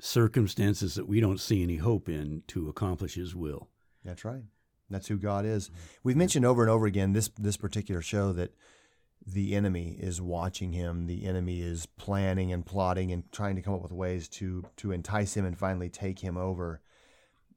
circumstances 0.00 0.96
that 0.96 1.08
we 1.08 1.18
don't 1.18 1.40
see 1.40 1.62
any 1.62 1.76
hope 1.76 2.10
in 2.10 2.42
to 2.48 2.68
accomplish 2.68 3.14
His 3.14 3.34
will. 3.34 3.68
That's 4.04 4.24
right. 4.24 4.42
That's 4.90 5.08
who 5.08 5.16
God 5.16 5.46
is. 5.46 5.68
Mm-hmm. 5.68 5.78
We've 6.02 6.16
mentioned 6.16 6.44
over 6.44 6.62
and 6.62 6.70
over 6.70 6.84
again 6.84 7.14
this 7.14 7.30
this 7.38 7.56
particular 7.56 8.02
show 8.02 8.32
that 8.34 8.54
the 9.26 9.54
enemy 9.54 9.96
is 9.98 10.20
watching 10.20 10.74
him. 10.74 11.06
The 11.06 11.24
enemy 11.24 11.62
is 11.62 11.86
planning 11.86 12.52
and 12.52 12.66
plotting 12.66 13.12
and 13.12 13.32
trying 13.32 13.56
to 13.56 13.62
come 13.62 13.72
up 13.72 13.82
with 13.82 13.92
ways 13.92 14.28
to 14.28 14.66
to 14.76 14.92
entice 14.92 15.34
him 15.34 15.46
and 15.46 15.56
finally 15.56 15.88
take 15.88 16.18
him 16.18 16.36
over. 16.36 16.82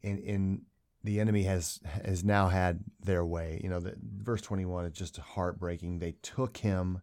And, 0.04 0.20
and 0.20 0.62
the 1.08 1.20
enemy 1.20 1.44
has 1.44 1.80
has 2.04 2.24
now 2.24 2.50
had 2.50 2.84
their 3.00 3.26
way. 3.26 3.60
You 3.64 3.70
know, 3.70 3.80
the, 3.80 3.96
verse 4.02 4.42
twenty 4.42 4.66
one 4.66 4.86
is 4.86 4.94
just 4.94 5.18
heartbreaking. 5.18 6.00
They 6.00 6.16
took 6.22 6.58
him, 6.58 7.02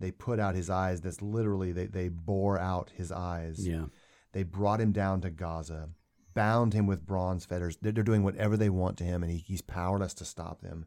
they 0.00 0.10
put 0.10 0.40
out 0.40 0.54
his 0.54 0.70
eyes. 0.70 1.00
That's 1.00 1.22
literally 1.22 1.72
they 1.72 1.86
they 1.86 2.08
bore 2.08 2.58
out 2.58 2.90
his 2.94 3.12
eyes. 3.12 3.66
Yeah. 3.66 3.84
They 4.32 4.42
brought 4.42 4.80
him 4.80 4.92
down 4.92 5.20
to 5.20 5.30
Gaza, 5.30 5.90
bound 6.34 6.72
him 6.72 6.86
with 6.86 7.06
bronze 7.06 7.44
fetters. 7.44 7.76
They're, 7.82 7.92
they're 7.92 8.02
doing 8.02 8.22
whatever 8.22 8.56
they 8.56 8.70
want 8.70 8.96
to 8.98 9.04
him, 9.04 9.22
and 9.22 9.30
he, 9.30 9.38
he's 9.38 9.60
powerless 9.60 10.14
to 10.14 10.24
stop 10.24 10.62
them 10.62 10.86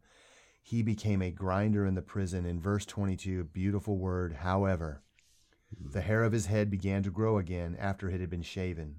he 0.66 0.82
became 0.82 1.22
a 1.22 1.30
grinder 1.30 1.86
in 1.86 1.94
the 1.94 2.02
prison. 2.02 2.44
In 2.44 2.60
verse 2.60 2.88
22, 2.88 3.44
beautiful 3.44 4.00
word, 4.00 4.34
however, 4.34 5.04
hmm. 5.78 5.92
the 5.92 6.02
hair 6.02 6.24
of 6.24 6.34
his 6.34 6.48
head 6.48 6.72
began 6.72 7.04
to 7.04 7.12
grow 7.12 7.38
again 7.38 7.78
after 7.80 8.10
it 8.10 8.20
had 8.20 8.32
been 8.32 8.42
shaven. 8.42 8.96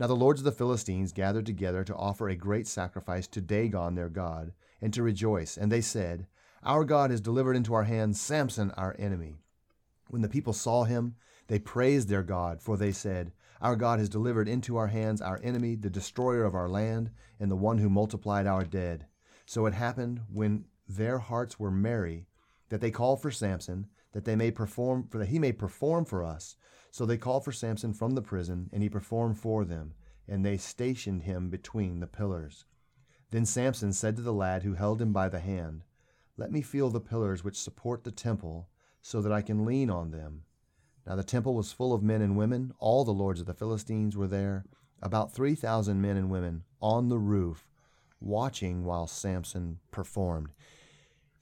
Now 0.00 0.06
the 0.06 0.16
lords 0.16 0.40
of 0.40 0.44
the 0.44 0.52
Philistines 0.52 1.12
gathered 1.12 1.44
together 1.44 1.84
to 1.84 1.94
offer 1.94 2.30
a 2.30 2.34
great 2.34 2.66
sacrifice 2.66 3.26
to 3.26 3.42
Dagon 3.42 3.96
their 3.96 4.08
god, 4.08 4.54
and 4.80 4.94
to 4.94 5.02
rejoice. 5.02 5.58
And 5.58 5.70
they 5.70 5.82
said, 5.82 6.26
Our 6.62 6.86
God 6.86 7.10
has 7.10 7.20
delivered 7.20 7.54
into 7.54 7.74
our 7.74 7.84
hands 7.84 8.18
Samson 8.18 8.70
our 8.78 8.96
enemy. 8.98 9.36
When 10.08 10.22
the 10.22 10.28
people 10.30 10.54
saw 10.54 10.84
him, 10.84 11.16
they 11.48 11.58
praised 11.58 12.08
their 12.08 12.22
God, 12.22 12.62
for 12.62 12.78
they 12.78 12.92
said, 12.92 13.32
Our 13.60 13.76
God 13.76 13.98
has 13.98 14.08
delivered 14.08 14.48
into 14.48 14.78
our 14.78 14.86
hands 14.86 15.20
our 15.20 15.38
enemy, 15.44 15.74
the 15.74 15.90
destroyer 15.90 16.44
of 16.44 16.54
our 16.54 16.70
land, 16.70 17.10
and 17.38 17.50
the 17.50 17.56
one 17.56 17.76
who 17.76 17.90
multiplied 17.90 18.46
our 18.46 18.64
dead. 18.64 19.04
So 19.44 19.66
it 19.66 19.74
happened 19.74 20.22
when 20.32 20.64
their 20.88 21.18
hearts 21.18 21.60
were 21.60 21.70
merry, 21.70 22.26
that 22.70 22.80
they 22.80 22.90
called 22.90 23.20
for 23.20 23.30
Samson, 23.30 23.86
that 24.12 24.24
they 24.24 24.34
may 24.34 24.50
perform 24.50 25.08
for 25.10 25.18
that 25.18 25.28
he 25.28 25.38
may 25.38 25.52
perform 25.52 26.06
for 26.06 26.24
us. 26.24 26.56
So 26.90 27.06
they 27.06 27.16
called 27.16 27.44
for 27.44 27.52
Samson 27.52 27.92
from 27.92 28.12
the 28.12 28.22
prison, 28.22 28.68
and 28.72 28.82
he 28.82 28.88
performed 28.88 29.38
for 29.38 29.64
them, 29.64 29.94
and 30.26 30.44
they 30.44 30.56
stationed 30.56 31.22
him 31.22 31.48
between 31.48 32.00
the 32.00 32.06
pillars. 32.06 32.64
Then 33.30 33.46
Samson 33.46 33.92
said 33.92 34.16
to 34.16 34.22
the 34.22 34.32
lad 34.32 34.64
who 34.64 34.74
held 34.74 35.00
him 35.00 35.12
by 35.12 35.28
the 35.28 35.40
hand, 35.40 35.84
Let 36.36 36.50
me 36.50 36.62
feel 36.62 36.90
the 36.90 37.00
pillars 37.00 37.44
which 37.44 37.60
support 37.60 38.02
the 38.02 38.10
temple, 38.10 38.68
so 39.02 39.22
that 39.22 39.32
I 39.32 39.40
can 39.40 39.64
lean 39.64 39.88
on 39.88 40.10
them. 40.10 40.42
Now 41.06 41.16
the 41.16 41.24
temple 41.24 41.54
was 41.54 41.72
full 41.72 41.92
of 41.92 42.02
men 42.02 42.22
and 42.22 42.36
women, 42.36 42.74
all 42.78 43.04
the 43.04 43.12
lords 43.12 43.40
of 43.40 43.46
the 43.46 43.54
Philistines 43.54 44.16
were 44.16 44.28
there, 44.28 44.64
about 45.00 45.32
three 45.32 45.54
thousand 45.54 46.00
men 46.00 46.16
and 46.16 46.30
women, 46.30 46.64
on 46.82 47.08
the 47.08 47.18
roof, 47.18 47.68
watching 48.20 48.84
while 48.84 49.06
Samson 49.06 49.78
performed 49.90 50.50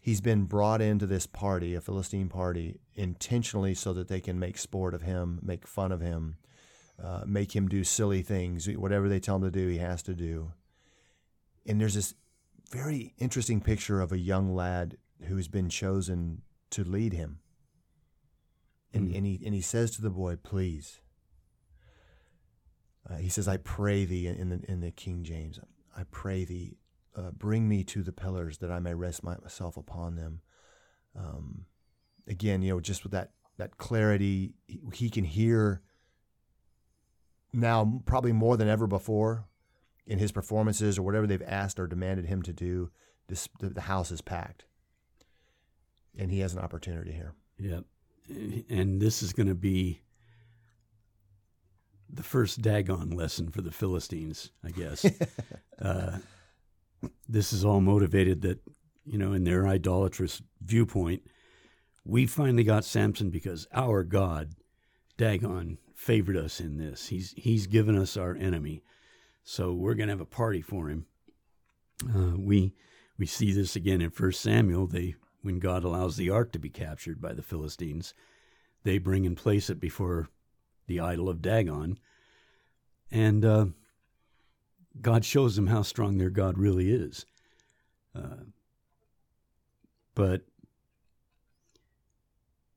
he's 0.00 0.20
been 0.20 0.44
brought 0.44 0.80
into 0.80 1.06
this 1.06 1.26
party, 1.26 1.74
a 1.74 1.80
Philistine 1.80 2.28
party, 2.28 2.80
intentionally 2.94 3.74
so 3.74 3.92
that 3.92 4.09
they 4.09 4.20
can 4.20 4.38
make 4.38 4.59
sport 4.59 4.94
of 4.94 5.03
him, 5.03 5.40
make 5.42 5.66
fun 5.66 5.92
of 5.92 6.01
him, 6.01 6.36
uh, 7.03 7.22
make 7.26 7.55
him 7.55 7.68
do 7.68 7.84
silly 7.84 8.22
things. 8.22 8.68
Whatever 8.68 9.09
they 9.09 9.20
tell 9.20 9.36
him 9.36 9.42
to 9.42 9.51
do, 9.51 9.68
he 9.68 9.78
has 9.78 10.03
to 10.05 10.14
do. 10.14 10.53
And 11.66 11.80
there's 11.80 11.94
this 11.94 12.14
very 12.70 13.14
interesting 13.18 13.61
picture 13.61 14.01
of 14.01 14.12
a 14.12 14.18
young 14.18 14.55
lad 14.55 14.96
who's 15.26 15.49
been 15.49 15.68
chosen 15.68 16.42
to 16.70 16.84
lead 16.84 17.12
him. 17.12 17.40
And, 18.92 19.09
mm. 19.09 19.16
and, 19.16 19.26
he, 19.26 19.40
and 19.44 19.55
he 19.55 19.61
says 19.61 19.90
to 19.92 20.03
the 20.03 20.11
boy, 20.11 20.36
Please. 20.36 21.01
Uh, 23.09 23.16
he 23.16 23.28
says, 23.28 23.49
I 23.49 23.57
pray 23.57 24.05
thee 24.05 24.26
in 24.26 24.51
the, 24.51 24.61
in 24.70 24.80
the 24.80 24.90
King 24.90 25.24
James, 25.24 25.59
I 25.96 26.03
pray 26.11 26.44
thee, 26.44 26.76
uh, 27.18 27.30
bring 27.32 27.68
me 27.68 27.82
to 27.82 28.02
the 28.02 28.12
pillars 28.12 28.58
that 28.58 28.70
I 28.70 28.78
may 28.78 28.94
rest 28.94 29.24
myself 29.24 29.76
upon 29.76 30.14
them. 30.14 30.40
Um, 31.16 31.64
again, 32.28 32.62
you 32.62 32.72
know, 32.72 32.80
just 32.80 33.02
with 33.02 33.12
that 33.12 33.32
that 33.56 33.76
clarity, 33.76 34.54
he, 34.92 35.10
can 35.10 35.24
hear 35.24 35.82
now 37.52 38.00
probably 38.06 38.30
more 38.30 38.56
than 38.56 38.68
ever 38.68 38.86
before 38.86 39.48
in 40.06 40.20
his 40.20 40.30
performances 40.30 40.96
or 40.96 41.02
whatever 41.02 41.26
they've 41.26 41.42
asked 41.42 41.80
or 41.80 41.88
demanded 41.88 42.26
him 42.26 42.40
to 42.42 42.52
do. 42.52 42.90
This 43.26 43.48
the, 43.58 43.70
the 43.70 43.80
house 43.80 44.12
is 44.12 44.20
packed. 44.20 44.64
And 46.16 46.30
he 46.30 46.38
has 46.40 46.52
an 46.52 46.60
opportunity 46.60 47.10
here. 47.10 47.34
Yep. 47.58 47.84
And 48.70 49.00
this 49.00 49.22
is 49.22 49.32
going 49.32 49.48
to 49.48 49.54
be 49.56 50.02
the 52.08 52.22
first 52.22 52.62
Dagon 52.62 53.10
lesson 53.10 53.50
for 53.50 53.60
the 53.60 53.72
Philistines, 53.72 54.52
I 54.64 54.70
guess. 54.70 55.04
uh, 55.82 56.18
this 57.28 57.53
is 57.53 57.64
all 57.64 57.80
motivated 57.80 58.42
that, 58.42 58.61
you 59.05 59.18
know, 59.18 59.32
in 59.32 59.44
their 59.44 59.66
idolatrous 59.66 60.42
viewpoint, 60.62 61.22
we 62.05 62.26
finally 62.26 62.64
got 62.64 62.84
Samson 62.84 63.30
because 63.30 63.66
our 63.72 64.03
God, 64.03 64.55
Dagon, 65.16 65.78
favored 65.94 66.36
us 66.36 66.61
in 66.61 66.78
this. 66.78 67.09
He's 67.09 67.34
he's 67.36 67.66
given 67.66 67.96
us 67.99 68.16
our 68.16 68.34
enemy, 68.34 68.82
so 69.44 69.72
we're 69.72 69.94
going 69.94 70.09
to 70.09 70.14
have 70.14 70.20
a 70.20 70.24
party 70.24 70.62
for 70.62 70.88
him. 70.88 71.07
Uh, 72.05 72.36
we 72.36 72.72
we 73.18 73.26
see 73.26 73.53
this 73.53 73.76
again 73.76 74.01
in 74.01 74.11
First 74.11 74.40
Samuel. 74.40 74.86
They 74.86 75.16
when 75.42 75.59
God 75.59 75.84
allows 75.84 76.16
the 76.16 76.30
ark 76.30 76.53
to 76.53 76.59
be 76.59 76.70
captured 76.70 77.20
by 77.20 77.32
the 77.32 77.42
Philistines, 77.42 78.14
they 78.84 78.99
bring 78.99 79.26
and 79.26 79.36
place 79.36 79.68
it 79.68 79.80
before 79.80 80.28
the 80.86 81.01
idol 81.01 81.28
of 81.28 81.42
Dagon, 81.42 81.99
and 83.11 83.44
uh, 83.44 83.66
God 85.01 85.24
shows 85.24 85.57
them 85.57 85.68
how 85.68 85.82
strong 85.82 86.18
their 86.18 86.30
God 86.30 86.59
really 86.59 86.91
is. 86.91 87.26
Uh, 88.14 88.45
but 90.14 90.43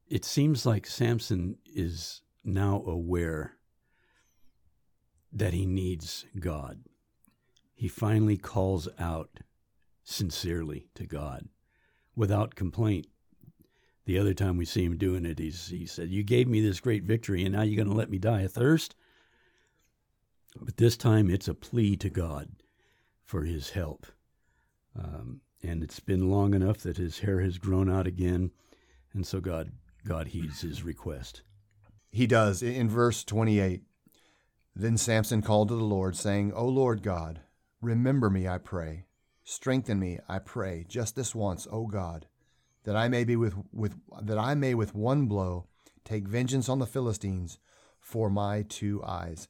it 0.08 0.26
seems 0.26 0.66
like 0.66 0.86
Samson 0.86 1.58
is 1.66 2.22
now 2.44 2.84
aware 2.86 3.54
that 5.32 5.54
he 5.54 5.66
needs 5.66 6.26
God. 6.40 6.82
He 7.74 7.88
finally 7.88 8.38
calls 8.38 8.88
out 9.00 9.40
sincerely 10.04 10.90
to 10.96 11.06
God 11.06 11.48
without 12.16 12.56
complaint. 12.56 13.08
The 14.06 14.20
other 14.20 14.34
time 14.34 14.58
we 14.58 14.66
see 14.66 14.84
him 14.84 14.98
doing 14.98 15.26
it, 15.26 15.40
he's, 15.40 15.70
he 15.70 15.86
said, 15.86 16.10
You 16.10 16.24
gave 16.24 16.48
me 16.48 16.60
this 16.60 16.80
great 16.80 17.04
victory, 17.04 17.44
and 17.44 17.56
now 17.56 17.62
you're 17.62 17.78
going 17.78 17.88
to 17.88 17.96
let 17.96 18.10
me 18.10 18.18
die 18.18 18.42
of 18.42 18.52
thirst? 18.52 18.96
But 20.60 20.78
this 20.78 20.98
time 20.98 21.30
it's 21.30 21.48
a 21.48 21.54
plea 21.54 21.96
to 21.98 22.10
God 22.10 22.50
for 23.24 23.44
his 23.44 23.72
help. 23.72 24.08
Um, 24.98 25.42
and 25.64 25.84
it's 25.84 26.00
been 26.00 26.30
long 26.30 26.54
enough 26.54 26.80
that 26.80 26.98
his 26.98 27.20
hair 27.20 27.40
has 27.42 27.58
grown 27.58 27.90
out 27.90 28.08
again, 28.08 28.52
and 29.14 29.26
so 29.26 29.40
God 29.40 29.72
God 30.06 30.30
heeds 30.30 30.62
his 30.62 30.84
request. 30.84 31.44
He 32.12 32.28
does 32.28 32.62
in 32.62 32.90
verse 32.90 33.24
28. 33.24 33.84
Then 34.76 34.98
Samson 34.98 35.42
called 35.42 35.70
to 35.70 35.76
the 35.76 35.84
Lord, 35.84 36.16
saying, 36.16 36.54
O 36.54 36.66
Lord 36.66 37.04
God, 37.04 37.42
remember 37.82 38.30
me, 38.30 38.48
I 38.48 38.58
pray. 38.58 39.06
Strengthen 39.44 40.00
me, 40.00 40.20
I 40.28 40.40
pray, 40.40 40.86
just 40.88 41.16
this 41.16 41.36
once, 41.36 41.68
O 41.72 41.88
God, 41.88 42.28
that 42.84 42.96
I 42.96 43.08
may 43.08 43.24
be 43.24 43.36
with, 43.36 43.54
with 43.72 43.96
that 44.22 44.38
I 44.38 44.56
may 44.56 44.74
with 44.74 44.96
one 44.96 45.28
blow 45.28 45.68
take 46.04 46.28
vengeance 46.28 46.68
on 46.68 46.80
the 46.80 46.86
Philistines 46.86 47.60
for 48.00 48.30
my 48.30 48.64
two 48.64 49.04
eyes 49.04 49.48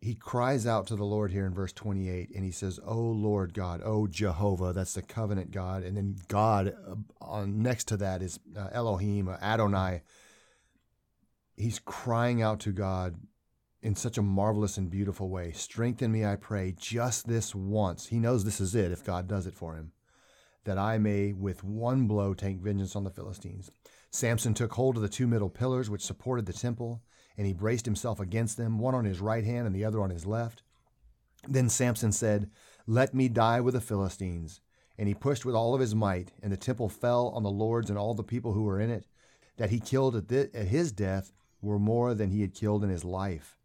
he 0.00 0.14
cries 0.14 0.66
out 0.66 0.86
to 0.86 0.96
the 0.96 1.04
Lord 1.04 1.30
here 1.30 1.46
in 1.46 1.52
verse 1.52 1.72
28 1.72 2.30
and 2.34 2.44
he 2.44 2.50
says, 2.50 2.80
"Oh 2.84 3.00
Lord 3.00 3.52
God, 3.52 3.82
oh 3.84 4.06
Jehovah, 4.06 4.72
that's 4.72 4.94
the 4.94 5.02
covenant 5.02 5.50
God." 5.50 5.82
And 5.82 5.96
then 5.96 6.16
God 6.28 6.74
uh, 6.88 6.94
on 7.20 7.62
next 7.62 7.88
to 7.88 7.96
that 7.98 8.22
is 8.22 8.40
uh, 8.56 8.68
Elohim, 8.72 9.28
uh, 9.28 9.36
Adonai. 9.42 10.02
He's 11.56 11.78
crying 11.78 12.40
out 12.40 12.60
to 12.60 12.72
God 12.72 13.16
in 13.82 13.94
such 13.94 14.16
a 14.16 14.22
marvelous 14.22 14.78
and 14.78 14.90
beautiful 14.90 15.28
way. 15.28 15.52
Strengthen 15.52 16.12
me, 16.12 16.24
I 16.24 16.36
pray, 16.36 16.74
just 16.78 17.28
this 17.28 17.54
once. 17.54 18.06
He 18.06 18.18
knows 18.18 18.44
this 18.44 18.60
is 18.60 18.74
it 18.74 18.92
if 18.92 19.04
God 19.04 19.28
does 19.28 19.46
it 19.46 19.54
for 19.54 19.74
him, 19.74 19.92
that 20.64 20.78
I 20.78 20.98
may 20.98 21.32
with 21.32 21.64
one 21.64 22.06
blow 22.06 22.34
take 22.34 22.58
vengeance 22.58 22.94
on 22.94 23.04
the 23.04 23.10
Philistines. 23.10 23.70
Samson 24.10 24.54
took 24.54 24.72
hold 24.72 24.96
of 24.96 25.02
the 25.02 25.08
two 25.08 25.26
middle 25.26 25.50
pillars 25.50 25.88
which 25.88 26.04
supported 26.04 26.46
the 26.46 26.52
temple 26.52 27.02
and 27.36 27.46
he 27.46 27.52
braced 27.52 27.86
himself 27.86 28.20
against 28.20 28.56
them, 28.56 28.78
one 28.78 28.94
on 28.94 29.04
his 29.04 29.20
right 29.20 29.44
hand 29.44 29.66
and 29.66 29.74
the 29.74 29.84
other 29.84 30.02
on 30.02 30.10
his 30.10 30.26
left. 30.26 30.62
Then 31.48 31.68
Samson 31.68 32.12
said, 32.12 32.50
Let 32.86 33.14
me 33.14 33.28
die 33.28 33.60
with 33.60 33.74
the 33.74 33.80
Philistines. 33.80 34.60
And 34.98 35.08
he 35.08 35.14
pushed 35.14 35.46
with 35.46 35.54
all 35.54 35.74
of 35.74 35.80
his 35.80 35.94
might, 35.94 36.32
and 36.42 36.52
the 36.52 36.58
temple 36.58 36.90
fell 36.90 37.28
on 37.28 37.42
the 37.42 37.50
lords 37.50 37.88
and 37.88 37.98
all 37.98 38.12
the 38.12 38.22
people 38.22 38.52
who 38.52 38.64
were 38.64 38.78
in 38.78 38.90
it. 38.90 39.06
That 39.56 39.70
he 39.70 39.80
killed 39.80 40.14
at, 40.14 40.54
at 40.54 40.66
his 40.66 40.92
death 40.92 41.32
were 41.62 41.78
more 41.78 42.12
than 42.12 42.30
he 42.30 42.42
had 42.42 42.52
killed 42.52 42.84
in 42.84 42.90
his 42.90 43.04
life. 43.04 43.56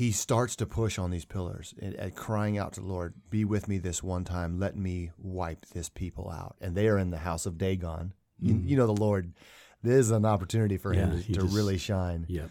He 0.00 0.12
starts 0.12 0.56
to 0.56 0.64
push 0.64 0.98
on 0.98 1.10
these 1.10 1.26
pillars 1.26 1.74
and, 1.78 1.94
and 1.94 2.16
crying 2.16 2.56
out 2.56 2.72
to 2.72 2.80
the 2.80 2.86
Lord, 2.86 3.12
Be 3.28 3.44
with 3.44 3.68
me 3.68 3.76
this 3.76 4.02
one 4.02 4.24
time. 4.24 4.58
Let 4.58 4.74
me 4.74 5.10
wipe 5.18 5.66
this 5.74 5.90
people 5.90 6.30
out. 6.30 6.56
And 6.58 6.74
they 6.74 6.88
are 6.88 6.96
in 6.96 7.10
the 7.10 7.18
house 7.18 7.44
of 7.44 7.58
Dagon. 7.58 8.14
Mm. 8.42 8.48
You, 8.48 8.60
you 8.70 8.76
know, 8.78 8.86
the 8.86 8.94
Lord 8.94 9.34
this 9.82 10.06
is 10.06 10.10
an 10.10 10.24
opportunity 10.24 10.78
for 10.78 10.94
him 10.94 11.20
to, 11.20 11.26
to 11.26 11.40
just, 11.40 11.54
really 11.54 11.76
shine. 11.76 12.24
Yep. 12.30 12.50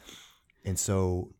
And 0.63 0.77
so 0.77 1.33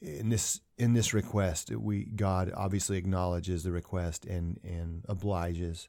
in 0.00 0.28
this 0.28 0.60
in 0.78 0.94
this 0.94 1.12
request, 1.12 1.72
we 1.72 2.04
God 2.04 2.52
obviously 2.56 2.96
acknowledges 2.96 3.64
the 3.64 3.72
request 3.72 4.24
and 4.24 4.60
and 4.62 5.04
obliges, 5.08 5.88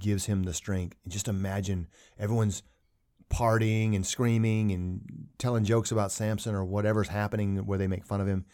gives 0.00 0.26
him 0.26 0.42
the 0.42 0.52
strength. 0.52 0.96
And 1.04 1.12
just 1.12 1.28
imagine 1.28 1.86
everyone's 2.18 2.64
partying 3.32 3.94
and 3.94 4.04
screaming 4.04 4.72
and 4.72 5.28
telling 5.38 5.62
jokes 5.62 5.92
about 5.92 6.10
Samson 6.10 6.56
or 6.56 6.64
whatever's 6.64 7.06
happening 7.06 7.58
where 7.66 7.78
they 7.78 7.86
make 7.86 8.04
fun 8.04 8.20
of 8.20 8.26
him. 8.26 8.46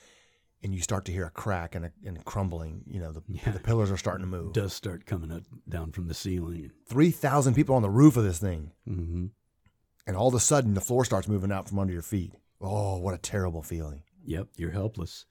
And 0.67 0.75
you 0.75 0.81
start 0.81 1.05
to 1.05 1.13
hear 1.13 1.27
a 1.27 1.31
crack 1.31 1.77
and 1.77 1.85
a 1.85 1.93
and 2.05 2.25
crumbling. 2.25 2.83
You 2.89 3.01
know, 3.01 3.13
the, 3.13 3.23
yeah. 3.29 3.53
the 3.53 3.61
pillars 3.61 3.91
are 3.91 3.97
starting 3.97 4.25
to 4.25 4.31
move. 4.31 4.53
Dust 4.53 4.77
start 4.77 5.07
coming 5.07 5.31
up, 5.31 5.43
down 5.69 5.93
from 5.93 6.09
the 6.09 6.15
ceiling. 6.15 6.73
3,000 6.89 7.55
people 7.55 7.77
on 7.77 7.83
the 7.83 7.91
roof 7.91 8.17
of 8.17 8.25
this 8.25 8.41
thing. 8.41 8.73
Mm-hmm 8.89 9.27
and 10.07 10.17
all 10.17 10.29
of 10.29 10.35
a 10.35 10.41
sudden 10.41 10.75
the 10.75 10.81
floor 10.81 11.05
starts 11.05 11.29
moving 11.29 11.51
out 11.51 11.69
from 11.69 11.79
under 11.79 11.93
your 11.93 12.03
feet. 12.03 12.33
Oh, 12.61 12.99
what 12.99 13.15
a 13.15 13.19
terrible 13.19 13.63
feeling. 13.63 14.03
Yep, 14.25 14.49
you're 14.57 14.71
helpless. 14.71 15.27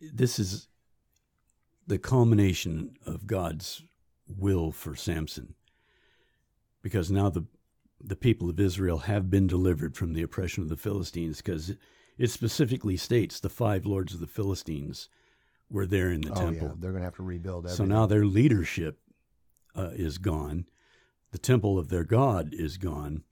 This 0.00 0.38
is 0.38 0.68
the 1.86 1.98
culmination 1.98 2.96
of 3.04 3.26
God's 3.26 3.82
will 4.28 4.70
for 4.70 4.94
Samson. 4.94 5.54
Because 6.82 7.10
now 7.10 7.30
the 7.30 7.44
the 8.00 8.16
people 8.16 8.50
of 8.50 8.60
Israel 8.60 8.98
have 8.98 9.30
been 9.30 9.46
delivered 9.46 9.96
from 9.96 10.12
the 10.12 10.20
oppression 10.20 10.62
of 10.62 10.68
the 10.68 10.76
Philistines 10.76 11.38
because 11.38 11.74
it 12.18 12.30
specifically 12.30 12.96
states 12.96 13.40
the 13.40 13.48
five 13.48 13.86
lords 13.86 14.14
of 14.14 14.20
the 14.20 14.26
Philistines 14.26 15.08
were 15.70 15.86
there 15.86 16.10
in 16.10 16.20
the 16.20 16.32
oh, 16.32 16.34
temple. 16.34 16.68
Yeah. 16.68 16.74
They're 16.78 16.92
going 16.92 17.02
to 17.02 17.06
have 17.06 17.16
to 17.16 17.22
rebuild 17.22 17.66
everything. 17.66 17.76
So 17.76 17.84
now 17.84 18.06
their 18.06 18.26
leadership 18.26 18.98
uh, 19.74 19.90
is 19.94 20.18
gone 20.18 20.66
the 21.34 21.38
temple 21.38 21.80
of 21.80 21.88
their 21.88 22.04
God 22.04 22.50
is 22.52 22.76
gone. 22.76 23.24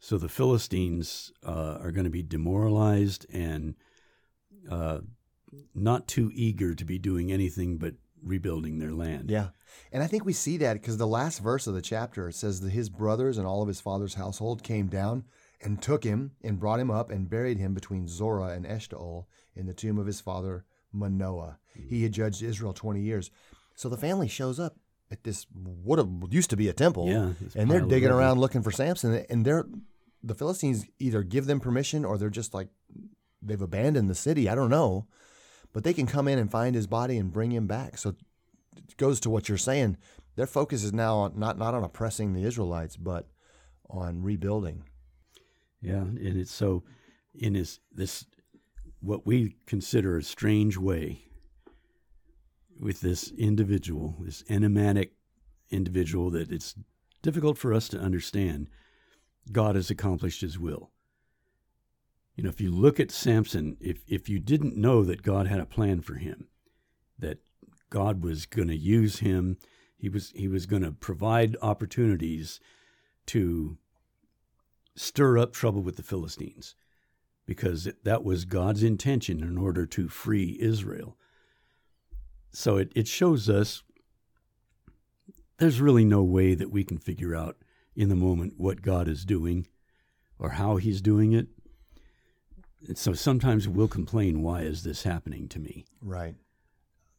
So 0.00 0.18
the 0.18 0.28
Philistines 0.28 1.32
uh, 1.46 1.78
are 1.80 1.92
going 1.92 2.02
to 2.02 2.10
be 2.10 2.24
demoralized 2.24 3.26
and 3.32 3.76
uh, 4.68 4.98
not 5.72 6.08
too 6.08 6.32
eager 6.34 6.74
to 6.74 6.84
be 6.84 6.98
doing 6.98 7.30
anything 7.30 7.78
but 7.78 7.94
rebuilding 8.24 8.80
their 8.80 8.92
land. 8.92 9.30
Yeah. 9.30 9.50
And 9.92 10.02
I 10.02 10.08
think 10.08 10.24
we 10.24 10.32
see 10.32 10.56
that 10.56 10.72
because 10.72 10.96
the 10.96 11.06
last 11.06 11.38
verse 11.38 11.68
of 11.68 11.74
the 11.74 11.80
chapter 11.80 12.32
says 12.32 12.60
that 12.62 12.70
his 12.70 12.88
brothers 12.88 13.38
and 13.38 13.46
all 13.46 13.62
of 13.62 13.68
his 13.68 13.80
father's 13.80 14.14
household 14.14 14.64
came 14.64 14.88
down 14.88 15.22
and 15.60 15.82
took 15.82 16.04
him 16.04 16.32
and 16.42 16.60
brought 16.60 16.80
him 16.80 16.90
up 16.90 17.10
and 17.10 17.30
buried 17.30 17.58
him 17.58 17.74
between 17.74 18.08
Zorah 18.08 18.54
and 18.54 18.64
Eshtaol 18.64 19.26
in 19.54 19.66
the 19.66 19.74
tomb 19.74 19.98
of 19.98 20.06
his 20.06 20.20
father 20.20 20.64
Manoah. 20.92 21.58
Mm-hmm. 21.76 21.88
He 21.88 22.02
had 22.02 22.12
judged 22.12 22.42
Israel 22.42 22.72
20 22.72 23.00
years. 23.00 23.30
So 23.74 23.88
the 23.88 23.96
family 23.96 24.28
shows 24.28 24.58
up 24.58 24.76
at 25.10 25.24
this 25.24 25.46
what 25.52 26.04
used 26.30 26.50
to 26.50 26.56
be 26.56 26.68
a 26.68 26.72
temple. 26.72 27.08
Yeah, 27.08 27.32
and 27.54 27.70
they're 27.70 27.80
digging 27.80 28.10
around 28.10 28.38
looking 28.40 28.62
for 28.62 28.70
Samson, 28.70 29.24
and 29.30 29.44
they're 29.44 29.66
the 30.22 30.34
Philistines 30.34 30.86
either 30.98 31.22
give 31.22 31.46
them 31.46 31.60
permission 31.60 32.04
or 32.04 32.18
they're 32.18 32.30
just 32.30 32.54
like 32.54 32.68
they've 33.40 33.62
abandoned 33.62 34.10
the 34.10 34.14
city. 34.14 34.48
I 34.48 34.54
don't 34.54 34.70
know, 34.70 35.06
but 35.72 35.84
they 35.84 35.94
can 35.94 36.06
come 36.06 36.28
in 36.28 36.38
and 36.38 36.50
find 36.50 36.74
his 36.74 36.86
body 36.86 37.16
and 37.16 37.32
bring 37.32 37.52
him 37.52 37.66
back. 37.66 37.98
So 37.98 38.10
it 38.76 38.96
goes 38.96 39.20
to 39.20 39.30
what 39.30 39.48
you're 39.48 39.58
saying. 39.58 39.96
Their 40.36 40.46
focus 40.46 40.84
is 40.84 40.92
now 40.92 41.16
on, 41.18 41.38
not 41.38 41.58
not 41.58 41.74
on 41.74 41.84
oppressing 41.84 42.32
the 42.32 42.44
Israelites, 42.44 42.96
but 42.96 43.28
on 43.88 44.22
rebuilding. 44.22 44.84
Yeah, 45.80 46.02
and 46.02 46.36
it's 46.38 46.52
so 46.52 46.82
in 47.34 47.52
this 47.52 47.78
this 47.92 48.24
what 49.00 49.26
we 49.26 49.56
consider 49.66 50.16
a 50.16 50.22
strange 50.22 50.76
way 50.76 51.22
with 52.80 53.00
this 53.00 53.30
individual, 53.32 54.16
this 54.20 54.44
enigmatic 54.48 55.12
individual 55.70 56.30
that 56.30 56.50
it's 56.50 56.74
difficult 57.22 57.58
for 57.58 57.74
us 57.74 57.88
to 57.88 57.98
understand, 57.98 58.68
God 59.50 59.76
has 59.76 59.90
accomplished 59.90 60.40
his 60.40 60.58
will. 60.58 60.90
You 62.36 62.44
know, 62.44 62.50
if 62.50 62.60
you 62.60 62.70
look 62.70 63.00
at 63.00 63.10
Samson, 63.10 63.76
if, 63.80 63.98
if 64.06 64.28
you 64.28 64.38
didn't 64.38 64.76
know 64.76 65.02
that 65.04 65.22
God 65.22 65.48
had 65.48 65.60
a 65.60 65.66
plan 65.66 66.00
for 66.00 66.14
him, 66.14 66.48
that 67.18 67.38
God 67.90 68.22
was 68.22 68.46
going 68.46 68.68
to 68.68 68.76
use 68.76 69.18
him, 69.18 69.58
he 69.96 70.08
was, 70.08 70.30
he 70.36 70.46
was 70.46 70.66
going 70.66 70.82
to 70.82 70.92
provide 70.92 71.56
opportunities 71.60 72.60
to 73.26 73.76
stir 74.98 75.38
up 75.38 75.52
trouble 75.52 75.82
with 75.82 75.96
the 75.96 76.02
Philistines, 76.02 76.74
because 77.46 77.88
that 78.04 78.24
was 78.24 78.44
God's 78.44 78.82
intention 78.82 79.42
in 79.42 79.56
order 79.56 79.86
to 79.86 80.08
free 80.08 80.58
Israel. 80.60 81.16
So 82.52 82.76
it, 82.76 82.92
it 82.94 83.08
shows 83.08 83.48
us 83.48 83.82
there's 85.58 85.80
really 85.80 86.04
no 86.04 86.22
way 86.22 86.54
that 86.54 86.70
we 86.70 86.84
can 86.84 86.98
figure 86.98 87.34
out 87.34 87.56
in 87.96 88.08
the 88.08 88.14
moment 88.14 88.54
what 88.56 88.82
God 88.82 89.08
is 89.08 89.24
doing 89.24 89.66
or 90.38 90.50
how 90.50 90.76
he's 90.76 91.00
doing 91.00 91.32
it. 91.32 91.48
And 92.86 92.96
so 92.96 93.12
sometimes 93.12 93.66
we'll 93.66 93.88
complain, 93.88 94.42
why 94.42 94.60
is 94.60 94.84
this 94.84 95.02
happening 95.02 95.48
to 95.48 95.58
me? 95.58 95.84
Right. 96.00 96.36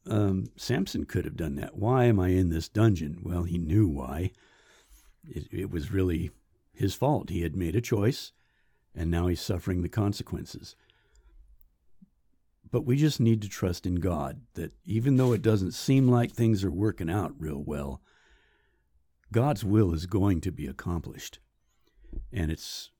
Um, 0.06 0.50
Samson 0.56 1.04
could 1.04 1.26
have 1.26 1.36
done 1.36 1.56
that. 1.56 1.76
Why 1.76 2.04
am 2.04 2.18
I 2.18 2.28
in 2.28 2.48
this 2.48 2.68
dungeon? 2.68 3.18
Well, 3.22 3.42
he 3.42 3.58
knew 3.58 3.86
why. 3.86 4.30
It, 5.28 5.48
it 5.52 5.70
was 5.70 5.92
really 5.92 6.30
his 6.72 6.94
fault. 6.94 7.30
He 7.30 7.42
had 7.42 7.56
made 7.56 7.76
a 7.76 7.80
choice, 7.80 8.32
and 8.94 9.10
now 9.10 9.26
he's 9.26 9.40
suffering 9.40 9.82
the 9.82 9.88
consequences. 9.88 10.76
But 12.70 12.86
we 12.86 12.96
just 12.96 13.20
need 13.20 13.42
to 13.42 13.48
trust 13.48 13.84
in 13.84 13.96
God 13.96 14.42
that 14.54 14.72
even 14.84 15.16
though 15.16 15.32
it 15.32 15.42
doesn't 15.42 15.72
seem 15.72 16.08
like 16.08 16.32
things 16.32 16.62
are 16.62 16.70
working 16.70 17.10
out 17.10 17.34
real 17.38 17.62
well, 17.62 18.00
God's 19.32 19.64
will 19.64 19.92
is 19.92 20.06
going 20.06 20.40
to 20.42 20.52
be 20.52 20.66
accomplished. 20.66 21.38
And 22.32 22.50
it's 22.50 22.90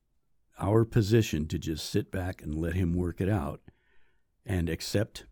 our 0.58 0.84
position 0.84 1.46
to 1.48 1.58
just 1.58 1.88
sit 1.88 2.10
back 2.10 2.42
and 2.42 2.54
let 2.54 2.74
Him 2.74 2.94
work 2.94 3.20
it 3.20 3.28
out 3.28 3.60
and 4.44 4.68
accept 4.68 5.26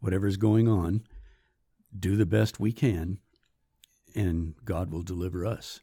whatever's 0.00 0.36
going 0.36 0.68
on, 0.68 1.02
do 1.98 2.16
the 2.16 2.26
best 2.26 2.60
we 2.60 2.72
can, 2.72 3.18
and 4.14 4.54
God 4.64 4.90
will 4.90 5.02
deliver 5.02 5.44
us. 5.44 5.80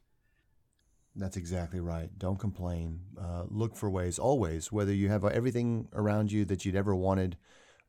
That's 1.15 1.37
exactly 1.37 1.79
right. 1.79 2.09
Don't 2.17 2.39
complain. 2.39 2.99
Uh, 3.19 3.43
look 3.49 3.75
for 3.75 3.89
ways, 3.89 4.19
always, 4.19 4.71
whether 4.71 4.93
you 4.93 5.09
have 5.09 5.23
everything 5.23 5.87
around 5.93 6.31
you 6.31 6.43
that 6.45 6.65
you'd 6.65 6.75
ever 6.75 6.93
wanted 6.93 7.37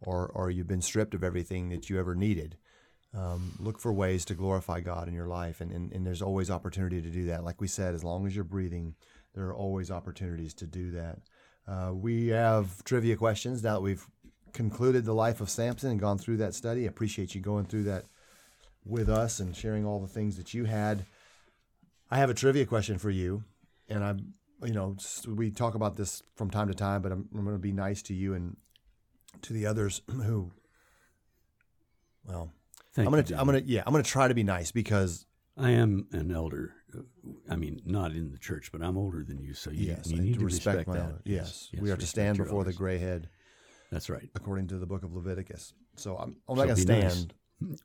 or, 0.01 0.29
or 0.29 0.51
you've 0.51 0.69
been 0.69 0.83
stripped 0.83 1.15
of 1.15 1.25
everything 1.25 1.71
that 1.71 1.91
you 1.91 1.99
ever 1.99 2.15
needed. 2.15 2.57
Um, 3.17 3.53
look 3.59 3.81
for 3.81 3.93
ways 3.93 4.25
to 4.27 4.35
glorify 4.35 4.81
God 4.81 5.09
in 5.09 5.15
your 5.15 5.27
life. 5.27 5.61
And, 5.61 5.73
and, 5.73 5.93
and 5.93 6.07
there's 6.07 6.23
always 6.23 6.51
opportunity 6.51 7.01
to 7.03 7.09
do 7.09 7.27
that. 7.27 7.45
Like 7.45 7.61
we 7.61 7.67
said, 7.67 7.95
as 7.95 8.05
long 8.05 8.27
as 8.27 8.35
you're 8.35 8.45
breathing, 8.45 8.95
there 9.35 9.47
are 9.47 9.55
always 9.55 9.91
opportunities 9.91 10.55
to 10.55 10.67
do 10.67 10.93
that. 10.93 11.19
Uh, 11.67 11.93
we 11.95 12.29
have 12.29 12.85
trivia 12.85 13.17
questions 13.17 13.63
now 13.63 13.75
that 13.75 13.81
we've 13.81 14.07
concluded 14.53 15.05
the 15.05 15.15
life 15.15 15.41
of 15.41 15.51
Samson 15.51 15.91
and 15.91 16.01
gone 16.01 16.19
through 16.19 16.37
that 16.39 16.55
study. 16.55 16.85
I 16.85 16.89
appreciate 16.89 17.35
you 17.35 17.41
going 17.41 17.67
through 17.67 17.85
that 17.85 18.05
with 18.85 19.09
us 19.09 19.41
and 19.41 19.57
sharing 19.57 19.85
all 19.85 20.01
the 20.01 20.07
things 20.07 20.37
that 20.37 20.55
you 20.55 20.65
had. 20.65 21.05
I 22.11 22.19
have 22.19 22.31
a 22.31 22.35
trivia 22.35 22.67
question 22.67 22.99
for 22.99 23.11
you, 23.11 23.45
and 23.89 24.05
I'm, 24.05 24.35
you 24.63 24.73
know, 24.73 24.97
we 25.27 25.51
talk 25.51 25.75
about 25.75 25.97
this 25.97 26.23
from 26.37 26.51
time 26.51 26.69
to 26.69 26.75
time, 26.75 27.03
but 27.03 27.13
I'm, 27.13 27.29
I'm 27.35 27.45
going 27.45 27.57
to 27.57 27.61
be 27.61 27.73
nice 27.73 28.03
to 28.03 28.15
you 28.15 28.35
and 28.35 28.57
to 29.43 29.53
the 29.53 29.67
others 29.67 30.03
who, 30.09 30.53
well, 32.25 32.51
Thank 32.95 33.07
I'm 33.07 33.13
gonna, 33.13 33.25
you, 33.29 33.37
I'm 33.37 33.45
gonna, 33.47 33.63
yeah, 33.65 33.83
I'm 33.87 33.93
gonna 33.93 34.03
try 34.03 34.27
to 34.27 34.35
be 34.35 34.43
nice 34.43 34.73
because 34.73 35.27
I 35.59 35.73
am 35.73 36.07
an 36.13 36.31
elder. 36.33 36.73
Uh, 36.97 37.03
I 37.51 37.57
mean, 37.57 37.83
not 37.85 38.13
in 38.13 38.31
the 38.33 38.39
church, 38.39 38.73
but 38.73 38.83
I'm 38.83 38.97
older 38.97 39.23
than 39.23 39.39
you, 39.43 39.53
so 39.53 39.71
you, 39.71 39.89
yes, 39.89 40.11
you 40.11 40.23
need 40.23 40.39
to 40.39 40.45
respect, 40.45 40.89
my 40.89 40.95
that. 40.95 41.03
elder. 41.03 41.23
Yes, 41.25 41.69
we 41.79 41.91
are 41.91 41.97
to 41.97 42.07
stand 42.07 42.39
before 42.39 42.65
the 42.65 42.73
gray 42.73 42.97
head, 42.99 43.29
That's 43.93 44.09
right. 44.09 44.31
according 44.35 44.69
to 44.69 44.79
the 44.79 44.87
book 44.87 45.03
of 45.03 45.13
Leviticus. 45.13 45.75
So 45.97 46.17
I'm, 46.17 46.37
I'm 46.49 46.57
So 46.57 46.65
not 46.65 46.77
be 46.77 46.85
nice. 46.87 47.13
stand. 47.13 47.35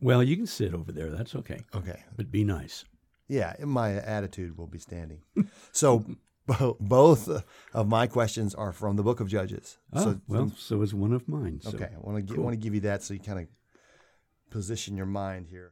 Well, 0.02 0.24
you 0.24 0.38
can 0.38 0.48
sit 0.48 0.74
over 0.74 0.92
there. 0.94 1.10
That's 1.10 1.36
okay. 1.36 1.62
Okay, 1.76 2.02
But 2.16 2.32
be 2.32 2.44
nice. 2.46 2.86
Yeah, 3.32 3.54
my 3.64 3.94
attitude 3.94 4.58
will 4.58 4.68
be 4.68 4.78
standing. 4.78 5.22
so 5.72 6.04
bo- 6.46 6.76
both 6.82 7.30
of 7.74 7.88
my 7.88 8.06
questions 8.06 8.54
are 8.54 8.74
from 8.74 8.98
the 8.98 9.04
book 9.04 9.22
of 9.22 9.30
Judges. 9.30 9.78
Oh, 9.94 10.04
so, 10.04 10.22
well, 10.28 10.52
so 10.58 10.82
is 10.82 10.94
one 10.94 11.14
of 11.14 11.30
mine. 11.30 11.62
So. 11.62 11.70
okay, 11.70 11.92
I 11.96 12.00
want 12.02 12.28
to 12.28 12.34
cool. 12.34 12.44
want 12.44 12.56
to 12.56 12.60
give 12.60 12.74
you 12.74 12.82
that 12.82 13.04
so 13.04 13.14
you 13.14 13.22
kind 13.22 13.40
of 13.40 13.48
position 14.50 14.98
your 14.98 15.06
mind 15.06 15.48
here. 15.48 15.72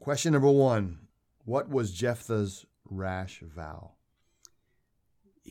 Question 0.00 0.32
number 0.32 0.50
one: 0.50 0.98
What 1.44 1.68
was 1.68 1.92
Jephthah's 1.92 2.66
rash 2.90 3.44
vow? 3.46 3.92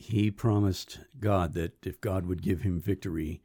He 0.00 0.30
promised 0.30 1.00
God 1.18 1.54
that 1.54 1.84
if 1.84 2.00
God 2.00 2.26
would 2.26 2.42
give 2.42 2.62
him 2.62 2.80
victory, 2.80 3.42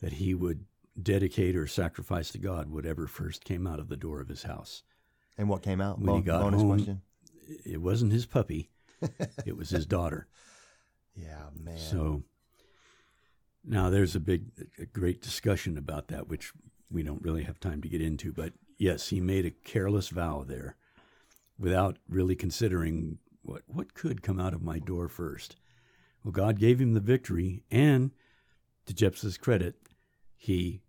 that 0.00 0.14
he 0.14 0.34
would 0.34 0.64
dedicate 1.00 1.56
or 1.56 1.66
sacrifice 1.66 2.30
to 2.30 2.38
God 2.38 2.70
whatever 2.70 3.06
first 3.06 3.44
came 3.44 3.66
out 3.66 3.80
of 3.80 3.88
the 3.88 3.96
door 3.96 4.20
of 4.20 4.28
his 4.28 4.44
house. 4.44 4.82
And 5.36 5.48
what 5.48 5.62
came 5.62 5.80
out? 5.80 6.00
When 6.00 6.16
he 6.16 6.22
got 6.22 6.42
bonus 6.42 6.60
home- 6.60 6.70
question. 6.70 7.02
It 7.64 7.80
wasn't 7.80 8.12
his 8.12 8.26
puppy; 8.26 8.70
it 9.46 9.56
was 9.56 9.70
his 9.70 9.86
daughter. 9.86 10.26
Yeah, 11.14 11.50
man. 11.56 11.78
So 11.78 12.24
now 13.64 13.88
there's 13.88 14.16
a 14.16 14.20
big, 14.20 14.46
a 14.78 14.86
great 14.86 15.22
discussion 15.22 15.78
about 15.78 16.08
that, 16.08 16.28
which 16.28 16.52
we 16.90 17.02
don't 17.02 17.22
really 17.22 17.44
have 17.44 17.60
time 17.60 17.82
to 17.82 17.88
get 17.88 18.02
into. 18.02 18.32
But 18.32 18.54
yes, 18.78 19.08
he 19.08 19.20
made 19.20 19.46
a 19.46 19.50
careless 19.50 20.08
vow 20.08 20.44
there, 20.46 20.76
without 21.58 21.98
really 22.08 22.34
considering 22.34 23.18
what 23.42 23.62
what 23.66 23.94
could 23.94 24.22
come 24.22 24.40
out 24.40 24.54
of 24.54 24.62
my 24.62 24.78
door 24.78 25.08
first. 25.08 25.56
Well, 26.26 26.32
God 26.32 26.58
gave 26.58 26.80
him 26.80 26.94
the 26.94 26.98
victory, 27.00 27.62
and 27.70 28.10
to 28.86 28.92
Jephthah's 28.92 29.38
credit, 29.38 29.76
he 30.34 30.82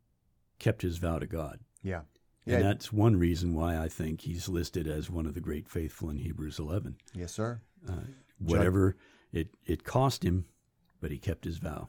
kept 0.57 0.81
his 0.81 0.97
vow 0.97 1.19
to 1.19 1.27
God. 1.27 1.59
yeah, 1.83 2.01
And 2.47 2.53
Yeah. 2.55 2.61
that's 2.63 2.91
one 2.91 3.17
reason 3.17 3.53
why 3.53 3.77
I 3.77 3.87
think 3.87 4.21
he's 4.21 4.49
listed 4.49 4.87
as 4.87 5.11
one 5.11 5.27
of 5.27 5.35
the 5.35 5.39
great 5.39 5.69
faithful 5.69 6.09
in 6.09 6.17
Hebrews 6.17 6.57
11. 6.57 6.97
yes, 7.13 7.31
sir. 7.33 7.61
Whatever 8.39 8.95
it, 9.31 9.53
it 9.63 9.83
cost 9.83 10.23
him, 10.25 10.45
but 10.99 11.11
he 11.11 11.19
kept 11.19 11.45
his 11.45 11.59
vow. 11.59 11.87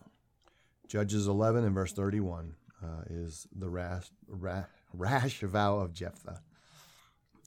Judges 0.87 1.27
11 1.27 1.65
and 1.65 1.75
verse 1.75 1.95
31 1.95 2.55
uh, 2.83 3.05
is 3.09 3.47
the 3.57 3.71
rash, 3.71 4.11
ra- 4.27 4.67
rash 4.93 5.41
vow 5.41 5.79
of 5.79 5.95
Jephthah. 5.95 6.43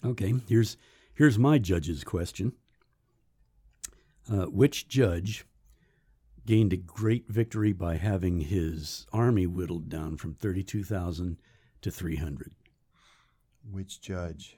Okay, 0.04 0.34
here's 0.47 0.78
here's 1.14 1.38
my 1.38 1.60
judge's 1.60 2.04
question. 2.04 2.54
Uh, 4.28 4.45
which 4.45 4.88
judge 4.88 5.45
gained 6.45 6.73
a 6.73 6.77
great 6.77 7.27
victory 7.27 7.73
by 7.73 7.97
having 7.97 8.41
his 8.41 9.05
army 9.13 9.45
whittled 9.45 9.89
down 9.89 10.17
from 10.17 10.33
thirty-two 10.33 10.83
thousand 10.83 11.37
to 11.81 11.91
three 11.91 12.17
hundred? 12.17 12.53
Which 13.69 14.01
judge? 14.01 14.57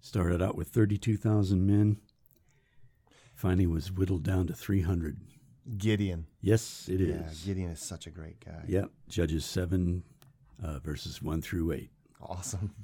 Started 0.00 0.42
out 0.42 0.56
with 0.56 0.68
thirty-two 0.68 1.16
thousand 1.16 1.66
men. 1.66 1.98
Finally, 3.34 3.66
was 3.66 3.90
whittled 3.90 4.22
down 4.22 4.46
to 4.46 4.54
three 4.54 4.82
hundred. 4.82 5.18
Gideon. 5.78 6.26
Yes, 6.40 6.88
it 6.88 7.00
is. 7.00 7.46
Yeah, 7.46 7.46
Gideon 7.46 7.70
is 7.70 7.80
such 7.80 8.06
a 8.06 8.10
great 8.10 8.44
guy. 8.44 8.64
Yep, 8.66 8.90
Judges 9.08 9.44
seven, 9.44 10.02
uh, 10.62 10.78
verses 10.80 11.22
one 11.22 11.40
through 11.40 11.72
eight. 11.72 11.90
Awesome. 12.20 12.74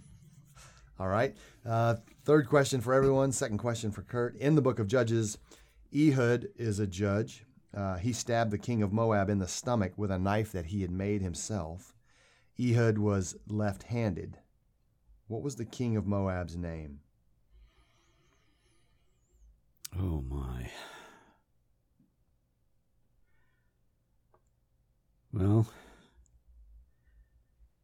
All 0.99 1.09
right. 1.09 1.37
Uh, 1.65 1.97
third 2.25 2.49
question 2.49 2.81
for 2.81 2.95
everyone. 2.95 3.33
Second 3.33 3.59
question 3.59 3.91
for 3.91 4.03
Kurt. 4.03 4.37
In 4.37 4.55
the 4.55 4.63
book 4.63 4.79
of 4.79 4.89
Judges, 4.89 5.39
Ehud 5.95 6.49
is 6.57 6.79
a 6.79 6.87
judge. 6.87 7.45
Uh, 7.77 7.97
he 7.97 8.13
stabbed 8.13 8.51
the 8.51 8.59
king 8.59 8.83
of 8.83 8.93
Moab 8.93 9.29
in 9.29 9.39
the 9.39 9.49
stomach 9.49 9.93
with 9.97 10.11
a 10.11 10.19
knife 10.19 10.53
that 10.53 10.67
he 10.67 10.81
had 10.81 10.91
made 10.91 11.21
himself. 11.21 11.95
Ehud 12.59 12.97
was 12.97 13.37
left 13.47 13.85
handed. 13.85 14.39
What 15.29 15.43
was 15.43 15.57
the 15.57 15.65
king 15.65 15.97
of 15.97 16.07
Moab's 16.07 16.57
name? 16.57 17.01
Oh 19.95 20.23
my. 20.23 20.71
Well, 25.33 25.67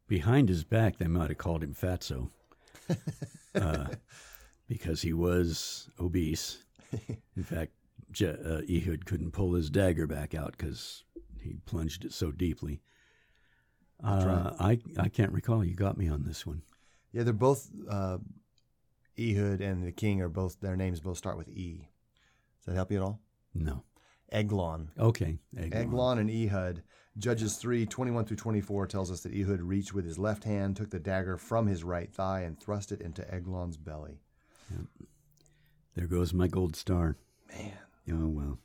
behind 0.09 0.49
his 0.49 0.65
back, 0.65 0.97
they 0.97 1.07
might 1.07 1.29
have 1.29 1.39
called 1.39 1.63
him 1.63 1.75
Fatso, 1.75 2.31
uh, 3.55 3.87
because 4.68 5.03
he 5.03 5.12
was 5.12 5.89
obese. 6.01 6.62
In 7.37 7.43
fact, 7.43 7.72
Je- 8.11 8.26
uh, 8.26 8.62
Ehud 8.68 9.07
couldn't 9.07 9.33
pull 9.33 9.55
his 9.55 9.70
dagger 9.70 10.07
back 10.07 10.35
out 10.35 10.53
because 10.57 11.05
he 11.41 11.55
plunged 11.64 12.05
it 12.05 12.12
so 12.12 12.30
deeply. 12.30 12.80
Uh, 14.03 14.53
I 14.59 14.80
I 14.99 15.09
can't 15.09 15.33
recall. 15.33 15.64
You 15.64 15.74
got 15.74 15.97
me 15.97 16.09
on 16.09 16.24
this 16.24 16.47
one. 16.47 16.62
Yeah, 17.12 17.22
they're 17.22 17.33
both 17.33 17.70
uh, 17.89 18.18
Ehud 19.18 19.61
and 19.61 19.85
the 19.85 19.93
king 19.93 20.20
are 20.20 20.28
both 20.28 20.61
their 20.61 20.76
names 20.76 21.01
both 21.01 21.18
start 21.18 21.37
with 21.37 21.49
E. 21.49 21.89
Does 22.59 22.66
that 22.66 22.74
help 22.74 22.91
you 22.91 22.99
at 22.99 23.03
all? 23.05 23.20
No. 23.55 23.85
Eglon. 24.31 24.91
Okay. 24.99 25.39
Eglon. 25.57 25.83
Eglon 25.83 26.18
and 26.18 26.31
Ehud. 26.31 26.83
Judges 27.18 27.57
3, 27.57 27.85
21 27.85 28.25
through 28.25 28.39
24 28.39 28.87
tells 28.87 29.11
us 29.11 29.20
that 29.20 29.35
Ehud 29.35 29.61
reached 29.61 29.93
with 29.93 30.07
his 30.07 30.18
left 30.18 30.45
hand, 30.45 30.77
took 30.77 30.91
the 30.91 30.99
dagger 30.99 31.37
from 31.37 31.66
his 31.66 31.85
right 31.85 32.11
thigh, 32.11 32.41
and 32.41 32.59
thrust 32.59 32.91
it 32.91 33.03
into 33.03 33.29
Eglon's 33.33 33.77
belly. 33.77 34.20
There 35.95 36.07
goes 36.07 36.33
my 36.33 36.49
gold 36.49 36.75
star. 36.75 37.16
Man. 37.51 37.73
Oh 38.11 38.29
well, 38.29 38.59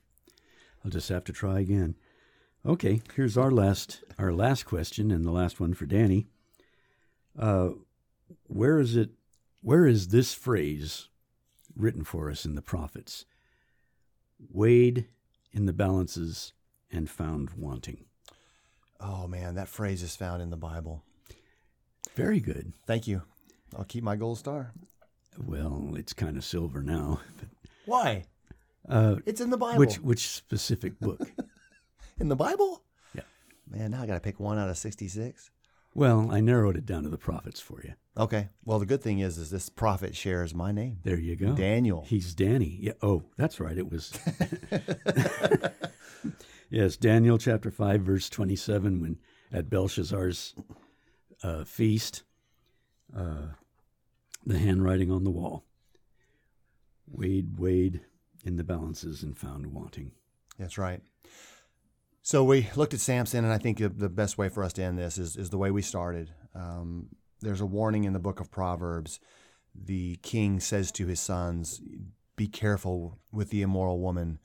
I'll 0.83 0.91
just 0.91 1.09
have 1.09 1.25
to 1.25 1.33
try 1.33 1.59
again. 1.59 1.95
Okay, 2.65 3.01
here's 3.15 3.37
our 3.37 3.51
last 3.51 4.03
our 4.17 4.31
last 4.31 4.63
question 4.63 5.11
and 5.11 5.25
the 5.25 5.31
last 5.31 5.59
one 5.59 5.73
for 5.73 5.85
Danny. 5.85 6.27
Uh, 7.37 7.71
where 8.45 8.79
is 8.79 8.95
it? 8.95 9.09
Where 9.61 9.85
is 9.85 10.07
this 10.07 10.33
phrase 10.33 11.09
written 11.75 12.03
for 12.03 12.31
us 12.31 12.45
in 12.45 12.55
the 12.55 12.61
prophets 12.61 13.25
weighed 14.51 15.07
in 15.51 15.65
the 15.65 15.73
balances 15.73 16.53
and 16.91 17.09
found 17.09 17.49
wanting. 17.57 18.05
Oh 18.99 19.27
man, 19.27 19.55
that 19.55 19.67
phrase 19.67 20.01
is 20.03 20.15
found 20.15 20.41
in 20.41 20.49
the 20.49 20.57
Bible. 20.57 21.03
Very 22.15 22.39
good. 22.39 22.73
Thank 22.85 23.07
you. 23.07 23.21
I'll 23.77 23.83
keep 23.83 24.03
my 24.03 24.15
gold 24.15 24.37
star. 24.39 24.71
Well, 25.37 25.93
it's 25.95 26.13
kind 26.13 26.35
of 26.37 26.43
silver 26.43 26.81
now. 26.81 27.19
But, 27.37 27.49
Why? 27.85 28.23
uh, 28.89 29.17
It's 29.25 29.39
in 29.41 29.49
the 29.51 29.57
Bible. 29.57 29.77
which 29.79 29.95
which 29.97 30.27
specific 30.29 30.99
book? 30.99 31.21
in 32.19 32.27
the 32.27 32.35
Bible? 32.35 32.81
Yeah. 33.13 33.21
Man, 33.69 33.91
now 33.91 34.01
I 34.01 34.07
got 34.07 34.15
to 34.15 34.19
pick 34.19 34.39
one 34.39 34.57
out 34.57 34.69
of 34.69 34.77
66. 34.77 35.51
Well, 35.97 36.29
I 36.31 36.41
narrowed 36.41 36.77
it 36.77 36.85
down 36.85 37.01
to 37.03 37.09
the 37.09 37.17
prophets 37.17 37.59
for 37.59 37.81
you. 37.83 37.95
Okay. 38.15 38.49
Well, 38.63 38.77
the 38.77 38.85
good 38.85 39.01
thing 39.01 39.17
is, 39.17 39.39
is 39.39 39.49
this 39.49 39.67
prophet 39.67 40.15
shares 40.15 40.53
my 40.53 40.71
name, 40.71 40.99
There 41.01 41.17
you 41.17 41.35
go. 41.35 41.55
Daniel. 41.55 42.05
He's 42.07 42.35
Danny. 42.35 42.77
Yeah. 42.79 42.93
Oh, 43.01 43.23
that's 43.35 43.59
right. 43.59 43.75
It 43.75 43.91
was. 43.91 44.13
yes, 46.69 46.97
Daniel 46.97 47.39
chapter 47.39 47.71
5, 47.71 48.01
verse 48.01 48.29
27, 48.29 49.01
when 49.01 49.17
at 49.51 49.71
Belshazzar's 49.71 50.53
uh, 51.41 51.63
feast, 51.63 52.21
uh, 53.17 53.47
the 54.45 54.59
handwriting 54.59 55.09
on 55.09 55.23
the 55.23 55.31
wall. 55.31 55.65
Weighed, 57.09 57.57
weighed 57.57 58.01
in 58.43 58.57
the 58.57 58.63
balances 58.63 59.23
and 59.23 59.35
found 59.35 59.73
wanting. 59.73 60.11
That's 60.59 60.77
right. 60.77 61.01
So 62.27 62.43
we 62.43 62.67
looked 62.75 62.93
at 62.93 62.99
Samson, 62.99 63.45
and 63.45 63.53
I 63.53 63.57
think 63.57 63.77
the- 63.77 64.09
best 64.09 64.37
way 64.37 64.49
for 64.49 64.61
us 64.61 64.73
to 64.73 64.83
end 64.83 64.99
this 64.99 65.17
is, 65.17 65.37
is 65.37 65.49
the 65.49 65.57
way 65.57 65.71
we 65.71 65.81
started. 65.81 66.29
Um, 66.53 67.07
there's 67.39 67.61
a 67.61 67.65
warning 67.65 68.03
in 68.03 68.11
the 68.11 68.19
book 68.19 68.41
of 68.41 68.51
Proverbs. 68.51 69.21
The 69.73 70.17
king 70.23 70.59
says 70.59 70.91
to 70.91 71.07
his 71.07 71.21
sons, 71.21 71.79
Be 72.35 72.49
careful 72.49 73.17
with 73.31 73.49
the 73.49 73.61
immoral 73.61 74.01
woman. 74.01 74.39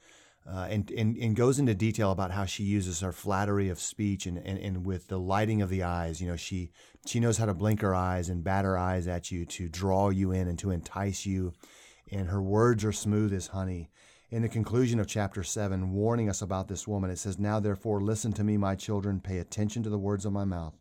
Uh, 0.49 0.69
and, 0.71 0.93
and, 0.93 1.17
and 1.17 1.35
goes 1.35 1.59
into 1.59 1.75
detail 1.75 2.13
about 2.13 2.31
how 2.31 2.45
she 2.45 2.63
uses 2.63 3.01
her 3.01 3.11
flattery 3.11 3.69
of 3.69 3.81
speech 3.81 4.27
and, 4.27 4.39
and, 4.39 4.61
and 4.61 4.87
with 4.87 5.09
the 5.09 5.19
lighting 5.19 5.61
of 5.61 5.69
the 5.69 5.83
eyes. 5.83 6.21
You 6.21 6.29
know, 6.29 6.37
she, 6.37 6.71
she 7.05 7.19
knows 7.19 7.39
how 7.39 7.47
to 7.47 7.55
blink 7.55 7.81
her 7.81 7.97
eyes 7.97 8.29
and 8.29 8.45
bat 8.45 8.65
her 8.65 8.79
eyes 8.79 9.09
at 9.09 9.33
you 9.33 9.45
to 9.47 9.69
draw 9.69 10.11
you 10.11 10.31
in 10.31 10.47
and 10.47 10.59
to 10.61 10.71
entice 10.71 11.27
you. 11.27 11.53
And 12.13 12.29
her 12.29 12.41
words 12.41 12.85
are 12.85 12.93
smooth 12.93 13.33
as 13.33 13.49
honey 13.49 13.91
in 14.33 14.41
the 14.41 14.49
conclusion 14.49 14.99
of 14.99 15.07
chapter 15.07 15.43
7, 15.43 15.93
warning 15.93 16.31
us 16.31 16.41
about 16.41 16.67
this 16.67 16.89
woman, 16.89 17.11
it 17.11 17.19
says, 17.19 17.39
Now 17.39 17.61
therefore 17.61 18.01
listen 18.01 18.33
to 18.33 18.43
me, 18.43 18.57
my 18.57 18.75
children, 18.75 19.21
pay 19.21 19.37
attention 19.37 19.83
to 19.83 19.91
the 19.91 19.99
words 19.99 20.25
of 20.25 20.33
my 20.33 20.47
mouth. 20.47 20.73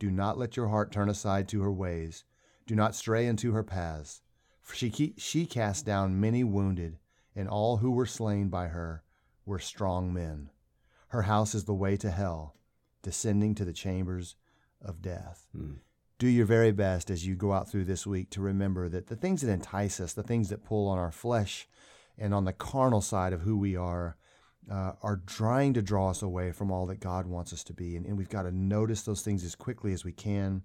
Do 0.00 0.10
not 0.10 0.36
let 0.36 0.56
your 0.56 0.66
heart 0.66 0.90
turn 0.90 1.08
aside 1.08 1.46
to 1.48 1.62
her 1.62 1.70
ways. 1.70 2.24
Do 2.66 2.74
not 2.74 2.96
stray 2.96 3.28
into 3.28 3.52
her 3.52 3.62
paths. 3.62 4.20
For 4.60 4.74
she, 4.74 5.14
she 5.16 5.46
cast 5.46 5.86
down 5.86 6.20
many 6.20 6.42
wounded, 6.42 6.98
and 7.36 7.48
all 7.48 7.76
who 7.76 7.92
were 7.92 8.04
slain 8.04 8.48
by 8.48 8.66
her 8.66 9.04
were 9.46 9.60
strong 9.60 10.12
men. 10.12 10.50
Her 11.08 11.22
house 11.22 11.54
is 11.54 11.66
the 11.66 11.74
way 11.74 11.96
to 11.98 12.10
hell, 12.10 12.56
descending 13.00 13.54
to 13.54 13.64
the 13.64 13.72
chambers 13.72 14.34
of 14.84 15.00
death. 15.00 15.46
Hmm. 15.56 15.74
Do 16.18 16.26
your 16.26 16.46
very 16.46 16.72
best 16.72 17.10
as 17.10 17.24
you 17.24 17.36
go 17.36 17.52
out 17.52 17.70
through 17.70 17.84
this 17.84 18.08
week 18.08 18.30
to 18.30 18.40
remember 18.40 18.88
that 18.88 19.06
the 19.06 19.16
things 19.16 19.42
that 19.42 19.52
entice 19.52 20.00
us, 20.00 20.14
the 20.14 20.24
things 20.24 20.48
that 20.48 20.64
pull 20.64 20.88
on 20.88 20.98
our 20.98 21.12
flesh, 21.12 21.68
and 22.18 22.34
on 22.34 22.44
the 22.44 22.52
carnal 22.52 23.00
side 23.00 23.32
of 23.32 23.42
who 23.42 23.56
we 23.56 23.76
are 23.76 24.16
uh, 24.70 24.92
are 25.02 25.22
trying 25.26 25.74
to 25.74 25.82
draw 25.82 26.10
us 26.10 26.22
away 26.22 26.52
from 26.52 26.70
all 26.70 26.86
that 26.86 27.00
God 27.00 27.26
wants 27.26 27.52
us 27.52 27.64
to 27.64 27.72
be. 27.72 27.96
And, 27.96 28.06
and 28.06 28.16
we've 28.16 28.28
got 28.28 28.42
to 28.42 28.52
notice 28.52 29.02
those 29.02 29.22
things 29.22 29.44
as 29.44 29.54
quickly 29.54 29.92
as 29.92 30.04
we 30.04 30.12
can 30.12 30.62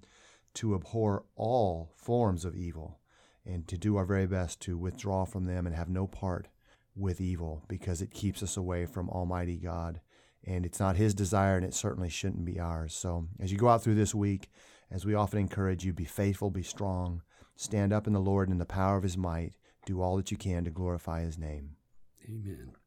to 0.56 0.76
abhor 0.76 1.26
all 1.36 1.94
forms 1.96 2.46
of 2.46 2.56
evil 2.56 3.00
and 3.46 3.68
to 3.68 3.78
do 3.78 3.96
our 3.96 4.06
very 4.06 4.28
best 4.28 4.60
to 4.62 4.78
withdraw 4.78 5.26
from 5.26 5.46
them 5.46 5.66
and 5.66 5.76
have 5.76 5.90
no 5.90 6.06
part 6.06 6.48
with 6.96 7.22
evil 7.22 7.64
because 7.68 8.02
it 8.02 8.12
keeps 8.12 8.44
us 8.44 8.58
away 8.58 8.86
from 8.86 9.10
Almighty 9.10 9.58
God. 9.58 10.02
And 10.46 10.66
it's 10.66 10.80
not 10.80 10.96
His 10.96 11.14
desire, 11.14 11.58
and 11.58 11.66
it 11.66 11.74
certainly 11.74 12.10
shouldn't 12.10 12.46
be 12.46 12.60
ours. 12.60 12.96
So, 12.96 13.28
as 13.40 13.52
you 13.52 13.58
go 13.58 13.68
out 13.68 13.84
through 13.84 13.96
this 13.96 14.16
week, 14.16 14.50
as 14.90 15.06
we 15.06 15.14
often 15.14 15.40
encourage 15.40 15.84
you, 15.84 15.92
be 15.92 16.06
faithful, 16.06 16.50
be 16.50 16.64
strong, 16.64 17.22
stand 17.56 17.92
up 17.92 18.08
in 18.08 18.14
the 18.14 18.22
Lord 18.22 18.48
and 18.48 18.54
in 18.54 18.60
the 18.60 18.66
power 18.66 18.96
of 18.96 19.04
His 19.04 19.18
might, 19.18 19.56
do 19.88 20.02
all 20.02 20.18
that 20.18 20.32
you 20.32 20.38
can 20.38 20.66
to 20.66 20.70
glorify 20.70 21.22
His 21.22 21.38
name. 21.38 21.78
Amen. 22.26 22.74